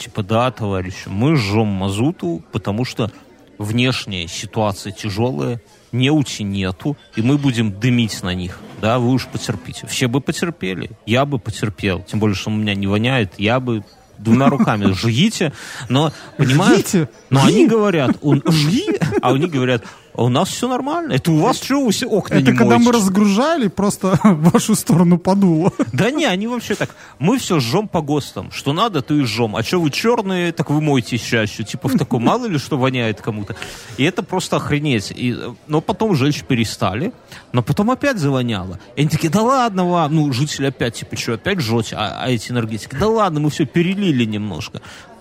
типа, 0.00 0.22
да, 0.22 0.50
товарищи, 0.50 1.08
мы 1.08 1.36
жжем 1.36 1.66
мазуту, 1.66 2.42
потому 2.52 2.84
что 2.84 3.10
внешняя 3.58 4.26
ситуация 4.26 4.92
тяжелая, 4.92 5.60
неути 5.92 6.42
нету, 6.42 6.96
и 7.16 7.22
мы 7.22 7.36
будем 7.36 7.78
дымить 7.78 8.22
на 8.22 8.34
них. 8.34 8.60
Да, 8.80 8.98
вы 8.98 9.10
уж 9.10 9.26
потерпите. 9.26 9.86
Все 9.86 10.08
бы 10.08 10.20
потерпели, 10.20 10.90
я 11.04 11.26
бы 11.26 11.38
потерпел. 11.38 12.02
Тем 12.02 12.18
более, 12.18 12.34
что 12.34 12.50
у 12.50 12.54
меня 12.54 12.74
не 12.74 12.86
воняет, 12.86 13.34
я 13.36 13.60
бы 13.60 13.84
двумя 14.16 14.48
руками 14.48 14.92
жгите, 14.92 15.52
но, 15.88 16.12
понимаешь, 16.36 16.80
Жгите? 16.80 17.08
но 17.30 17.44
они 17.44 17.66
говорят, 17.66 18.16
он 18.22 18.42
жги, 18.46 18.86
а 19.22 19.32
они 19.32 19.46
говорят, 19.46 19.84
А 20.14 20.24
у 20.24 20.28
нас 20.28 20.48
все 20.48 20.68
нормально. 20.68 21.12
Это 21.12 21.30
у 21.30 21.38
вас 21.38 21.62
что, 21.62 21.86
окна 22.06 22.34
Это 22.34 22.50
не 22.50 22.56
когда 22.56 22.78
мы 22.78 22.84
моете? 22.84 22.98
разгружали, 22.98 23.68
просто 23.68 24.18
в 24.24 24.50
вашу 24.50 24.74
сторону 24.74 25.18
подуло. 25.18 25.72
Да 25.92 26.10
не, 26.10 26.24
они 26.26 26.46
вообще 26.46 26.74
так. 26.74 26.94
Мы 27.18 27.38
все 27.38 27.60
жжем 27.60 27.88
по 27.88 28.00
ГОСТам. 28.00 28.50
Что 28.50 28.72
надо, 28.72 29.02
то 29.02 29.14
и 29.14 29.22
жжем. 29.22 29.56
А 29.56 29.62
что 29.62 29.80
вы 29.80 29.90
черные, 29.90 30.52
так 30.52 30.70
вы 30.70 30.80
мойтесь 30.80 31.22
чаще. 31.22 31.64
Типа 31.64 31.88
в 31.88 31.96
таком, 31.96 32.24
мало 32.24 32.46
ли 32.46 32.58
что 32.58 32.76
воняет 32.76 33.20
кому-то. 33.20 33.56
И 33.96 34.04
это 34.04 34.22
просто 34.22 34.56
охренеть. 34.56 35.12
И, 35.14 35.32
э, 35.32 35.54
но 35.66 35.80
потом 35.80 36.14
жечь 36.14 36.42
перестали. 36.42 37.12
Но 37.52 37.62
потом 37.62 37.90
опять 37.90 38.18
завоняло. 38.18 38.78
И 38.96 39.02
они 39.02 39.10
такие, 39.10 39.30
да 39.30 39.42
ладно 39.42 39.88
вам. 39.88 40.14
Ну, 40.14 40.32
жители 40.32 40.66
опять, 40.66 40.94
типа, 40.94 41.16
что, 41.16 41.34
опять 41.34 41.60
жжете? 41.60 41.96
А, 41.96 42.22
а 42.24 42.30
эти 42.30 42.50
энергетики, 42.50 42.94
да 42.94 43.08
ладно, 43.08 43.40
мы 43.40 43.50
все 43.50 43.64
перелили 43.64 44.24
немножко. 44.24 44.80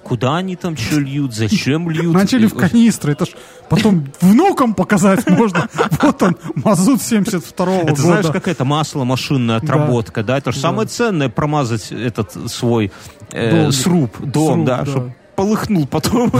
Куда 0.09 0.37
они 0.37 0.55
там 0.55 0.75
что 0.75 0.99
льют, 0.99 1.35
зачем 1.35 1.87
льют? 1.87 2.13
Начали 2.13 2.47
в 2.47 2.55
канистры. 2.55 3.11
Это 3.11 3.25
ж 3.27 3.29
потом 3.69 4.11
внукам 4.21 4.73
показать 4.73 5.29
можно. 5.29 5.69
Вот 6.01 6.23
он, 6.23 6.35
мазут 6.55 6.99
72-го 7.01 7.87
Это 7.87 8.01
знаешь, 8.01 8.25
года. 8.25 8.39
какая-то 8.39 8.65
масло 8.65 9.03
машинная 9.03 9.57
отработка, 9.57 10.23
да? 10.23 10.39
Это 10.39 10.51
же 10.51 10.59
самое 10.59 10.87
ценное 10.87 11.29
промазать 11.29 11.91
этот 11.91 12.51
свой 12.51 12.91
э, 13.31 13.69
сруб, 13.71 14.19
дом, 14.19 14.65
да, 14.65 14.83
чтобы 14.83 15.13
полыхнул 15.35 15.85
потом. 15.85 16.31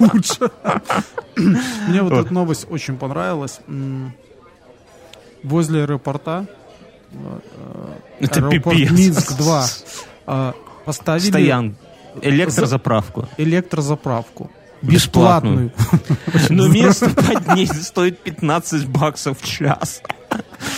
лучше. 0.00 0.50
Мне 1.36 2.02
вот 2.02 2.12
эта 2.12 2.34
новость 2.34 2.66
очень 2.68 2.96
понравилась. 2.96 3.60
Возле 5.44 5.82
аэропорта 5.82 6.46
Это 8.18 8.40
аэропорт 8.40 8.76
пипец. 8.76 8.90
Минск-2 8.90 9.84
а, 10.26 10.54
поставили 10.84 11.28
Стоян. 11.28 11.76
Электрозаправку. 12.22 13.28
электрозаправку. 13.36 14.50
Бесплатную. 14.82 15.72
Но 16.50 16.68
место 16.82 17.10
под 17.10 17.54
ней 17.54 17.66
стоит 17.66 18.18
15 18.20 18.86
баксов 18.86 19.40
в 19.40 19.44
час. 19.44 20.02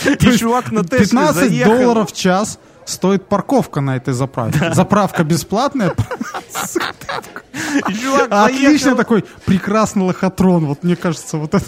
И 0.04 0.36
чувак 0.36 0.70
на 0.72 0.84
Тесле 0.84 0.98
15 1.00 1.48
заехал. 1.50 1.72
долларов 1.78 2.12
в 2.12 2.16
час 2.16 2.58
стоит 2.88 3.28
парковка 3.28 3.80
на 3.80 3.96
этой 3.96 4.14
заправке. 4.14 4.72
Заправка 4.72 5.24
бесплатная. 5.24 5.94
Чувак 8.00 8.28
Отлично 8.30 8.94
такой 8.94 9.24
прекрасный 9.44 10.02
лохотрон. 10.04 10.66
Вот 10.66 10.84
мне 10.84 10.96
кажется, 10.96 11.36
вот 11.38 11.54
это... 11.54 11.66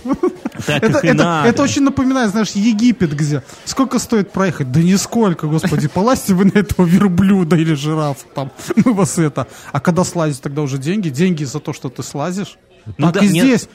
Это, 0.67 1.63
очень 1.63 1.83
напоминает, 1.83 2.31
знаешь, 2.31 2.51
Египет, 2.53 3.15
где 3.15 3.43
сколько 3.65 3.99
стоит 3.99 4.31
проехать? 4.31 4.73
Да 4.73 4.81
нисколько, 4.81 5.47
господи, 5.47 5.89
полазьте 5.95 6.35
вы 6.35 6.47
на 6.47 6.59
этого 6.59 6.87
верблюда 6.87 7.57
или 7.57 7.75
жирафа, 7.75 8.27
там, 8.35 8.53
мы 8.77 8.93
вас 8.93 9.19
это. 9.19 9.47
А 9.73 9.81
когда 9.81 10.05
слазить, 10.05 10.43
тогда 10.43 10.63
уже 10.63 10.79
деньги, 10.79 11.09
деньги 11.09 11.45
за 11.45 11.61
то, 11.61 11.73
что 11.73 11.89
ты 11.89 12.03
слазишь. 12.03 12.59
Ну 12.99 13.07
так 13.07 13.15
да, 13.15 13.25
и 13.25 13.29
нет, 13.29 13.69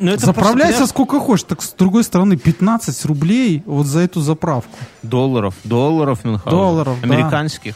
здесь. 0.00 0.08
Ну, 0.08 0.14
это 0.14 0.26
Заправляйся 0.26 0.78
просто, 0.78 0.94
сколько 0.94 1.20
хочешь. 1.20 1.44
Так 1.44 1.62
с 1.62 1.72
другой 1.72 2.04
стороны, 2.04 2.36
15 2.36 3.04
рублей 3.06 3.62
вот 3.66 3.86
за 3.86 4.00
эту 4.00 4.20
заправку. 4.20 4.76
Долларов, 5.02 5.54
долларов, 5.64 6.24
Мюнхгаузен. 6.24 6.58
Долларов, 6.58 6.98
да. 7.00 7.06
Американских. 7.06 7.74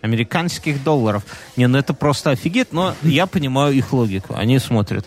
Американских 0.00 0.82
долларов. 0.82 1.24
Не, 1.56 1.66
ну 1.66 1.78
это 1.78 1.92
просто 1.92 2.30
офигеть, 2.30 2.72
но 2.72 2.94
я 3.02 3.26
понимаю 3.26 3.74
их 3.74 3.92
логику. 3.92 4.34
Они 4.36 4.58
смотрят. 4.58 5.06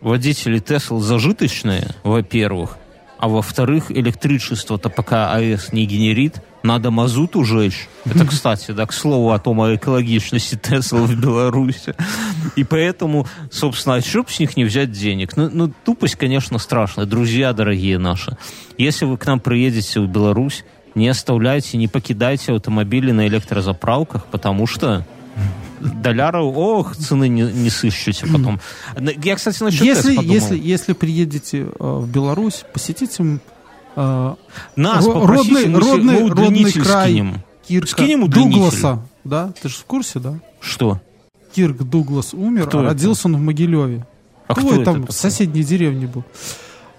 Водители 0.00 0.58
Тесла 0.58 1.00
зажиточные, 1.00 1.94
во-первых, 2.04 2.76
а 3.18 3.28
во-вторых, 3.28 3.90
электричество-то 3.90 4.90
пока 4.90 5.32
АЭС 5.32 5.72
не 5.72 5.86
генерит, 5.86 6.42
надо 6.66 6.90
мазут 6.90 7.36
ужечь. 7.36 7.88
Это, 8.04 8.26
кстати, 8.26 8.72
да, 8.72 8.86
к 8.86 8.92
слову 8.92 9.32
о 9.32 9.38
том, 9.38 9.60
о 9.60 9.74
экологичности 9.74 10.56
Тесла 10.62 11.00
в 11.00 11.14
Беларуси. 11.18 11.94
И 12.56 12.64
поэтому, 12.64 13.26
собственно, 13.50 13.96
а 13.96 14.00
что 14.00 14.22
б 14.22 14.30
с 14.30 14.38
них 14.38 14.56
не 14.56 14.64
взять 14.64 14.92
денег? 14.92 15.36
Ну, 15.36 15.48
ну, 15.52 15.72
тупость, 15.84 16.16
конечно, 16.16 16.58
страшная. 16.58 17.06
Друзья 17.06 17.52
дорогие 17.52 17.98
наши, 17.98 18.36
если 18.78 19.04
вы 19.04 19.16
к 19.16 19.26
нам 19.26 19.40
приедете 19.40 20.00
в 20.00 20.08
Беларусь, 20.08 20.64
не 20.94 21.08
оставляйте, 21.08 21.76
не 21.76 21.88
покидайте 21.88 22.52
автомобили 22.52 23.12
на 23.12 23.26
электрозаправках, 23.26 24.26
потому 24.26 24.66
что 24.66 25.04
доляров, 25.80 26.56
ох, 26.56 26.96
цены 26.96 27.28
не, 27.28 27.42
не 27.42 27.70
сыщете 27.70 28.26
потом. 28.32 28.60
Я, 29.22 29.36
кстати, 29.36 29.62
насчет 29.62 29.82
Если, 29.82 30.10
Тесла 30.10 30.16
подумал. 30.16 30.34
если, 30.34 30.58
если 30.58 30.92
приедете 30.94 31.58
э, 31.58 31.68
в 31.78 32.08
Беларусь, 32.08 32.64
посетите 32.72 33.38
Нас 33.96 35.06
ро- 35.06 35.12
попросите, 35.14 35.54
родный, 35.54 35.68
мы, 35.68 35.80
с- 35.82 35.86
родный, 35.90 36.22
мы 36.22 36.28
родный 36.30 36.72
край 36.72 37.10
скинем. 37.10 37.40
Кирка 37.66 37.88
Скинем. 37.88 38.28
Дугласа. 38.30 39.00
Да, 39.24 39.52
ты 39.60 39.68
же 39.68 39.76
в 39.76 39.84
курсе, 39.84 40.18
да? 40.20 40.34
Что? 40.60 41.00
Кирк 41.54 41.78
Дуглас 41.82 42.34
умер, 42.34 42.66
Кто 42.68 42.78
а 42.78 42.82
это? 42.82 42.90
родился 42.92 43.28
он 43.28 43.36
в 43.36 43.40
Могилеве. 43.40 44.06
А 44.46 44.54
Твой 44.54 44.72
кто 44.74 44.82
это 44.82 44.92
там 44.92 45.06
в 45.06 45.12
соседней 45.12 45.64
деревне 45.64 46.06
был. 46.06 46.22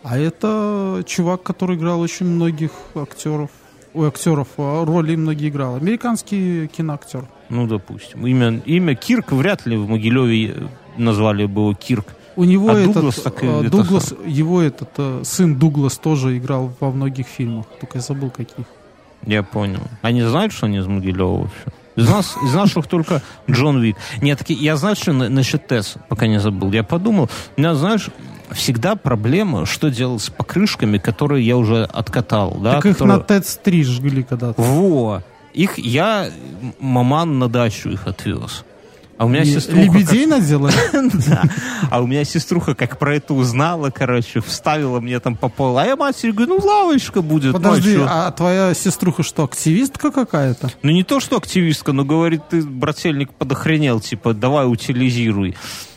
А 0.03 0.17
это 0.17 1.03
чувак, 1.05 1.43
который 1.43 1.75
играл 1.77 2.01
очень 2.01 2.25
многих 2.25 2.71
актеров. 2.95 3.49
Ой, 3.93 4.07
актеров, 4.09 4.47
а 4.57 4.83
роли 4.85 5.15
многие 5.15 5.49
играл. 5.49 5.75
Американский 5.75 6.67
киноактер. 6.67 7.25
Ну, 7.49 7.67
допустим. 7.67 8.25
Имя, 8.27 8.61
имя 8.65 8.95
Кирк 8.95 9.31
вряд 9.31 9.65
ли 9.65 9.77
в 9.77 9.87
Могилеве 9.87 10.49
э, 10.55 10.67
назвали 10.97 11.45
бы 11.45 11.61
его 11.61 11.73
Кирк. 11.73 12.05
У 12.37 12.43
него 12.45 12.69
А 12.69 12.73
этот, 12.75 12.93
Дуглас 12.93 13.15
так 13.15 13.43
и 13.43 13.47
э, 13.47 13.59
это 13.61 13.69
Дуглас, 13.69 14.13
его 14.25 14.61
этот 14.61 14.89
э, 14.97 15.21
сын 15.25 15.55
Дуглас 15.55 15.97
тоже 15.97 16.37
играл 16.37 16.71
во 16.79 16.91
многих 16.91 17.27
фильмах. 17.27 17.65
Только 17.81 17.97
я 17.97 18.01
забыл 18.01 18.29
каких. 18.29 18.65
Я 19.25 19.43
понял. 19.43 19.81
Они 20.03 20.21
знают, 20.21 20.53
что 20.53 20.67
они 20.67 20.77
из 20.77 20.87
Могилева 20.87 21.39
вообще? 21.41 21.63
Из 21.95 22.07
нас, 22.07 22.35
из 22.45 22.53
наших 22.53 22.85
только 22.87 23.21
Джон 23.49 23.81
Вик. 23.81 23.97
Нет, 24.21 24.37
таки, 24.37 24.53
я 24.53 24.77
знаю, 24.77 24.95
что 24.95 25.13
на- 25.13 25.29
насчет 25.29 25.67
Тесс, 25.67 25.95
пока 26.09 26.27
не 26.27 26.39
забыл. 26.39 26.71
Я 26.71 26.83
подумал, 26.83 27.27
у 27.57 27.59
меня, 27.59 27.73
знаешь, 27.73 28.09
всегда 28.51 28.95
проблема, 28.95 29.65
что 29.65 29.89
делать 29.89 30.21
с 30.21 30.29
покрышками, 30.29 30.99
которые 30.99 31.43
я 31.45 31.57
уже 31.57 31.85
откатал. 31.85 32.51
Да, 32.61 32.73
так 32.75 32.85
их 32.85 32.93
которые- 32.97 33.17
на 33.17 33.23
ТЭЦ-3 33.23 33.83
жгли 33.83 34.21
когда-то. 34.23 34.61
Во! 34.61 35.23
Их 35.55 35.79
я, 35.79 36.29
маман 36.79 37.39
на 37.39 37.49
дачу 37.49 37.89
их 37.89 38.05
отвез. 38.05 38.63
А 39.17 39.25
у 39.25 39.29
меня 39.29 39.41
И 39.41 39.45
сеструха... 39.47 39.81
Лебедей 39.81 40.25
наделали? 40.27 40.73
Да. 41.27 41.43
А 41.89 42.01
у 42.01 42.07
меня 42.07 42.23
сеструха 42.23 42.75
как 42.75 42.99
про 42.99 43.15
это 43.15 43.33
узнала, 43.33 43.89
короче, 43.89 44.41
вставила 44.41 44.99
мне 44.99 45.19
там 45.19 45.35
по 45.35 45.49
полу. 45.49 45.77
А 45.77 45.85
я 45.85 45.95
матери 45.95 46.31
говорю, 46.31 46.59
ну 46.59 46.65
лавочка 46.65 47.21
будет. 47.23 47.53
ну, 47.53 47.59
а 47.59 47.61
Подожди, 47.61 47.97
а 47.99 48.31
твоя 48.31 48.73
сеструха 48.75 49.23
что, 49.23 49.43
активистка 49.45 50.11
какая-то? 50.11 50.69
Ну 50.83 50.91
не 50.91 51.03
то, 51.03 51.19
что 51.19 51.37
активистка, 51.37 51.93
но 51.93 52.05
говорит, 52.05 52.41
ты, 52.49 52.61
брательник, 52.61 53.33
подохренел, 53.33 53.99
типа, 53.99 54.33
давай 54.33 54.67
утилизируй. 54.67 55.55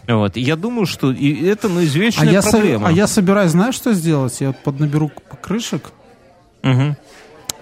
Вот. 0.08 0.36
Я 0.36 0.56
думаю, 0.56 0.86
что 0.86 1.12
и 1.12 1.44
это 1.44 1.68
ну, 1.68 1.80
А 1.80 1.84
извечная 1.84 2.40
со- 2.40 2.50
проблема. 2.52 2.88
а 2.88 2.92
я 2.92 3.06
собираюсь, 3.06 3.50
знаешь, 3.52 3.74
что 3.74 3.92
сделать? 3.92 4.40
Я 4.40 4.48
вот 4.48 4.62
поднаберу 4.62 5.10
покрышек 5.28 5.92
Мгм. 6.62 6.96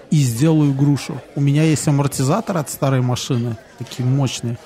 и 0.09 0.15
сделаю 0.17 0.73
грушу. 0.73 1.21
У 1.35 1.41
меня 1.41 1.63
есть 1.63 1.87
амортизаторы 1.87 2.59
от 2.59 2.69
старой 2.69 3.01
машины, 3.01 3.57
такие 3.77 4.07
мощные. 4.07 4.57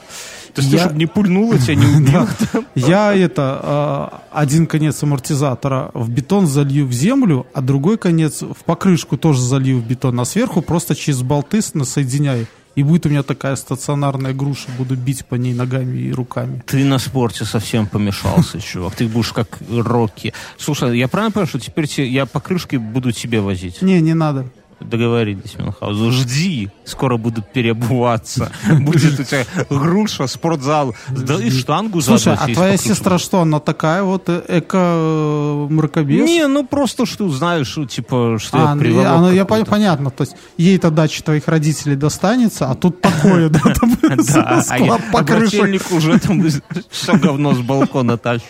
То 0.54 0.62
есть 0.62 0.70
ты, 0.72 0.78
Я- 0.78 0.84
чтобы 0.84 1.00
не 1.00 1.06
пульнуло, 1.08 1.58
тебя 1.58 1.76
не 1.76 1.86
убило? 1.98 2.28
Я 2.76 3.14
это 3.16 3.60
а, 3.64 4.22
один 4.32 4.68
конец 4.68 5.02
амортизатора 5.04 5.90
в 5.94 6.10
бетон 6.10 6.48
залью 6.48 6.86
в 6.88 6.94
землю, 6.94 7.48
а 7.54 7.62
другой 7.62 7.98
конец 7.98 8.42
в 8.42 8.64
покрышку 8.66 9.18
тоже 9.18 9.42
залью 9.42 9.80
в 9.80 9.86
бетон, 9.88 10.20
а 10.20 10.26
сверху 10.26 10.62
просто 10.62 10.96
через 10.96 11.22
болты 11.24 11.62
с- 11.62 11.74
насоединяю. 11.74 12.46
И 12.76 12.82
будет 12.82 13.06
у 13.06 13.10
меня 13.10 13.22
такая 13.22 13.56
стационарная 13.56 14.34
груша, 14.34 14.68
буду 14.80 14.96
бить 14.96 15.26
по 15.28 15.36
ней 15.36 15.54
ногами 15.54 15.96
и 16.00 16.12
руками. 16.12 16.64
Ты 16.66 16.84
на 16.86 16.98
спорте 16.98 17.46
совсем 17.46 17.86
помешался, 17.86 18.60
чувак. 18.60 18.96
Ты 18.96 19.08
будешь 19.08 19.32
как 19.32 19.60
Рокки. 19.72 20.34
Слушай, 20.58 20.98
я 20.98 21.08
правильно 21.08 21.32
понимаю, 21.32 21.48
что 21.48 21.60
теперь 21.60 21.88
те- 21.88 22.08
я 22.08 22.26
покрышки 22.26 22.78
буду 22.78 23.12
тебе 23.12 23.42
возить? 23.42 23.84
Не, 23.84 24.02
не 24.02 24.16
надо. 24.16 24.46
Договорились, 24.90 25.58
Мюнхгаузен. 25.58 26.12
Жди, 26.12 26.70
скоро 26.86 27.18
будут 27.18 27.52
переобуваться. 27.52 28.52
Будет 28.80 29.20
у 29.20 29.24
тебя 29.24 29.46
груша, 29.70 30.28
спортзал. 30.28 30.96
Да 31.10 31.36
и 31.36 31.50
штангу 31.50 32.02
Слушай, 32.02 32.36
а 32.40 32.48
твоя 32.48 32.78
сестра 32.78 33.18
что, 33.18 33.42
она 33.42 33.60
такая 33.60 34.04
вот 34.04 34.24
э, 34.28 34.42
эко-мракобес? 34.48 36.26
Не, 36.26 36.48
ну 36.48 36.66
просто 36.66 37.06
что 37.06 37.30
знаешь, 37.30 37.78
типа, 37.90 38.38
что 38.40 38.58
я 38.58 38.76
ну, 38.76 38.84
я- 39.02 39.18
ну, 39.18 39.32
я 39.32 39.44
пон- 39.44 39.66
понятно, 39.66 40.10
то 40.12 40.24
есть 40.24 40.36
ей-то 40.58 40.92
дача 40.92 41.24
твоих 41.24 41.48
родителей 41.48 41.96
достанется, 41.96 42.70
а 42.70 42.76
тут 42.76 43.02
такое, 43.02 43.50
да, 43.50 43.60
там 43.60 43.98
склад 44.64 45.02
а 45.10 45.12
покрышек. 45.12 45.60
брательник 45.62 45.92
уже 45.92 46.20
там 46.20 46.44
все 46.90 47.18
говно 47.18 47.54
с 47.54 47.60
балкона 47.60 48.18
тащит. 48.18 48.48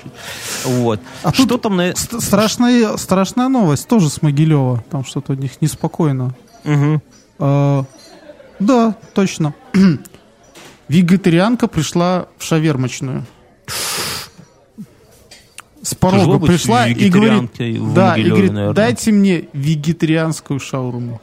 Вот. 0.65 0.99
А 1.23 1.33
Что 1.33 1.57
там 1.57 1.75
на... 1.77 1.95
Ст- 1.95 2.21
Страшная, 2.21 2.97
страшная 2.97 3.47
новость, 3.49 3.87
тоже 3.87 4.09
с 4.09 4.21
Могилева. 4.21 4.83
Там 4.89 5.03
что-то 5.05 5.33
у 5.33 5.35
них 5.35 5.61
неспокойно. 5.61 6.22
Мгм. 6.63 7.01
А, 7.39 7.85
да, 8.59 8.95
точно. 9.13 9.53
Вегетарианка 10.87 11.67
пришла 11.67 12.27
в 12.37 12.43
шавермочную. 12.43 13.25
С 15.81 15.95
порога 15.95 16.19
Тяжело 16.23 16.39
пришла 16.39 16.87
и 16.87 17.09
говорит, 17.09 17.51
да, 17.93 18.15
и 18.15 18.23
говорит, 18.23 18.51
наверное. 18.53 18.73
дайте 18.73 19.11
мне 19.11 19.49
вегетарианскую 19.51 20.59
шаурму. 20.59 21.21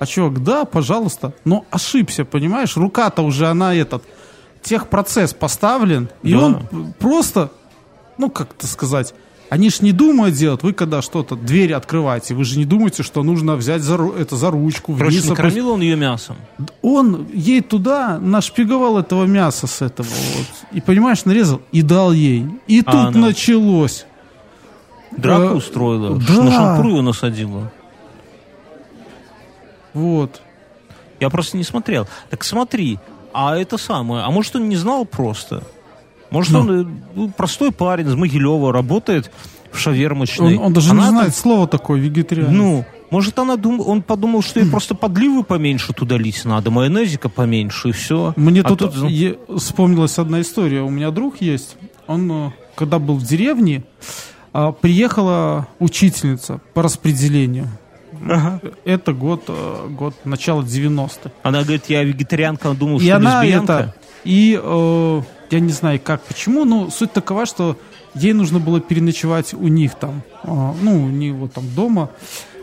А 0.00 0.06
чувак, 0.06 0.42
да, 0.42 0.64
пожалуйста. 0.64 1.32
Но 1.44 1.64
ошибся, 1.70 2.24
понимаешь? 2.24 2.76
Рука-то 2.76 3.22
уже, 3.22 3.46
она 3.46 3.72
этот, 3.74 4.02
техпроцесс 4.62 5.32
поставлен, 5.32 6.08
и 6.22 6.32
Да. 6.32 6.38
он 6.40 6.94
просто, 6.98 7.52
ну, 8.18 8.30
как 8.30 8.50
это 8.58 8.66
сказать, 8.66 9.14
Они 9.50 9.68
ж 9.68 9.80
не 9.80 9.90
думают 9.92 10.34
делать. 10.36 10.62
Вы 10.62 10.72
когда 10.72 11.02
что-то, 11.02 11.34
дверь 11.36 11.72
открываете, 11.74 12.34
вы 12.34 12.44
же 12.44 12.56
не 12.56 12.64
думаете, 12.64 13.02
что 13.02 13.22
нужно 13.24 13.56
взять 13.56 13.82
за, 13.82 13.96
это 14.18 14.36
за 14.36 14.50
ручку. 14.50 14.92
Короче, 14.94 15.10
вниз 15.10 15.24
опустить. 15.24 15.38
накормил 15.44 15.70
он 15.70 15.80
ее 15.82 15.96
мясом. 15.96 16.36
Он 16.82 17.26
ей 17.34 17.60
туда 17.60 18.18
нашпиговал 18.20 18.98
этого 18.98 19.24
мяса 19.24 19.66
с 19.66 19.82
этого 19.82 20.06
вот. 20.06 20.46
И, 20.72 20.80
понимаешь, 20.80 21.24
нарезал 21.24 21.60
и 21.72 21.82
дал 21.82 22.12
ей. 22.12 22.46
И 22.68 22.80
А 22.80 22.84
тут 22.84 23.16
она? 23.16 23.26
началось. 23.26 24.06
Драку 25.10 25.42
Э, 25.42 25.54
устроила. 25.56 26.16
да. 26.16 26.42
На 26.44 26.50
шампур 26.52 26.86
его 26.86 27.02
насадила. 27.02 27.72
Вот. 29.94 30.40
Я 31.18 31.28
просто 31.30 31.56
не 31.56 31.64
смотрел. 31.64 32.06
Так 32.30 32.44
смотри, 32.44 32.98
а 33.32 33.56
это 33.56 33.76
самое, 33.78 34.22
а 34.24 34.30
может 34.30 34.54
он 34.56 34.68
не 34.68 34.76
знал 34.76 35.04
просто? 35.04 35.64
Может 36.30 36.52
Ну. 36.52 36.60
он 36.60 36.80
э, 36.80 36.84
ну, 37.14 37.28
простой 37.30 37.72
парень 37.72 38.06
из 38.08 38.14
Могилева, 38.14 38.72
работает 38.72 39.30
в 39.72 39.78
шавермочной. 39.78 40.56
Он, 40.56 40.64
он 40.66 40.72
даже 40.72 40.90
Она 40.90 41.00
не 41.02 41.06
там- 41.06 41.16
знает 41.16 41.34
слова 41.36 41.66
такое, 41.66 42.00
вегетарианец. 42.00 42.52
Ну, 42.52 42.84
может, 43.10 43.38
она 43.38 43.56
дум... 43.56 43.80
он 43.84 44.02
подумал, 44.02 44.42
что 44.42 44.60
ей 44.60 44.68
просто 44.70 44.94
подливы 44.94 45.42
поменьше 45.42 45.92
туда 45.92 46.16
лить 46.16 46.44
надо, 46.44 46.70
майонезика 46.70 47.28
поменьше, 47.28 47.88
и 47.88 47.92
все. 47.92 48.32
Мне 48.36 48.60
А 48.60 48.68
тут, 48.74 48.94
ну, 48.96 49.08
е- 49.08 49.36
вспомнилась 49.56 50.18
одна 50.18 50.40
история. 50.40 50.82
У 50.82 50.90
меня 50.90 51.10
друг 51.10 51.40
есть. 51.40 51.76
Он, 52.06 52.30
э, 52.30 52.50
когда 52.76 52.98
был 52.98 53.16
в 53.16 53.24
деревне, 53.24 53.82
а, 54.52 54.72
приехала 54.72 55.68
учительница 55.78 56.60
по 56.74 56.82
распределению. 56.82 57.68
Ага. 58.28 58.60
Это 58.84 59.12
год, 59.12 59.44
э, 59.48 59.86
год 59.90 60.14
начала 60.24 60.62
90-х. 60.62 61.30
Она 61.42 61.62
говорит, 61.62 61.84
я 61.88 62.02
вегетарианка, 62.02 62.68
он 62.68 62.76
думал, 62.76 62.98
И 62.98 63.04
что 63.06 63.16
она 63.16 63.42
лесбиянка. 63.42 63.72
это... 63.72 63.94
И 64.24 64.60
э, 64.62 65.22
я 65.50 65.60
не 65.60 65.72
знаю 65.72 66.00
как, 66.02 66.22
почему, 66.22 66.64
но 66.64 66.90
суть 66.90 67.12
такова, 67.12 67.46
что 67.46 67.76
ей 68.14 68.32
нужно 68.32 68.58
было 68.58 68.80
переночевать 68.80 69.54
у 69.54 69.68
них 69.68 69.94
там. 69.94 70.22
э, 70.44 70.72
ну, 70.82 71.04
у 71.04 71.34
вот 71.36 71.52
там 71.52 71.64
дома. 71.74 72.10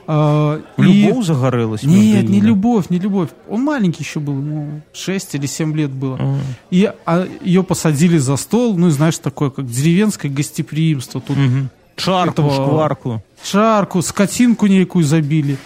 И- 0.10 0.60
Любовь 0.78 1.26
загорелась 1.26 1.84
между 1.84 2.00
Нет, 2.00 2.30
не 2.30 2.40
любовь, 2.40 2.90
не 2.90 2.98
любовь. 2.98 3.30
Он 3.50 3.62
маленький 3.64 4.04
еще 4.04 4.22
был, 4.22 4.36
ему 4.36 4.82
6 4.94 5.36
или 5.36 5.46
7 5.48 5.76
лет 5.76 5.92
было. 5.92 6.18
А. 6.18 6.38
И 6.72 6.90
а, 7.06 7.28
ее 7.42 7.62
посадили 7.62 8.18
за 8.18 8.38
стол, 8.38 8.78
ну, 8.78 8.88
и 8.88 8.92
знаешь, 8.92 9.18
такое, 9.18 9.50
как 9.50 9.66
деревенское 9.70 10.32
гостеприимство. 10.32 11.20
Тут 11.20 11.36
Мгм. 11.36 11.70
Чарку, 11.98 12.32
Этого- 12.32 12.52
шкварку. 12.54 13.24
Шарку, 13.44 14.02
скотинку 14.02 14.68
некую 14.68 15.04
забили. 15.04 15.58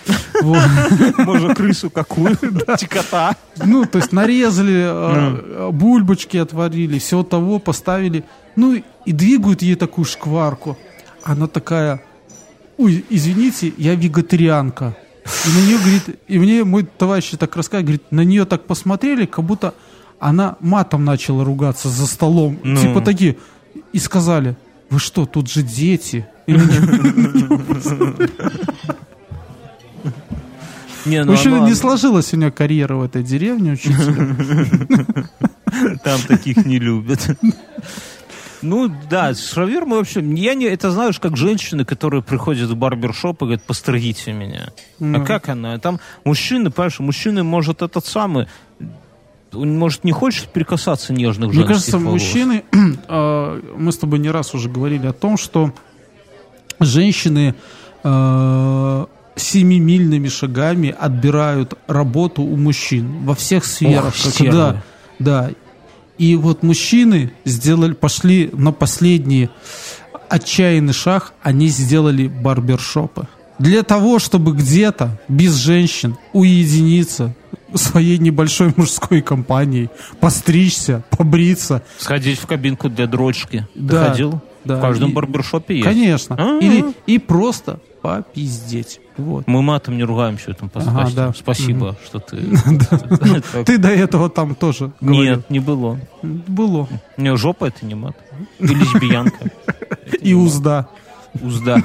Может, 1.17 1.57
крысу 1.57 1.89
какую? 1.89 2.37
Кота. 2.89 3.35
Ну, 3.63 3.85
то 3.85 3.99
есть 3.99 4.11
нарезали, 4.11 4.83
э, 4.83 5.71
бульбочки 5.71 6.37
отварили, 6.37 6.99
всего 6.99 7.23
того 7.23 7.59
поставили. 7.59 8.23
Ну, 8.55 8.81
и 9.05 9.11
двигают 9.11 9.61
ей 9.61 9.75
такую 9.75 10.05
шкварку. 10.05 10.77
Она 11.23 11.47
такая, 11.47 12.03
ой, 12.77 13.05
извините, 13.09 13.73
я 13.77 13.95
вегетарианка. 13.95 14.95
И 15.45 15.49
на 15.49 15.65
нее, 15.65 15.77
говорит, 15.77 16.19
и 16.27 16.39
мне 16.39 16.63
мой 16.63 16.83
товарищ 16.83 17.31
так 17.37 17.55
рассказывает, 17.55 17.85
говорит, 17.85 18.11
на 18.11 18.21
нее 18.21 18.45
так 18.45 18.65
посмотрели, 18.65 19.25
как 19.25 19.45
будто 19.45 19.73
она 20.19 20.55
матом 20.59 21.05
начала 21.05 21.43
ругаться 21.43 21.89
за 21.89 22.07
столом. 22.07 22.59
Ну. 22.63 22.79
Типа 22.79 23.01
такие. 23.01 23.37
И 23.93 23.99
сказали, 23.99 24.55
вы 24.91 24.99
что, 24.99 25.25
тут 25.25 25.49
же 25.49 25.63
дети. 25.63 26.27
Не, 31.05 31.23
В 31.23 31.25
ну 31.25 31.33
общем, 31.33 31.55
она- 31.55 31.67
не 31.67 31.73
сложилась 31.73 32.31
у 32.33 32.37
нее 32.37 32.51
карьера 32.51 32.95
в 32.95 33.03
этой 33.03 33.23
деревне 33.23 33.71
учителя. 33.73 34.35
Там 36.03 36.19
таких 36.27 36.63
не 36.65 36.77
любят. 36.77 37.27
Ну 38.61 38.93
да, 39.09 39.33
с 39.33 39.51
шавермой 39.51 39.97
вообще, 39.97 40.21
я 40.21 40.53
не, 40.53 40.65
это 40.65 40.91
знаешь, 40.91 41.19
как 41.19 41.35
женщины, 41.35 41.83
которые 41.83 42.21
приходят 42.21 42.69
в 42.69 42.75
барбершоп 42.75 43.37
и 43.41 43.45
говорят, 43.45 43.63
постригите 43.63 44.33
меня. 44.33 44.67
А 44.99 45.03
Ну. 45.03 45.25
как 45.25 45.49
она? 45.49 45.79
Там 45.79 45.99
мужчины, 46.23 46.69
понимаешь, 46.69 46.99
мужчины, 46.99 47.41
может, 47.43 47.81
этот 47.81 48.05
самый, 48.05 48.47
он, 49.53 49.77
может, 49.77 50.03
не 50.03 50.11
хочет 50.11 50.49
прикасаться 50.49 51.13
нежных 51.13 51.49
Мне 51.49 51.65
женских 51.65 51.67
кажется, 51.75 51.97
волос. 51.99 52.21
мужчины, 52.21 52.63
э, 53.07 53.61
мы 53.77 53.91
с 53.91 53.97
тобой 53.97 54.19
не 54.19 54.29
раз 54.29 54.53
уже 54.53 54.69
говорили 54.69 55.07
о 55.07 55.13
том, 55.13 55.37
что 55.37 55.73
женщины 56.79 57.55
э, 58.03 59.05
семимильными 59.35 60.27
шагами 60.29 60.95
отбирают 60.97 61.73
работу 61.87 62.41
у 62.43 62.55
мужчин 62.57 63.25
во 63.25 63.35
всех 63.35 63.65
сферах. 63.65 64.07
Ох, 64.07 64.23
Как- 64.23 64.33
стервы. 64.33 64.51
да, 64.57 64.83
да. 65.19 65.51
И 66.17 66.35
вот 66.35 66.63
мужчины 66.63 67.33
сделали, 67.45 67.93
пошли 67.93 68.49
на 68.53 68.71
последний 68.71 69.49
отчаянный 70.29 70.93
шаг, 70.93 71.33
они 71.41 71.67
сделали 71.67 72.27
барбершопы. 72.27 73.27
Для 73.59 73.83
того, 73.83 74.17
чтобы 74.19 74.53
где-то 74.53 75.19
без 75.27 75.55
женщин 75.55 76.15
уединиться 76.33 77.35
своей 77.75 78.17
небольшой 78.17 78.73
мужской 78.75 79.21
компанией, 79.21 79.89
постричься, 80.19 81.03
побриться. 81.09 81.83
Сходить 81.97 82.39
в 82.39 82.47
кабинку 82.47 82.89
для 82.89 83.07
дрочки. 83.07 83.67
Ты 83.73 83.79
Да, 83.79 84.09
ходил? 84.09 84.41
да. 84.65 84.77
В 84.77 84.81
каждом 84.81 85.09
И- 85.11 85.13
барбершопе 85.13 85.75
есть. 85.75 85.85
Конечно. 85.87 86.35
А-а-а. 86.37 86.59
Или 86.59 86.85
и 87.07 87.17
просто 87.19 87.79
попиздеть. 88.01 88.99
Вот. 89.17 89.45
Мы 89.45 89.61
матом 89.61 89.95
не 89.97 90.03
ругаемся 90.03 90.45
в 90.45 90.49
этом 90.49 90.71
Ага, 90.73 91.09
да. 91.15 91.33
Спасибо, 91.37 91.95
что 92.03 92.19
ты... 92.19 92.37
Ты 93.65 93.77
до 93.77 93.89
этого 93.89 94.29
там 94.29 94.55
тоже. 94.55 94.91
Нет, 95.01 95.49
не 95.49 95.59
было. 95.59 95.99
Было. 96.23 96.87
Не, 97.17 97.35
жопа 97.37 97.65
это 97.65 97.85
не 97.85 97.93
мат. 97.95 98.15
И 98.59 98.65
лесбиянка. 98.67 99.51
И 100.21 100.33
узда. 100.33 100.87
Узда. 101.39 101.83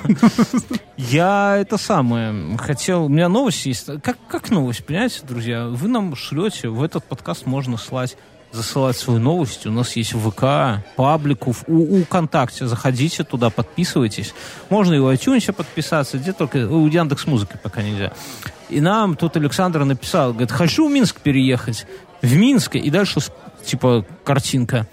Я 0.96 1.56
это 1.58 1.76
самое 1.76 2.56
хотел. 2.58 3.04
У 3.04 3.08
меня 3.08 3.28
новость 3.28 3.66
есть. 3.66 3.86
Как, 4.02 4.16
как 4.28 4.50
новость, 4.50 4.84
понимаете, 4.84 5.20
друзья? 5.22 5.66
Вы 5.66 5.88
нам 5.88 6.16
шлете, 6.16 6.68
в 6.68 6.82
этот 6.82 7.04
подкаст 7.04 7.46
можно 7.46 7.76
слать 7.76 8.16
засылать 8.52 8.96
свои 8.96 9.18
новости. 9.18 9.68
У 9.68 9.72
нас 9.72 9.94
есть 9.96 10.12
ВК, 10.12 10.84
паблику, 10.96 11.54
у, 11.66 11.98
у 11.98 12.04
ВКонтакте. 12.04 12.66
Заходите 12.66 13.22
туда, 13.22 13.50
подписывайтесь. 13.50 14.34
Можно 14.70 14.94
и 14.94 14.98
в 14.98 15.12
iTunes 15.12 15.52
подписаться, 15.52 16.18
где 16.18 16.32
только... 16.32 16.66
У 16.66 16.86
Яндекс 16.86 17.26
Музыки 17.26 17.58
пока 17.62 17.82
нельзя. 17.82 18.12
И 18.68 18.80
нам 18.80 19.16
тут 19.16 19.36
Александр 19.36 19.84
написал, 19.84 20.32
говорит, 20.32 20.50
хочу 20.50 20.88
в 20.88 20.92
Минск 20.92 21.20
переехать. 21.20 21.86
В 22.22 22.34
Минске. 22.34 22.78
И 22.78 22.90
дальше, 22.90 23.20
типа, 23.64 24.04
картинка. 24.24 24.88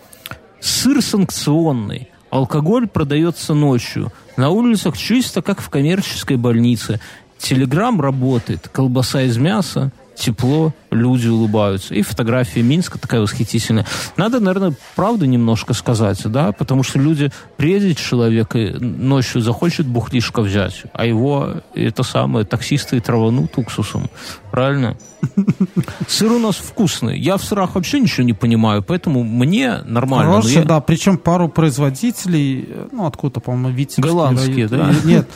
Сыр 0.60 1.02
санкционный. 1.02 2.10
Алкоголь 2.30 2.88
продается 2.88 3.54
ночью. 3.54 4.12
На 4.38 4.50
улицах 4.50 4.98
чисто, 4.98 5.42
как 5.42 5.62
в 5.62 5.70
коммерческой 5.70 6.38
больнице. 6.38 7.00
Телеграм 7.38 8.00
работает. 8.02 8.68
Колбаса 8.72 9.24
из 9.24 9.38
мяса. 9.38 9.92
Тепло, 10.16 10.74
люди 10.94 11.28
улыбаются. 11.28 11.94
И 11.96 12.02
фотография 12.02 12.62
Минска 12.62 13.00
такая 13.00 13.22
восхитительная. 13.22 13.86
Надо, 14.18 14.40
наверное, 14.40 14.74
правду 14.96 15.26
немножко 15.26 15.74
сказать, 15.74 16.22
да, 16.26 16.52
потому 16.52 16.84
что 16.84 17.00
люди, 17.00 17.32
приедет 17.58 17.98
человек 17.98 18.56
и 18.56 18.70
ночью 18.80 19.42
захочет 19.42 19.86
бухлишко 19.88 20.42
взять, 20.42 20.84
а 20.94 21.06
его, 21.06 21.56
это 21.76 22.04
самое, 22.04 22.46
таксисты 22.46 23.00
траванут 23.00 23.58
уксусом. 23.58 24.10
Правильно? 24.52 24.98
Сыр 26.08 26.32
у 26.34 26.40
нас 26.40 26.56
вкусный. 26.58 27.18
Я 27.20 27.38
в 27.38 27.44
сырах 27.44 27.76
вообще 27.76 28.00
ничего 28.00 28.24
не 28.26 28.34
понимаю, 28.34 28.84
поэтому 28.84 29.24
мне 29.24 29.78
нормально. 29.86 30.32
но 30.32 30.36
Хорошие, 30.42 30.62
я- 30.62 30.66
да. 30.66 30.80
Причем 30.82 31.18
пару 31.18 31.48
производителей, 31.48 32.68
ну, 32.92 33.06
откуда, 33.06 33.40
по-моему, 33.40 33.70
Витебский 33.70 34.04
Голландские, 34.04 34.68
район. 34.68 34.88
да? 35.04 35.08
Нет. 35.10 35.30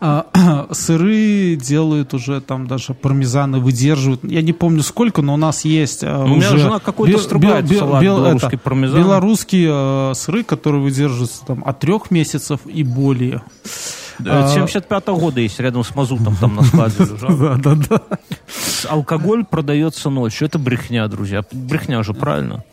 А, 0.00 0.66
Сыры 0.72 1.56
делают 1.56 2.14
уже, 2.14 2.40
там 2.40 2.66
даже 2.66 2.94
пармезаны 2.94 3.58
выдерживают. 3.60 4.24
Я 4.24 4.42
не 4.42 4.52
помню 4.52 4.82
сколько, 4.82 5.03
но 5.22 5.34
у 5.34 5.36
нас 5.36 5.64
есть 5.64 6.02
а, 6.04 6.24
У 6.24 6.28
меня 6.28 6.56
жена 6.56 6.78
какой-то 6.78 7.18
стругает 7.18 7.66
бе- 7.68 7.78
салат 7.78 8.02
бел- 8.02 8.16
белорусский 8.18 8.48
это, 8.48 8.58
пармезан. 8.58 9.00
Белорусские 9.02 10.10
э, 10.10 10.14
сыры, 10.14 10.44
которые 10.44 10.82
выдерживаются 10.82 11.44
там 11.46 11.62
от 11.66 11.78
трех 11.80 12.10
месяцев 12.10 12.60
и 12.66 12.82
более. 12.82 13.42
Да, 14.18 14.46
А- 14.52 14.56
75-го 14.56 15.16
года 15.16 15.40
есть, 15.40 15.58
рядом 15.60 15.82
с 15.84 15.94
мазутом 15.94 16.36
там 16.36 16.54
на 16.56 16.62
складе. 16.62 16.94
Да, 17.28 17.56
да, 17.56 17.74
да. 17.74 18.00
Алкоголь 18.88 19.44
продается 19.44 20.10
ночью. 20.10 20.46
Это 20.46 20.58
брехня, 20.58 21.06
друзья. 21.08 21.42
Брехня 21.52 22.02
же, 22.02 22.14
правильно? 22.14 22.64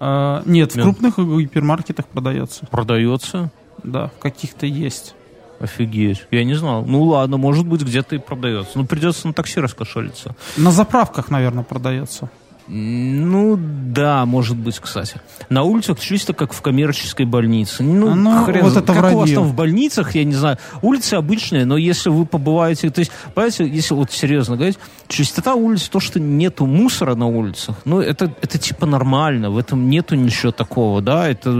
А, 0.00 0.42
Нет, 0.46 0.74
в 0.74 0.82
крупных 0.82 1.18
гипермаркетах 1.18 2.06
продается. 2.06 2.66
Продается. 2.66 3.50
Да, 3.82 4.08
в 4.08 4.18
каких-то 4.20 4.66
есть. 4.66 5.14
Офигеть. 5.62 6.26
Я 6.30 6.44
не 6.44 6.54
знал. 6.54 6.84
Ну 6.84 7.02
ладно, 7.04 7.36
может 7.36 7.66
быть, 7.66 7.82
где-то 7.82 8.16
и 8.16 8.18
продается. 8.18 8.72
Ну, 8.74 8.84
придется 8.84 9.26
на 9.28 9.32
такси 9.32 9.60
раскошелиться. 9.60 10.34
На 10.56 10.70
заправках, 10.72 11.30
наверное, 11.30 11.62
продается. 11.64 12.28
Ну, 12.68 13.58
да, 13.58 14.24
может 14.24 14.56
быть, 14.56 14.78
кстати. 14.78 15.20
На 15.50 15.62
улицах 15.64 15.98
чисто 15.98 16.32
как 16.32 16.52
в 16.52 16.62
коммерческой 16.62 17.26
больнице. 17.26 17.82
Ну, 17.82 18.14
Ну, 18.14 18.44
хрен 18.44 18.62
вот 18.64 18.76
это 18.76 18.92
как 18.94 18.96
у 18.96 19.04
вас 19.04 19.14
вранье. 19.14 19.34
там 19.34 19.44
в 19.44 19.54
больницах, 19.54 20.14
я 20.14 20.24
не 20.24 20.34
знаю. 20.34 20.58
Улицы 20.80 21.14
обычные, 21.14 21.64
но 21.64 21.76
если 21.76 22.08
вы 22.08 22.24
побываете... 22.24 22.88
То 22.90 23.00
есть, 23.00 23.10
понимаете, 23.34 23.66
если 23.68 23.94
вот 23.94 24.12
серьезно 24.12 24.54
говорить, 24.56 24.78
чистота 25.08 25.54
улиц, 25.54 25.88
то, 25.88 25.98
что 26.00 26.20
нету 26.20 26.64
мусора 26.66 27.16
на 27.16 27.26
улицах, 27.26 27.76
ну, 27.84 28.00
это, 28.00 28.32
это 28.40 28.58
типа 28.58 28.86
нормально. 28.86 29.50
В 29.50 29.58
этом 29.58 29.90
нету 29.90 30.14
ничего 30.14 30.52
такого, 30.52 31.02
да. 31.02 31.28
Это 31.28 31.50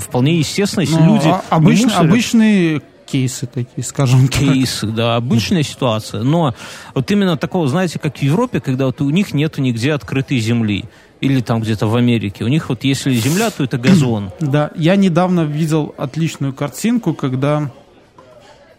вполне 0.00 0.36
естественно, 0.36 0.82
если 0.82 0.96
Ну, 1.00 1.14
люди 1.14 1.28
а- 1.28 1.42
обычно- 1.50 1.84
мусорят. 1.86 2.10
обычный 2.10 2.82
кейсы 3.10 3.46
такие, 3.46 3.84
скажем 3.84 4.28
так. 4.28 4.40
Кейсы, 4.40 4.86
да, 4.86 5.16
обычная 5.16 5.62
ситуация. 5.62 6.22
Но 6.22 6.54
вот 6.94 7.10
именно 7.10 7.36
такого, 7.36 7.68
знаете, 7.68 7.98
как 7.98 8.18
в 8.18 8.22
Европе, 8.22 8.60
когда 8.60 8.86
вот 8.86 9.00
у 9.00 9.10
них 9.10 9.34
нету 9.34 9.60
нигде 9.60 9.92
открытой 9.92 10.38
земли. 10.38 10.84
Или 11.20 11.40
там 11.42 11.60
где-то 11.60 11.86
в 11.86 11.96
Америке. 11.96 12.44
У 12.44 12.48
них 12.48 12.70
вот 12.70 12.82
если 12.84 13.12
земля, 13.12 13.50
то 13.50 13.64
это 13.64 13.78
газон. 13.78 14.30
Да, 14.40 14.70
я 14.74 14.96
недавно 14.96 15.42
видел 15.42 15.94
отличную 15.98 16.52
картинку, 16.54 17.14
когда... 17.14 17.70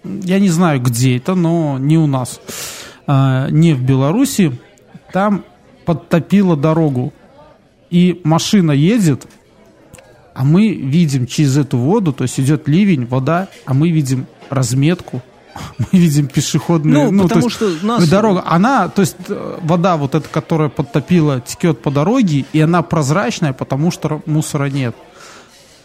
Я 0.04 0.40
не 0.40 0.50
знаю, 0.50 0.82
где 0.82 1.18
это, 1.18 1.36
но 1.36 1.78
не 1.78 2.00
у 2.00 2.08
нас. 2.08 2.42
А, 3.06 3.48
не 3.50 3.74
в 3.74 3.84
Беларуси. 3.84 4.60
Там 5.14 5.46
подтопило 5.86 6.58
дорогу. 6.58 7.14
И 7.92 8.22
машина 8.24 8.72
едет, 8.72 9.28
а 10.34 10.44
мы 10.44 10.70
видим 10.70 11.28
через 11.28 11.58
эту 11.58 11.78
воду, 11.78 12.14
то 12.14 12.24
есть 12.24 12.40
идет 12.40 12.68
ливень, 12.68 13.06
вода, 13.06 13.48
а 13.66 13.74
мы 13.74 13.90
видим 13.90 14.26
разметку, 14.50 15.22
мы 15.78 15.86
видим 15.92 16.28
пешеходные, 16.28 17.06
Ну, 17.06 17.12
ну, 17.12 17.24
то 17.24 17.30
потому 17.30 17.46
есть 17.46 17.56
что 17.56 17.86
нас... 17.86 18.08
дорога, 18.08 18.44
она, 18.46 18.88
то 18.88 19.02
есть 19.02 19.18
э, 19.28 19.60
вода 19.62 19.98
вот 19.98 20.16
эта, 20.16 20.28
которая 20.30 20.70
подтопила, 20.70 21.42
текет 21.42 21.82
по 21.82 21.92
дороге, 21.92 22.46
и 22.54 22.62
она 22.62 22.82
прозрачная, 22.82 23.54
потому 23.54 23.92
что 23.92 24.22
мусора 24.26 24.70
нет. 24.70 24.96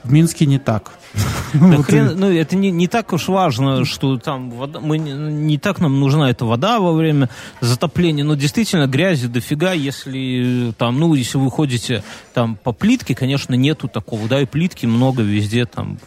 В 0.06 0.12
Минске 0.12 0.46
не 0.46 0.58
так. 0.58 0.92
Да 1.54 1.58
Вот 1.78 1.86
хрен- 1.86 2.12
и- 2.12 2.14
ну, 2.14 2.30
это 2.30 2.56
не, 2.56 2.70
не 2.70 2.86
так 2.86 3.12
уж 3.12 3.28
важно, 3.28 3.84
что 3.84 4.18
там 4.18 4.50
вода, 4.50 4.80
мы, 4.80 4.98
не, 4.98 5.12
не 5.12 5.58
так 5.58 5.80
нам 5.80 5.98
нужна 6.00 6.30
эта 6.30 6.44
вода 6.44 6.78
во 6.80 6.92
время 6.92 7.28
затопления, 7.60 8.24
но 8.24 8.34
действительно 8.34 8.86
грязи 8.86 9.26
дофига, 9.28 9.72
если 9.72 10.70
э, 10.70 10.72
там, 10.76 10.98
ну, 11.00 11.14
если 11.14 11.38
вы 11.38 11.50
ходите 11.50 12.02
там 12.34 12.56
по 12.62 12.72
плитке, 12.72 13.14
конечно, 13.14 13.54
нету 13.54 13.88
такого, 13.88 14.28
да, 14.28 14.40
и 14.42 14.44
плитки 14.46 14.86
много 14.86 15.22
везде 15.22 15.64
там, 15.64 15.98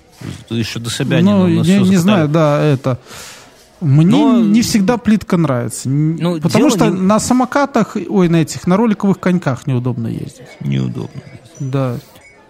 еще 0.49 0.79
до 0.79 0.89
Собянина 0.89 1.47
Ну, 1.47 1.63
всё 1.63 1.71
не 1.79 1.85
закатали. 1.85 1.95
знаю, 1.95 2.27
да, 2.29 2.61
это... 2.63 2.99
Мне 3.81 4.05
Но- 4.05 4.41
не 4.41 4.61
всегда 4.61 4.97
плитка 4.97 5.37
нравится. 5.37 5.87
Н- 5.89 6.17
Ну, 6.17 6.41
потому 6.41 6.69
что 6.69 6.87
не- 6.89 6.99
на 6.99 7.17
самокатах, 7.19 7.95
ой, 8.09 8.27
на 8.27 8.37
этих, 8.41 8.67
на 8.67 8.75
роликовых 8.75 9.19
коньках 9.21 9.67
неудобно 9.67 10.07
ездить. 10.07 10.47
Неудобно. 10.59 11.21
Да. 11.61 11.95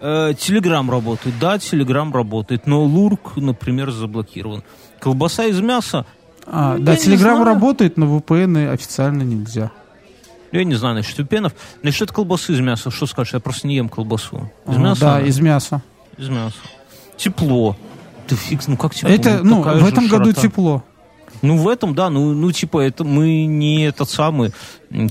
Э, 0.00 0.32
Телеграм 0.38 0.90
работает, 0.90 1.34
да, 1.38 1.58
Телеграм 1.58 2.12
работает, 2.14 2.66
но 2.66 2.82
Лурк, 2.84 3.36
например, 3.36 3.90
заблокирован. 3.90 4.62
Колбаса 4.98 5.44
из 5.44 5.60
мяса, 5.60 6.06
А, 6.46 6.76
Ну, 6.78 6.84
да, 6.84 6.96
Телеграм 6.96 7.42
работает, 7.44 7.96
но 7.96 8.06
VPN 8.06 8.72
официально 8.72 9.22
нельзя. 9.22 9.70
я 10.52 10.64
не 10.64 10.74
знаю 10.74 10.94
насчет 10.96 11.28
пенов. 11.28 11.52
Насчет 11.82 12.10
колбасы 12.12 12.52
из 12.54 12.60
мяса, 12.60 12.90
что 12.90 13.06
скажешь? 13.06 13.34
Я 13.34 13.40
просто 13.40 13.68
не 13.68 13.76
ем 13.76 13.88
колбасу. 13.88 14.50
Из 14.66 14.76
А, 14.76 14.78
мяса? 14.78 15.00
Да, 15.00 15.16
она? 15.16 15.26
из 15.26 15.38
мяса. 15.38 15.82
Из 16.16 16.28
мяса. 16.28 16.56
Тепло. 17.16 17.76
Ты 18.26 18.36
фиг, 18.36 18.66
ну 18.68 18.76
как 18.76 18.94
тепло? 18.94 19.10
Это, 19.10 19.40
ну, 19.44 19.58
такая 19.62 19.80
в 19.80 19.86
этом 19.86 20.08
году 20.08 20.24
широта. 20.30 20.40
тепло. 20.42 20.84
Ну, 21.42 21.56
в 21.56 21.68
этом, 21.68 21.94
да, 21.94 22.10
ну, 22.10 22.34
ну, 22.34 22.52
типа, 22.52 22.80
это 22.80 23.04
мы 23.04 23.46
не 23.46 23.84
этот 23.84 24.10
самый, 24.10 24.52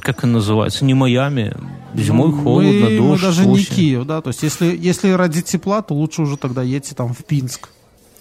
как 0.01 0.23
он 0.23 0.33
называется, 0.33 0.85
не 0.85 0.93
Майами. 0.93 1.55
Зимой 1.95 2.29
Ну, 2.29 2.43
холодно, 2.43 2.71
мы, 2.71 2.89
мы 2.89 2.97
дождь, 2.97 3.23
даже 3.23 3.45
не 3.45 3.53
осень. 3.53 3.75
Киев, 3.75 4.05
да, 4.05 4.21
то 4.21 4.29
есть 4.29 4.43
если, 4.43 4.77
если 4.77 5.09
ради 5.11 5.41
тепла, 5.41 5.81
то 5.81 5.95
лучше 5.95 6.21
уже 6.21 6.37
тогда 6.37 6.61
едьте 6.61 6.93
там 6.93 7.13
в 7.13 7.25
Пинск. 7.25 7.69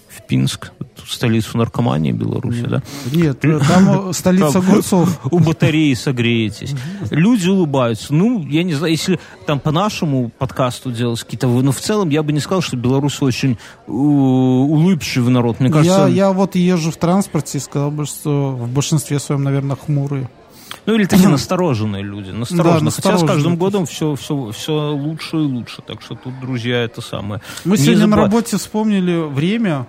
В 0.09 0.25
Пинск, 0.27 0.71
столицу 1.07 1.57
наркомании 1.57 2.11
Беларуси, 2.11 2.61
да? 2.61 2.81
Нет, 3.13 3.39
там 3.41 4.11
столица 4.13 4.57
огурцов. 4.59 5.19
У 5.31 5.39
батареи 5.39 5.93
согреетесь. 5.93 6.73
Люди 7.11 7.47
улыбаются. 7.47 8.13
Ну, 8.13 8.43
я 8.45 8.63
не 8.63 8.73
знаю, 8.73 8.91
если 8.91 9.19
там 9.45 9.59
по 9.59 9.71
нашему 9.71 10.29
подкасту 10.29 10.91
делать 10.91 11.21
какие-то... 11.21 11.47
Ну, 11.47 11.71
в 11.71 11.79
целом, 11.79 12.09
я 12.09 12.23
бы 12.23 12.31
не 12.31 12.39
сказал, 12.39 12.61
что 12.61 12.75
белорусы 12.75 13.23
очень 13.23 13.57
улыбчивый 13.87 15.31
народ. 15.31 15.59
Мне 15.59 15.69
кажется, 15.69 16.07
Я, 16.07 16.31
вот 16.31 16.55
езжу 16.55 16.91
в 16.91 16.97
транспорте 16.97 17.57
и 17.57 17.61
сказал 17.61 17.91
бы, 17.91 18.05
что 18.05 18.51
в 18.51 18.67
большинстве 18.69 19.19
своем, 19.19 19.43
наверное, 19.43 19.75
хмурые. 19.75 20.29
Ну, 20.85 20.95
или 20.95 21.05
такие 21.05 21.29
настороженные 21.29 22.03
люди. 22.03 22.31
Настороженные. 22.31 22.73
Хотя 22.73 22.79
с 22.91 22.95
настороженные. 22.97 23.27
каждым 23.35 23.55
годом 23.57 23.85
все, 23.85 24.15
все, 24.15 24.51
все 24.51 24.91
лучше 24.91 25.37
и 25.37 25.41
лучше. 25.41 25.81
Так 25.85 26.01
что 26.01 26.15
тут, 26.15 26.39
друзья, 26.39 26.83
это 26.83 27.01
самое. 27.01 27.41
Мы 27.65 27.77
Не 27.77 27.83
сегодня 27.83 28.07
на 28.07 28.15
забывай- 28.15 28.23
работе 28.25 28.57
вспомнили 28.57 29.15
время 29.29 29.87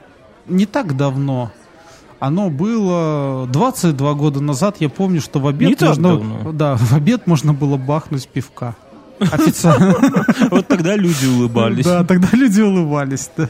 не 0.51 0.67
так 0.67 0.97
давно. 0.97 1.53
Оно 2.19 2.51
было 2.51 3.47
22 3.51 4.15
года 4.15 4.41
назад. 4.41 4.77
Я 4.81 4.91
помню, 4.91 5.23
что 5.23 5.41
в 5.41 5.47
обед 5.47 5.81
Не 5.81 5.87
можно, 5.87 6.53
да, 6.53 6.77
в 6.77 6.93
обед 6.93 7.27
можно 7.27 7.55
было 7.55 7.79
бахнуть 7.79 8.29
пивка. 8.29 8.77
Официально. 9.19 9.95
Вот 10.51 10.67
тогда 10.69 10.97
люди 10.97 11.27
улыбались. 11.27 11.85
Да, 11.85 12.05
тогда 12.05 12.29
люди 12.33 12.61
улыбались. 12.61 13.31
да. 13.37 13.49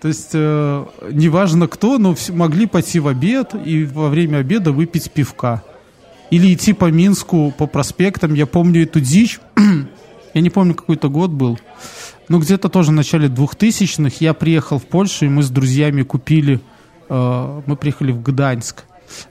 То 0.00 0.08
есть, 0.08 0.30
э, 0.34 0.84
неважно 1.12 1.66
кто, 1.66 1.98
но 1.98 2.14
могли 2.30 2.66
пойти 2.66 3.00
в 3.00 3.08
обед 3.08 3.54
и 3.64 3.84
во 3.84 4.08
время 4.10 4.38
обеда 4.38 4.70
выпить 4.70 5.10
пивка. 5.10 5.62
Или 6.30 6.52
идти 6.52 6.72
по 6.72 6.90
Минску, 6.90 7.54
по 7.56 7.66
проспектам. 7.66 8.34
Я 8.34 8.46
помню 8.46 8.82
эту 8.82 9.00
дичь. 9.00 9.40
Я 10.34 10.40
не 10.40 10.50
помню, 10.50 10.74
какой 10.74 10.96
это 10.96 11.08
год 11.08 11.30
был. 11.30 11.58
Ну, 12.28 12.38
где-то 12.38 12.68
тоже 12.68 12.90
в 12.90 12.94
начале 12.94 13.28
2000-х 13.28 14.16
я 14.20 14.34
приехал 14.34 14.78
в 14.78 14.84
Польшу, 14.84 15.26
и 15.26 15.28
мы 15.28 15.42
с 15.42 15.50
друзьями 15.50 16.02
купили... 16.02 16.60
э, 17.08 17.62
мы 17.66 17.76
приехали 17.76 18.12
в 18.12 18.22
Гданьск. 18.22 18.84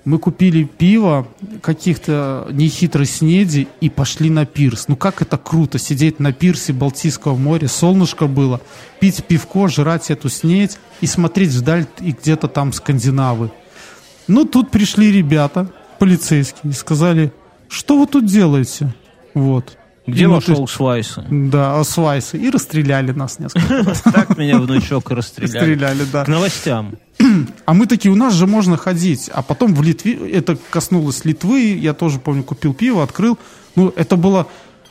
Мы 0.06 0.20
купили 0.20 0.64
пиво, 0.64 1.28
каких-то 1.62 2.48
нехитрой 2.52 3.06
снеди 3.06 3.68
и 3.82 3.90
пошли 3.90 4.30
на 4.30 4.46
пирс. 4.46 4.88
Ну 4.88 4.96
как 4.96 5.22
это 5.22 5.38
круто, 5.38 5.80
сидеть 5.80 6.20
на 6.20 6.32
пирсе 6.32 6.74
Балтийского 6.74 7.36
моря, 7.36 7.68
солнышко 7.68 8.28
было, 8.28 8.62
пить 9.00 9.26
пивко, 9.26 9.68
жрать 9.68 10.12
эту 10.12 10.30
снедь 10.30 10.78
и 11.02 11.08
смотреть 11.08 11.50
вдаль 11.50 11.88
и 12.00 12.12
где-то 12.12 12.48
там 12.48 12.72
скандинавы. 12.72 13.52
Ну 14.28 14.46
тут 14.46 14.72
пришли 14.72 15.12
ребята, 15.12 15.70
полицейские, 16.00 16.72
и 16.72 16.76
сказали, 16.76 17.34
что 17.68 18.00
вы 18.00 18.08
тут 18.08 18.26
делаете? 18.26 18.94
Вот. 19.34 19.78
Где 20.06 20.28
мы 20.28 20.36
вошел 20.36 20.56
тут- 20.56 20.70
Свайса? 20.70 21.26
Да, 21.30 21.80
освайсы. 21.80 22.38
И 22.38 22.50
расстреляли 22.50 23.12
нас 23.12 23.40
несколько 23.40 23.84
раз. 23.84 24.02
Так 24.02 24.38
меня 24.38 24.58
внучок 24.60 25.10
расстреляли. 25.12 25.58
Стреляли, 25.58 26.04
да. 26.12 26.26
К 26.26 26.28
новостям. 26.28 26.96
А 27.66 27.74
мы 27.74 27.86
такие, 27.86 28.12
у 28.12 28.16
нас 28.16 28.34
же 28.34 28.46
можно 28.48 28.76
ходить. 28.76 29.30
А 29.34 29.42
потом 29.42 29.74
в 29.74 29.82
Литве, 29.82 30.14
это 30.32 30.58
коснулось 30.70 31.24
Литвы, 31.26 31.62
я 31.78 31.94
тоже 31.94 32.20
помню, 32.20 32.44
купил 32.44 32.74
пиво, 32.74 33.02
открыл. 33.04 33.38
Ну, 33.76 33.94
это 33.96 34.18
было 34.18 34.48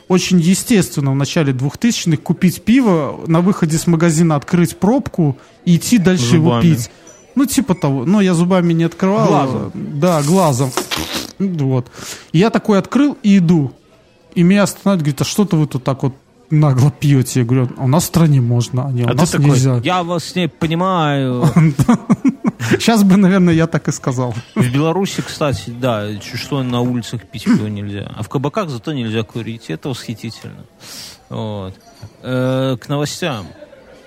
очень 0.07 0.39
естественно 0.39 1.11
в 1.11 1.15
начале 1.15 1.53
2000-х 1.53 2.17
купить 2.17 2.63
пиво, 2.63 3.19
на 3.27 3.41
выходе 3.41 3.77
с 3.77 3.85
магазина 3.87 4.35
открыть 4.35 4.77
пробку 4.77 5.37
и 5.65 5.75
идти 5.77 5.97
дальше 5.99 6.35
его 6.35 6.45
Зубами. 6.55 6.61
пить. 6.63 6.89
Ну, 7.35 7.45
типа 7.45 7.75
того. 7.75 8.05
Но 8.05 8.19
я 8.21 8.33
зубами 8.33 8.73
не 8.73 8.83
открывал. 8.83 9.27
Глазом. 9.27 9.71
Да, 9.73 10.21
глазом. 10.23 10.71
Вот. 11.39 11.87
Я 12.31 12.49
такой 12.49 12.79
открыл 12.79 13.17
и 13.23 13.37
иду. 13.37 13.73
И 14.35 14.43
меня 14.43 14.63
останавливают, 14.63 15.01
говорит, 15.01 15.21
а 15.21 15.25
что-то 15.25 15.55
вы 15.57 15.67
тут 15.67 15.83
так 15.83 16.03
вот 16.03 16.13
нагло 16.49 16.91
пьете? 16.91 17.41
Я 17.41 17.45
говорю, 17.45 17.69
а 17.77 17.83
у 17.83 17.87
нас 17.87 18.03
в 18.03 18.07
стране 18.07 18.41
можно, 18.41 18.87
а 18.87 18.91
не, 18.91 19.03
у 19.03 19.09
А 19.09 19.13
нас 19.13 19.29
такой, 19.31 19.47
нельзя. 19.51 19.79
я 19.83 20.03
вас 20.03 20.35
не 20.35 20.47
понимаю. 20.47 21.45
Сейчас 22.71 23.03
бы, 23.03 23.17
наверное, 23.17 23.53
я 23.53 23.67
так 23.67 23.87
и 23.87 23.91
сказал. 23.91 24.33
В 24.55 24.71
Беларуси, 24.73 25.21
кстати, 25.21 25.69
да, 25.69 26.07
что 26.21 26.63
на 26.63 26.81
улицах 26.81 27.27
пить 27.27 27.43
пиво 27.43 27.67
нельзя. 27.67 28.11
А 28.15 28.23
в 28.23 28.29
кабаках 28.29 28.69
зато 28.69 28.93
нельзя 28.93 29.23
курить. 29.23 29.65
Это 29.69 29.89
восхитительно. 29.89 30.65
Вот. 31.29 31.75
Э, 32.21 32.77
к 32.79 32.87
новостям. 32.89 33.47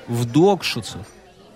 В 0.08 0.24
Докшицах 0.24 1.02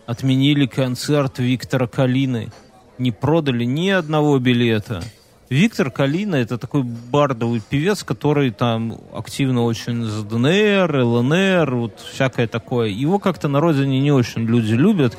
отменили 0.07 0.67
концерт 0.67 1.39
Виктора 1.39 1.87
Калины. 1.87 2.53
Не 2.99 3.13
продали 3.13 3.65
ни 3.65 3.89
одного 3.89 4.39
билета. 4.39 5.03
Виктор 5.51 5.91
Калина 5.91 6.37
это 6.37 6.59
такой 6.59 6.83
бардовый 6.83 7.61
певец, 7.61 8.05
который 8.05 8.53
там 8.53 8.99
активно 9.13 9.65
очень 9.65 10.05
за 10.05 10.23
ДНР, 10.23 11.03
ЛНР, 11.03 11.75
вот 11.75 11.99
всякое 12.13 12.47
такое. 12.47 12.89
Его 12.89 13.19
как-то 13.19 13.49
на 13.49 13.59
родине 13.59 14.01
не 14.01 14.13
очень 14.13 14.43
люди 14.43 14.75
любят. 14.75 15.19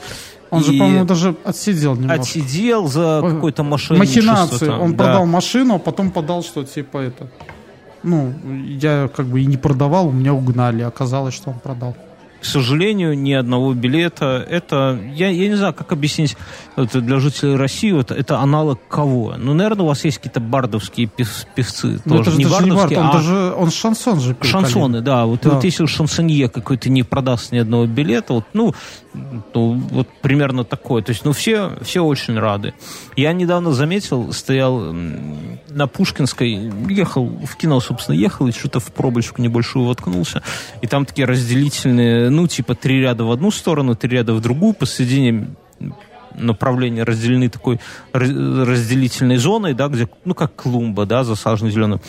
Он 0.49 0.63
же, 0.63 0.71
по-моему, 0.71 1.05
даже 1.05 1.35
отсидел 1.43 1.95
немножко. 1.95 2.21
отсидел 2.21 2.87
за 2.87 3.21
Ой, 3.21 3.33
какой-то 3.33 3.63
мошенничество. 3.63 4.21
Махинации. 4.21 4.65
там, 4.65 4.81
Он 4.81 4.95
да. 4.95 5.03
продал 5.03 5.25
машину, 5.25 5.75
а 5.75 5.79
потом 5.79 6.11
подал, 6.11 6.43
что 6.43 6.63
типа 6.63 6.99
это. 6.99 7.29
Ну, 8.03 8.33
я 8.65 9.09
как 9.13 9.25
бы 9.27 9.41
и 9.41 9.45
не 9.45 9.57
продавал, 9.57 10.07
у 10.07 10.11
меня 10.11 10.33
угнали. 10.33 10.81
Оказалось, 10.81 11.33
что 11.33 11.49
он 11.51 11.59
продал. 11.59 11.95
К 12.41 12.45
сожалению, 12.45 13.17
ни 13.17 13.33
одного 13.33 13.73
билета. 13.73 14.45
Это, 14.49 14.99
я, 15.13 15.29
я 15.29 15.47
не 15.47 15.53
знаю, 15.55 15.73
как 15.75 15.91
объяснить 15.91 16.35
это 16.75 16.99
для 16.99 17.19
жителей 17.19 17.55
России, 17.55 17.91
вот, 17.91 18.09
это 18.09 18.39
аналог 18.39 18.79
кого? 18.87 19.35
Ну, 19.37 19.53
наверное, 19.53 19.83
у 19.83 19.87
вас 19.87 20.03
есть 20.05 20.17
какие-то 20.17 20.39
бардовские 20.39 21.05
пев- 21.05 21.45
певцы. 21.55 22.01
Ну, 22.03 22.17
тоже. 22.17 22.21
это 22.21 22.31
же 22.31 22.37
не 22.39 22.45
бардовские, 22.45 22.73
варто, 22.73 22.99
он 22.99 23.05
а 23.07 23.13
даже 23.13 23.53
он 23.53 23.71
шансон 23.71 24.19
же 24.19 24.33
пел, 24.33 24.49
шансоны, 24.49 25.01
да. 25.01 25.25
Вот, 25.25 25.41
Да. 25.43 25.51
вот 25.51 25.63
если 25.63 25.85
шансонье 25.85 26.49
какой-то 26.49 26.89
не 26.89 27.03
продаст 27.03 27.51
ни 27.51 27.59
одного 27.59 27.85
билета, 27.85 28.33
вот, 28.33 28.45
ну, 28.53 28.73
то 29.51 29.71
вот 29.73 30.07
примерно 30.21 30.63
такое. 30.63 31.01
То 31.03 31.11
есть, 31.11 31.25
ну, 31.25 31.33
все, 31.33 31.77
все 31.81 32.03
очень 32.03 32.39
рады. 32.39 32.73
Я 33.15 33.33
недавно 33.33 33.73
заметил, 33.73 34.31
стоял 34.31 34.93
на 34.93 35.87
Пушкинской, 35.87 36.71
ехал 36.89 37.25
в 37.27 37.55
кино, 37.55 37.79
собственно, 37.79 38.15
ехал, 38.15 38.47
и 38.47 38.51
что-то 38.51 38.79
в 38.79 38.91
пробочку 38.91 39.41
небольшую 39.41 39.85
воткнулся. 39.85 40.41
И 40.81 40.87
там 40.87 41.05
такие 41.05 41.25
разделительные, 41.25 42.29
ну, 42.29 42.47
типа, 42.47 42.75
три 42.75 43.01
ряда 43.01 43.23
в 43.25 43.31
одну 43.31 43.51
сторону, 43.51 43.95
три 43.95 44.17
ряда 44.17 44.33
в 44.33 44.41
другую, 44.41 44.73
посередине 44.73 45.47
направления 46.35 47.03
разделены 47.03 47.49
такой 47.49 47.79
разделительной 48.13 49.37
зоной, 49.37 49.73
да, 49.73 49.87
где, 49.89 50.07
ну, 50.25 50.33
как 50.33 50.55
клумба, 50.55 51.05
да, 51.05 51.23
засажена 51.23 51.69
зеленым. 51.69 52.01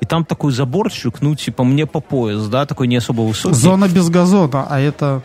И 0.00 0.06
там 0.06 0.24
такой 0.24 0.52
заборчик, 0.52 1.22
ну, 1.22 1.34
типа, 1.34 1.64
мне 1.64 1.86
по 1.86 2.00
пояс, 2.00 2.46
да, 2.48 2.66
такой 2.66 2.88
не 2.88 2.96
особо 2.96 3.22
высокий. 3.22 3.54
Зона 3.54 3.88
без 3.88 4.10
газона, 4.10 4.66
а 4.68 4.78
это 4.78 5.22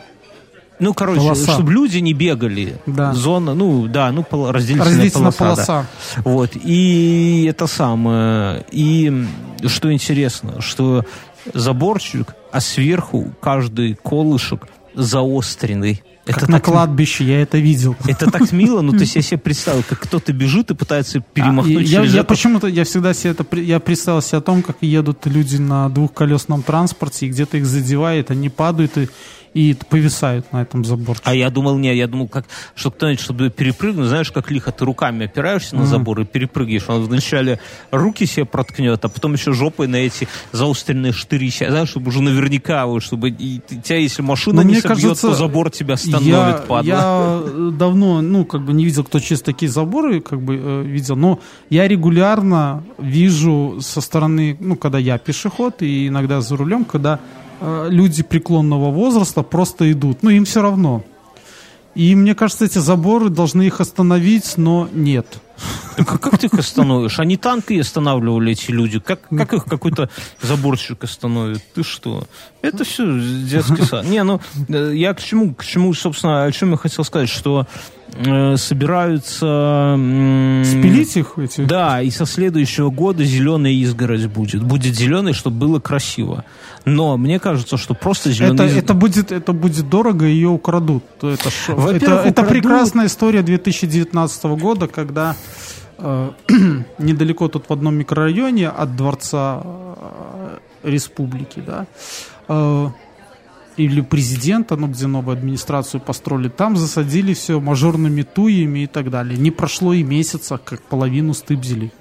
ну, 0.80 0.94
короче, 0.94 1.20
полоса. 1.20 1.54
чтобы 1.54 1.72
люди 1.72 1.98
не 2.00 2.14
бегали. 2.14 2.78
Да. 2.86 3.14
Зона, 3.14 3.54
ну, 3.54 3.88
да, 3.88 4.12
ну, 4.12 4.26
разделительная, 4.30 4.86
разделительная 4.86 5.32
полоса. 5.32 5.66
полоса. 5.66 5.88
Да. 6.16 6.22
Вот. 6.24 6.52
И 6.56 7.46
это 7.50 7.68
самое. 7.68 8.66
И 8.72 9.26
что 9.66 9.92
интересно, 9.92 10.62
что 10.62 11.06
заборчик, 11.54 12.36
а 12.52 12.60
сверху 12.60 13.32
каждый 13.42 13.96
колышек 13.96 14.68
заостренный. 14.94 16.04
Как 16.26 16.38
это 16.38 16.52
на 16.52 16.58
так, 16.58 16.66
кладбище, 16.66 17.24
я 17.24 17.42
это 17.42 17.60
видел. 17.60 17.96
Это 18.08 18.32
так 18.32 18.52
мило, 18.52 18.82
ну 18.82 18.94
то 18.94 19.00
есть 19.00 19.16
я 19.16 19.22
себе 19.22 19.38
представил, 19.38 19.84
как 19.88 20.00
кто-то 20.00 20.34
бежит 20.34 20.72
и 20.72 20.74
пытается 20.74 21.20
перемахнуть 21.20 21.86
а, 21.86 21.92
через 21.92 22.14
я, 22.14 22.22
это. 22.22 22.28
почему-то, 22.28 22.68
я 22.68 22.84
всегда 22.84 23.14
себе 23.14 23.32
это, 23.32 23.46
я 23.58 23.80
представил 23.80 24.22
себе 24.24 24.40
о 24.40 24.42
том, 24.42 24.64
как 24.64 24.78
едут 24.82 25.28
люди 25.28 25.58
на 25.58 25.88
двухколесном 25.90 26.64
транспорте, 26.64 27.28
и 27.28 27.30
где-то 27.30 27.58
их 27.58 27.68
задевает, 27.68 28.32
они 28.32 28.50
падают, 28.50 28.98
и 28.98 29.10
и 29.56 29.74
повисают 29.90 30.52
на 30.52 30.62
этом 30.62 30.84
заборчике. 30.84 31.30
А 31.30 31.34
я 31.34 31.50
думал, 31.50 31.78
не, 31.78 31.96
я 31.96 32.08
думал, 32.08 32.28
как, 32.28 32.46
что 32.76 32.92
кто-нибудь, 32.92 33.22
чтобы 33.22 33.50
перепрыгнуть, 33.50 34.10
знаешь, 34.10 34.30
как 34.30 34.52
лихо, 34.52 34.74
ты 34.74 34.84
руками 34.84 35.26
опираешься 35.26 35.76
mm-hmm. 35.76 35.80
на 35.80 35.86
забор 35.86 36.20
и 36.20 36.26
перепрыгиваешь. 36.26 36.90
Он 36.90 37.02
вначале 37.06 37.60
руки 37.90 38.26
себе 38.26 38.46
проткнет, 38.46 39.04
а 39.06 39.08
потом 39.08 39.34
еще 39.34 39.54
жопой 39.54 39.88
на 39.88 39.96
эти 39.96 40.28
заостренные 40.52 41.14
штырища, 41.14 41.70
знаешь, 41.70 41.88
чтобы 41.88 42.10
уже 42.10 42.22
наверняка, 42.22 42.86
чтобы 43.00 43.30
и, 43.30 43.62
тебя, 43.62 43.98
если 43.98 44.22
машина 44.22 44.58
Но 44.58 44.64
не 44.64 44.76
собьет, 44.82 45.02
кажется, 45.02 45.28
то 45.30 45.34
забор 45.34 45.72
тебя 45.72 45.94
остановит, 45.94 46.28
я, 46.28 46.64
падла. 46.68 46.84
Я 46.84 47.42
давно, 47.72 48.22
ну, 48.22 48.44
как 48.44 48.62
бы 48.66 48.74
не 48.74 48.84
видел, 48.84 49.06
кто 49.06 49.22
через 49.22 49.42
такие 49.42 49.72
заборы, 49.72 50.20
как 50.20 50.42
бы, 50.42 50.60
э, 50.62 50.84
видел, 50.84 51.16
но 51.16 51.40
я 51.70 51.88
регулярно 51.88 52.84
вижу 52.98 53.78
со 53.80 54.02
стороны, 54.02 54.58
ну, 54.60 54.76
когда 54.76 55.00
я 55.00 55.18
пешеход, 55.18 55.82
и 55.82 56.10
иногда 56.10 56.42
за 56.42 56.58
рулем, 56.58 56.84
когда 56.84 57.22
Э, 57.22 57.45
люди 57.62 58.24
преклонного 58.24 58.92
возраста 58.92 59.44
просто 59.44 59.92
идут. 59.92 60.24
Ну, 60.24 60.30
им 60.30 60.46
все 60.46 60.62
равно. 60.62 61.04
И 61.96 62.14
мне 62.16 62.36
кажется, 62.36 62.66
эти 62.66 62.80
заборы 62.80 63.30
должны 63.30 63.64
их 63.64 63.80
остановить, 63.80 64.58
но 64.58 64.90
нет. 64.92 65.40
Так 65.98 66.12
а 66.12 66.18
как 66.18 66.38
ты 66.38 66.48
их 66.48 66.54
остановишь? 66.54 67.20
Они 67.20 67.38
танки 67.38 67.80
останавливали, 67.80 68.52
эти 68.52 68.72
люди. 68.72 69.00
Как, 69.00 69.20
как 69.30 69.54
их 69.54 69.66
какой-то 69.66 70.10
заборщик 70.42 71.04
остановит? 71.04 71.64
Ты 71.74 71.84
что? 71.84 72.26
Это 72.62 72.84
все 72.84 73.06
детский 73.44 73.84
сад. 73.84 74.06
Не, 74.06 74.24
ну, 74.24 74.42
э, 74.68 74.92
я 74.94 75.14
к 75.14 75.22
чему, 75.22 75.54
к 75.54 75.64
чему, 75.64 75.94
собственно, 75.94 76.44
о 76.44 76.52
чем 76.52 76.72
я 76.72 76.78
хотел 76.78 77.06
сказать, 77.06 77.30
что 77.30 77.66
э, 78.14 78.58
собираются... 78.58 79.96
Э, 79.98 80.64
Спилить 80.66 81.16
их 81.16 81.38
эти? 81.38 81.62
Да, 81.62 82.02
и 82.02 82.10
со 82.10 82.26
следующего 82.26 82.90
года 82.90 83.24
зеленая 83.24 83.74
изгородь 83.74 84.26
будет. 84.26 84.64
Будет 84.64 84.96
зеленый, 84.96 85.34
чтобы 85.34 85.58
было 85.58 85.80
красиво. 85.80 86.44
Но 86.86 87.18
мне 87.18 87.40
кажется, 87.40 87.78
что 87.78 87.94
просто 87.94 88.32
зеленый... 88.32 88.68
Это, 88.68 88.80
это, 88.80 88.94
будет, 88.94 89.32
это 89.32 89.54
будет 89.54 89.90
дорого, 89.90 90.26
ее 90.26 90.50
украдут. 90.50 91.04
Это, 91.18 91.50
это, 91.50 91.74
украдут... 91.74 92.04
это 92.04 92.44
прекрасная 92.44 93.08
история 93.08 93.42
2019 93.42 94.44
года, 94.44 94.88
когда 94.88 95.36
недалеко 97.00 97.48
тут 97.48 97.70
в 97.70 97.74
одном 97.74 97.96
микрорайоне 97.96 98.70
от 98.70 98.96
Дворца 98.96 99.62
э, 99.64 100.58
Республики, 100.84 101.64
да, 101.66 101.88
э, 102.48 102.90
или 103.78 104.02
президента, 104.02 104.76
ну, 104.76 104.88
где 104.88 105.08
новую 105.08 105.38
администрацию 105.38 106.02
построили, 106.02 106.50
там 106.50 106.78
засадили 106.78 107.34
все 107.34 107.60
мажорными 107.60 108.24
туями 108.24 108.80
и 108.80 108.88
так 108.88 109.10
далее. 109.10 109.38
Не 109.38 109.52
прошло 109.52 109.94
и 109.94 110.04
месяца, 110.04 110.58
как 110.58 110.82
половину 110.82 111.34
стыбзили. 111.34 111.92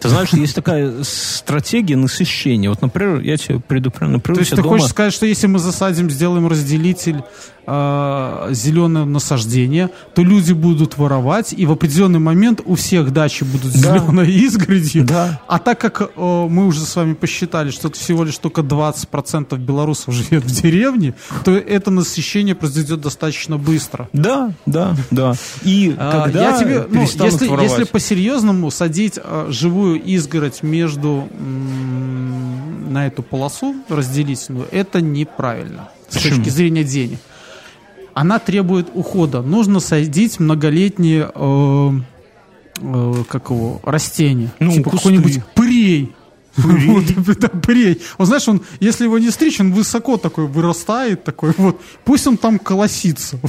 Ты 0.00 0.08
знаешь, 0.08 0.30
есть 0.32 0.54
такая 0.56 1.04
стратегия 1.04 1.94
насыщения. 1.94 2.68
Вот, 2.68 2.82
например, 2.82 3.20
я 3.20 3.36
тебе 3.36 3.60
предупреждаю. 3.60 4.20
То 4.20 4.32
есть 4.32 4.50
ты 4.50 4.56
дома... 4.56 4.70
хочешь 4.70 4.88
сказать, 4.88 5.14
что 5.14 5.26
если 5.26 5.46
мы 5.46 5.60
засадим, 5.60 6.10
сделаем 6.10 6.48
разделитель 6.48 7.22
э, 7.66 8.48
зеленое 8.52 9.04
насаждение, 9.04 9.90
то 10.14 10.22
люди 10.22 10.52
будут 10.52 10.98
воровать, 10.98 11.52
и 11.56 11.66
в 11.66 11.72
определенный 11.72 12.18
момент 12.18 12.60
у 12.64 12.74
всех 12.74 13.12
дачи 13.12 13.44
будут 13.44 13.72
да. 13.80 13.98
зеленой 13.98 14.32
изгородью. 14.44 15.04
Да. 15.04 15.40
А 15.48 15.58
так 15.58 15.80
как 15.80 16.02
э, 16.02 16.06
мы 16.16 16.66
уже 16.66 16.80
с 16.80 16.96
вами 16.96 17.14
посчитали, 17.14 17.70
что 17.70 17.90
всего 17.92 18.24
лишь 18.24 18.38
только 18.38 18.62
20% 18.62 19.56
белорусов 19.58 20.14
живет 20.14 20.44
в 20.44 20.62
деревне, 20.62 21.14
то 21.44 21.52
это 21.52 21.90
насыщение 21.90 22.54
произойдет 22.54 23.00
достаточно 23.00 23.58
быстро. 23.58 24.08
Да, 24.12 24.52
да, 24.66 24.94
да. 25.10 25.34
И 25.62 25.94
а, 25.98 26.24
когда 26.24 26.50
я 26.50 26.58
тебе, 26.58 26.86
ну, 26.88 27.02
если, 27.02 27.62
если 27.62 27.84
по-серьезному 27.84 28.70
садить 28.70 29.18
э, 29.22 29.46
живую 29.50 30.02
изгородь 30.02 30.62
между 30.62 31.28
на 32.92 33.06
эту 33.06 33.22
полосу 33.22 33.74
разделительную, 33.88 34.66
это 34.70 35.00
неправильно 35.00 35.88
с 36.08 36.14
Почему? 36.14 36.36
точки 36.36 36.50
зрения 36.50 36.84
денег 36.84 37.18
она 38.14 38.38
требует 38.38 38.88
ухода. 38.94 39.42
Нужно 39.42 39.80
садить 39.80 40.40
многолетние 40.40 41.30
э, 41.34 41.90
э, 42.78 43.14
как 43.28 43.50
его, 43.50 43.80
растения. 43.84 44.50
Ну, 44.58 44.72
типа 44.72 44.90
какой-нибудь 44.90 45.44
пырей. 45.54 46.14
Вот, 46.56 47.04
да, 47.38 47.48
пырей. 47.48 48.02
Он, 48.18 48.26
знаешь, 48.26 48.46
он, 48.46 48.60
если 48.78 49.04
его 49.04 49.18
не 49.18 49.30
стричь, 49.30 49.58
он 49.58 49.72
высоко 49.72 50.18
такой 50.18 50.46
вырастает, 50.46 51.24
такой 51.24 51.54
вот. 51.56 51.80
Пусть 52.04 52.26
он 52.26 52.36
там 52.36 52.58
колосится. 52.58 53.38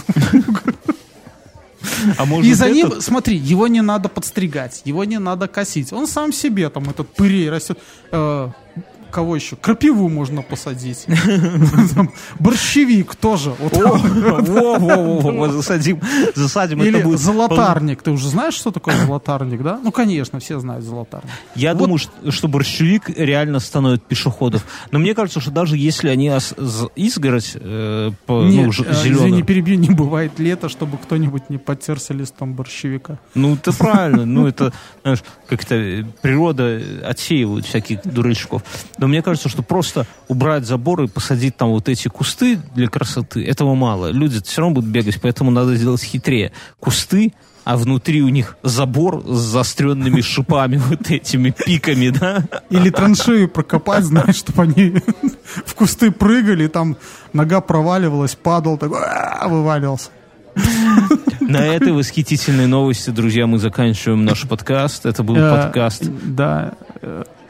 А 2.18 2.24
может 2.26 2.50
и 2.50 2.54
за 2.54 2.66
этот... 2.66 2.76
ним, 2.76 3.02
смотри, 3.02 3.36
его 3.36 3.68
не 3.68 3.82
надо 3.82 4.08
подстригать, 4.08 4.82
его 4.86 5.04
не 5.04 5.20
надо 5.20 5.50
косить. 5.50 5.92
Он 5.92 6.08
сам 6.08 6.32
себе 6.32 6.70
там 6.70 6.90
этот 6.90 7.14
пырей 7.14 7.50
растет. 7.50 7.78
Э, 8.12 8.52
кого 9.14 9.36
еще? 9.36 9.56
Крапиву 9.56 10.10
можно 10.10 10.42
посадить. 10.42 11.06
Борщевик 12.40 13.16
тоже. 13.16 13.54
Засадим, 15.54 16.02
засадим. 16.36 16.84
Или 16.84 17.16
золотарник. 17.16 18.02
Ты 18.02 18.12
уже 18.12 18.28
знаешь, 18.28 18.56
что 18.56 18.72
такое 18.72 18.98
золотарник, 18.98 19.62
да? 19.62 19.80
Ну, 19.82 19.92
конечно, 19.92 20.40
все 20.40 20.60
знают 20.60 20.84
золотарник. 20.84 21.32
Я 21.56 21.74
думаю, 21.76 22.00
что 22.30 22.48
борщевик 22.48 23.10
реально 23.10 23.60
становит 23.60 24.04
пешеходов. 24.04 24.66
Но 24.92 25.00
мне 25.00 25.14
кажется, 25.14 25.40
что 25.40 25.52
даже 25.52 25.78
если 25.78 26.10
они 26.10 26.32
изгородь 26.96 27.52
э, 27.56 28.12
ну, 28.28 28.74
зеленую... 28.74 29.34
не 29.34 29.44
перебью, 29.44 29.78
не 29.78 29.90
бывает 29.92 30.40
лето, 30.40 30.70
чтобы 30.70 30.98
кто-нибудь 30.98 31.50
не 31.50 31.60
потерся 31.60 32.14
листом 32.14 32.56
борщевика. 32.56 33.20
Ну, 33.36 33.54
это 33.54 33.72
правильно. 33.74 34.26
Ну, 34.26 34.48
это, 34.48 34.74
знаешь, 35.04 35.24
как-то 35.48 35.76
природа 36.22 36.82
отсеивает 37.06 37.66
всяких 37.66 38.02
дурачков. 38.04 38.64
Но 39.04 39.10
мне 39.10 39.22
кажется, 39.22 39.50
что 39.50 39.64
просто 39.64 40.08
убрать 40.30 40.66
забор 40.66 41.04
и 41.04 41.08
посадить 41.10 41.58
там 41.58 41.72
вот 41.72 41.90
эти 41.90 42.08
кусты 42.08 42.58
для 42.74 42.88
красоты, 42.88 43.44
этого 43.44 43.76
мало. 43.76 44.12
Люди 44.12 44.42
все 44.42 44.62
равно 44.62 44.76
будут 44.76 44.92
бегать, 44.92 45.20
поэтому 45.22 45.52
надо 45.52 45.76
сделать 45.76 46.02
хитрее. 46.02 46.54
Кусты, 46.80 47.34
а 47.66 47.76
внутри 47.76 48.22
у 48.22 48.30
них 48.30 48.56
забор 48.64 49.22
с 49.28 49.40
заостренными 49.40 50.22
шипами, 50.22 50.78
вот 50.78 51.12
этими 51.12 51.50
пиками, 51.50 52.12
да? 52.18 52.46
Или 52.70 52.92
траншею 52.92 53.50
прокопать, 53.50 54.06
знаешь, 54.06 54.38
чтобы 54.38 54.64
они 54.64 54.96
в 55.66 55.76
кусты 55.76 56.10
прыгали, 56.10 56.68
там 56.68 56.96
нога 57.34 57.60
проваливалась, 57.60 58.36
падал, 58.36 58.78
такой, 58.78 59.02
вываливался. 59.50 60.12
На 61.42 61.66
этой 61.66 61.92
восхитительной 61.92 62.68
новости, 62.68 63.10
друзья, 63.10 63.48
мы 63.48 63.60
заканчиваем 63.60 64.24
наш 64.24 64.48
подкаст. 64.48 65.06
Это 65.06 65.24
был 65.24 65.36
э, 65.36 65.62
подкаст. 65.62 66.10
Да. 66.24 66.76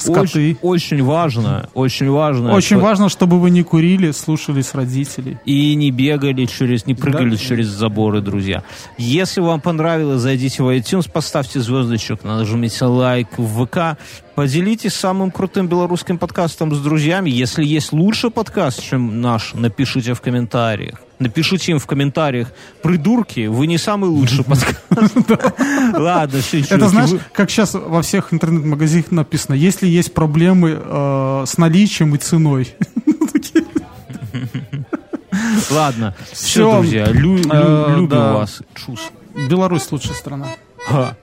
Скоты. 0.04 0.22
Очень, 0.22 0.58
очень 0.62 1.04
важно, 1.04 1.70
очень 1.74 2.10
важно. 2.10 2.54
Очень 2.54 2.78
что... 2.78 2.86
важно, 2.86 3.10
чтобы 3.10 3.39
вы 3.39 3.49
не 3.49 3.64
курили, 3.64 4.12
слушались 4.12 4.74
родителей. 4.74 5.38
И 5.45 5.76
не 5.76 5.91
бегали 5.91 6.45
через, 6.45 6.86
не 6.86 6.93
прыгали 6.93 7.32
да? 7.32 7.38
через 7.38 7.68
заборы, 7.68 8.22
друзья. 8.22 8.64
Если 8.97 9.41
вам 9.41 9.62
понравилось, 9.62 10.22
зайдите 10.22 10.64
в 10.64 10.70
iTunes, 10.70 11.10
поставьте 11.12 11.60
звездочек, 11.60 12.24
нажмите 12.24 12.86
лайк 12.86 13.28
в 13.38 13.66
ВК, 13.66 13.97
Поделитесь 14.36 14.93
самым 14.93 15.30
крутым 15.30 15.68
белорусским 15.68 16.18
подкастом 16.18 16.74
с 16.74 16.80
друзьями. 16.80 17.30
Если 17.30 17.64
есть 17.64 17.93
лучший 17.93 18.32
подкаст, 18.32 18.82
чем 18.82 19.22
наш, 19.22 19.54
напишите 19.54 20.16
в 20.16 20.22
комментариях. 20.22 20.99
Напишите 21.24 21.71
им 21.71 21.80
в 21.80 21.86
комментариях, 21.86 22.49
придурки, 22.82 23.47
вы 23.47 23.67
не 23.67 23.78
самый 23.78 24.09
лучший 24.09 24.43
подкаст. 24.43 24.76
Ладно, 25.93 26.41
все, 26.41 26.59
Это 26.59 26.89
знаешь, 26.89 27.11
как 27.32 27.49
сейчас 27.49 27.76
во 27.76 28.01
всех 28.01 28.34
интернет-магазинах 28.34 29.09
написано, 29.11 29.55
если 29.55 29.88
есть 29.88 30.13
проблемы 30.13 30.82
э, 30.84 31.43
с 31.47 31.57
наличием 31.57 32.13
и 32.13 32.17
ценой. 32.17 32.76
Ладно, 35.71 36.13
все, 36.34 36.80
друзья, 36.80 37.07
э, 37.07 37.13
любим 37.13 38.09
вас. 38.09 38.61
Беларусь 39.49 39.89
лучшая 39.91 40.15
страна. 40.15 40.47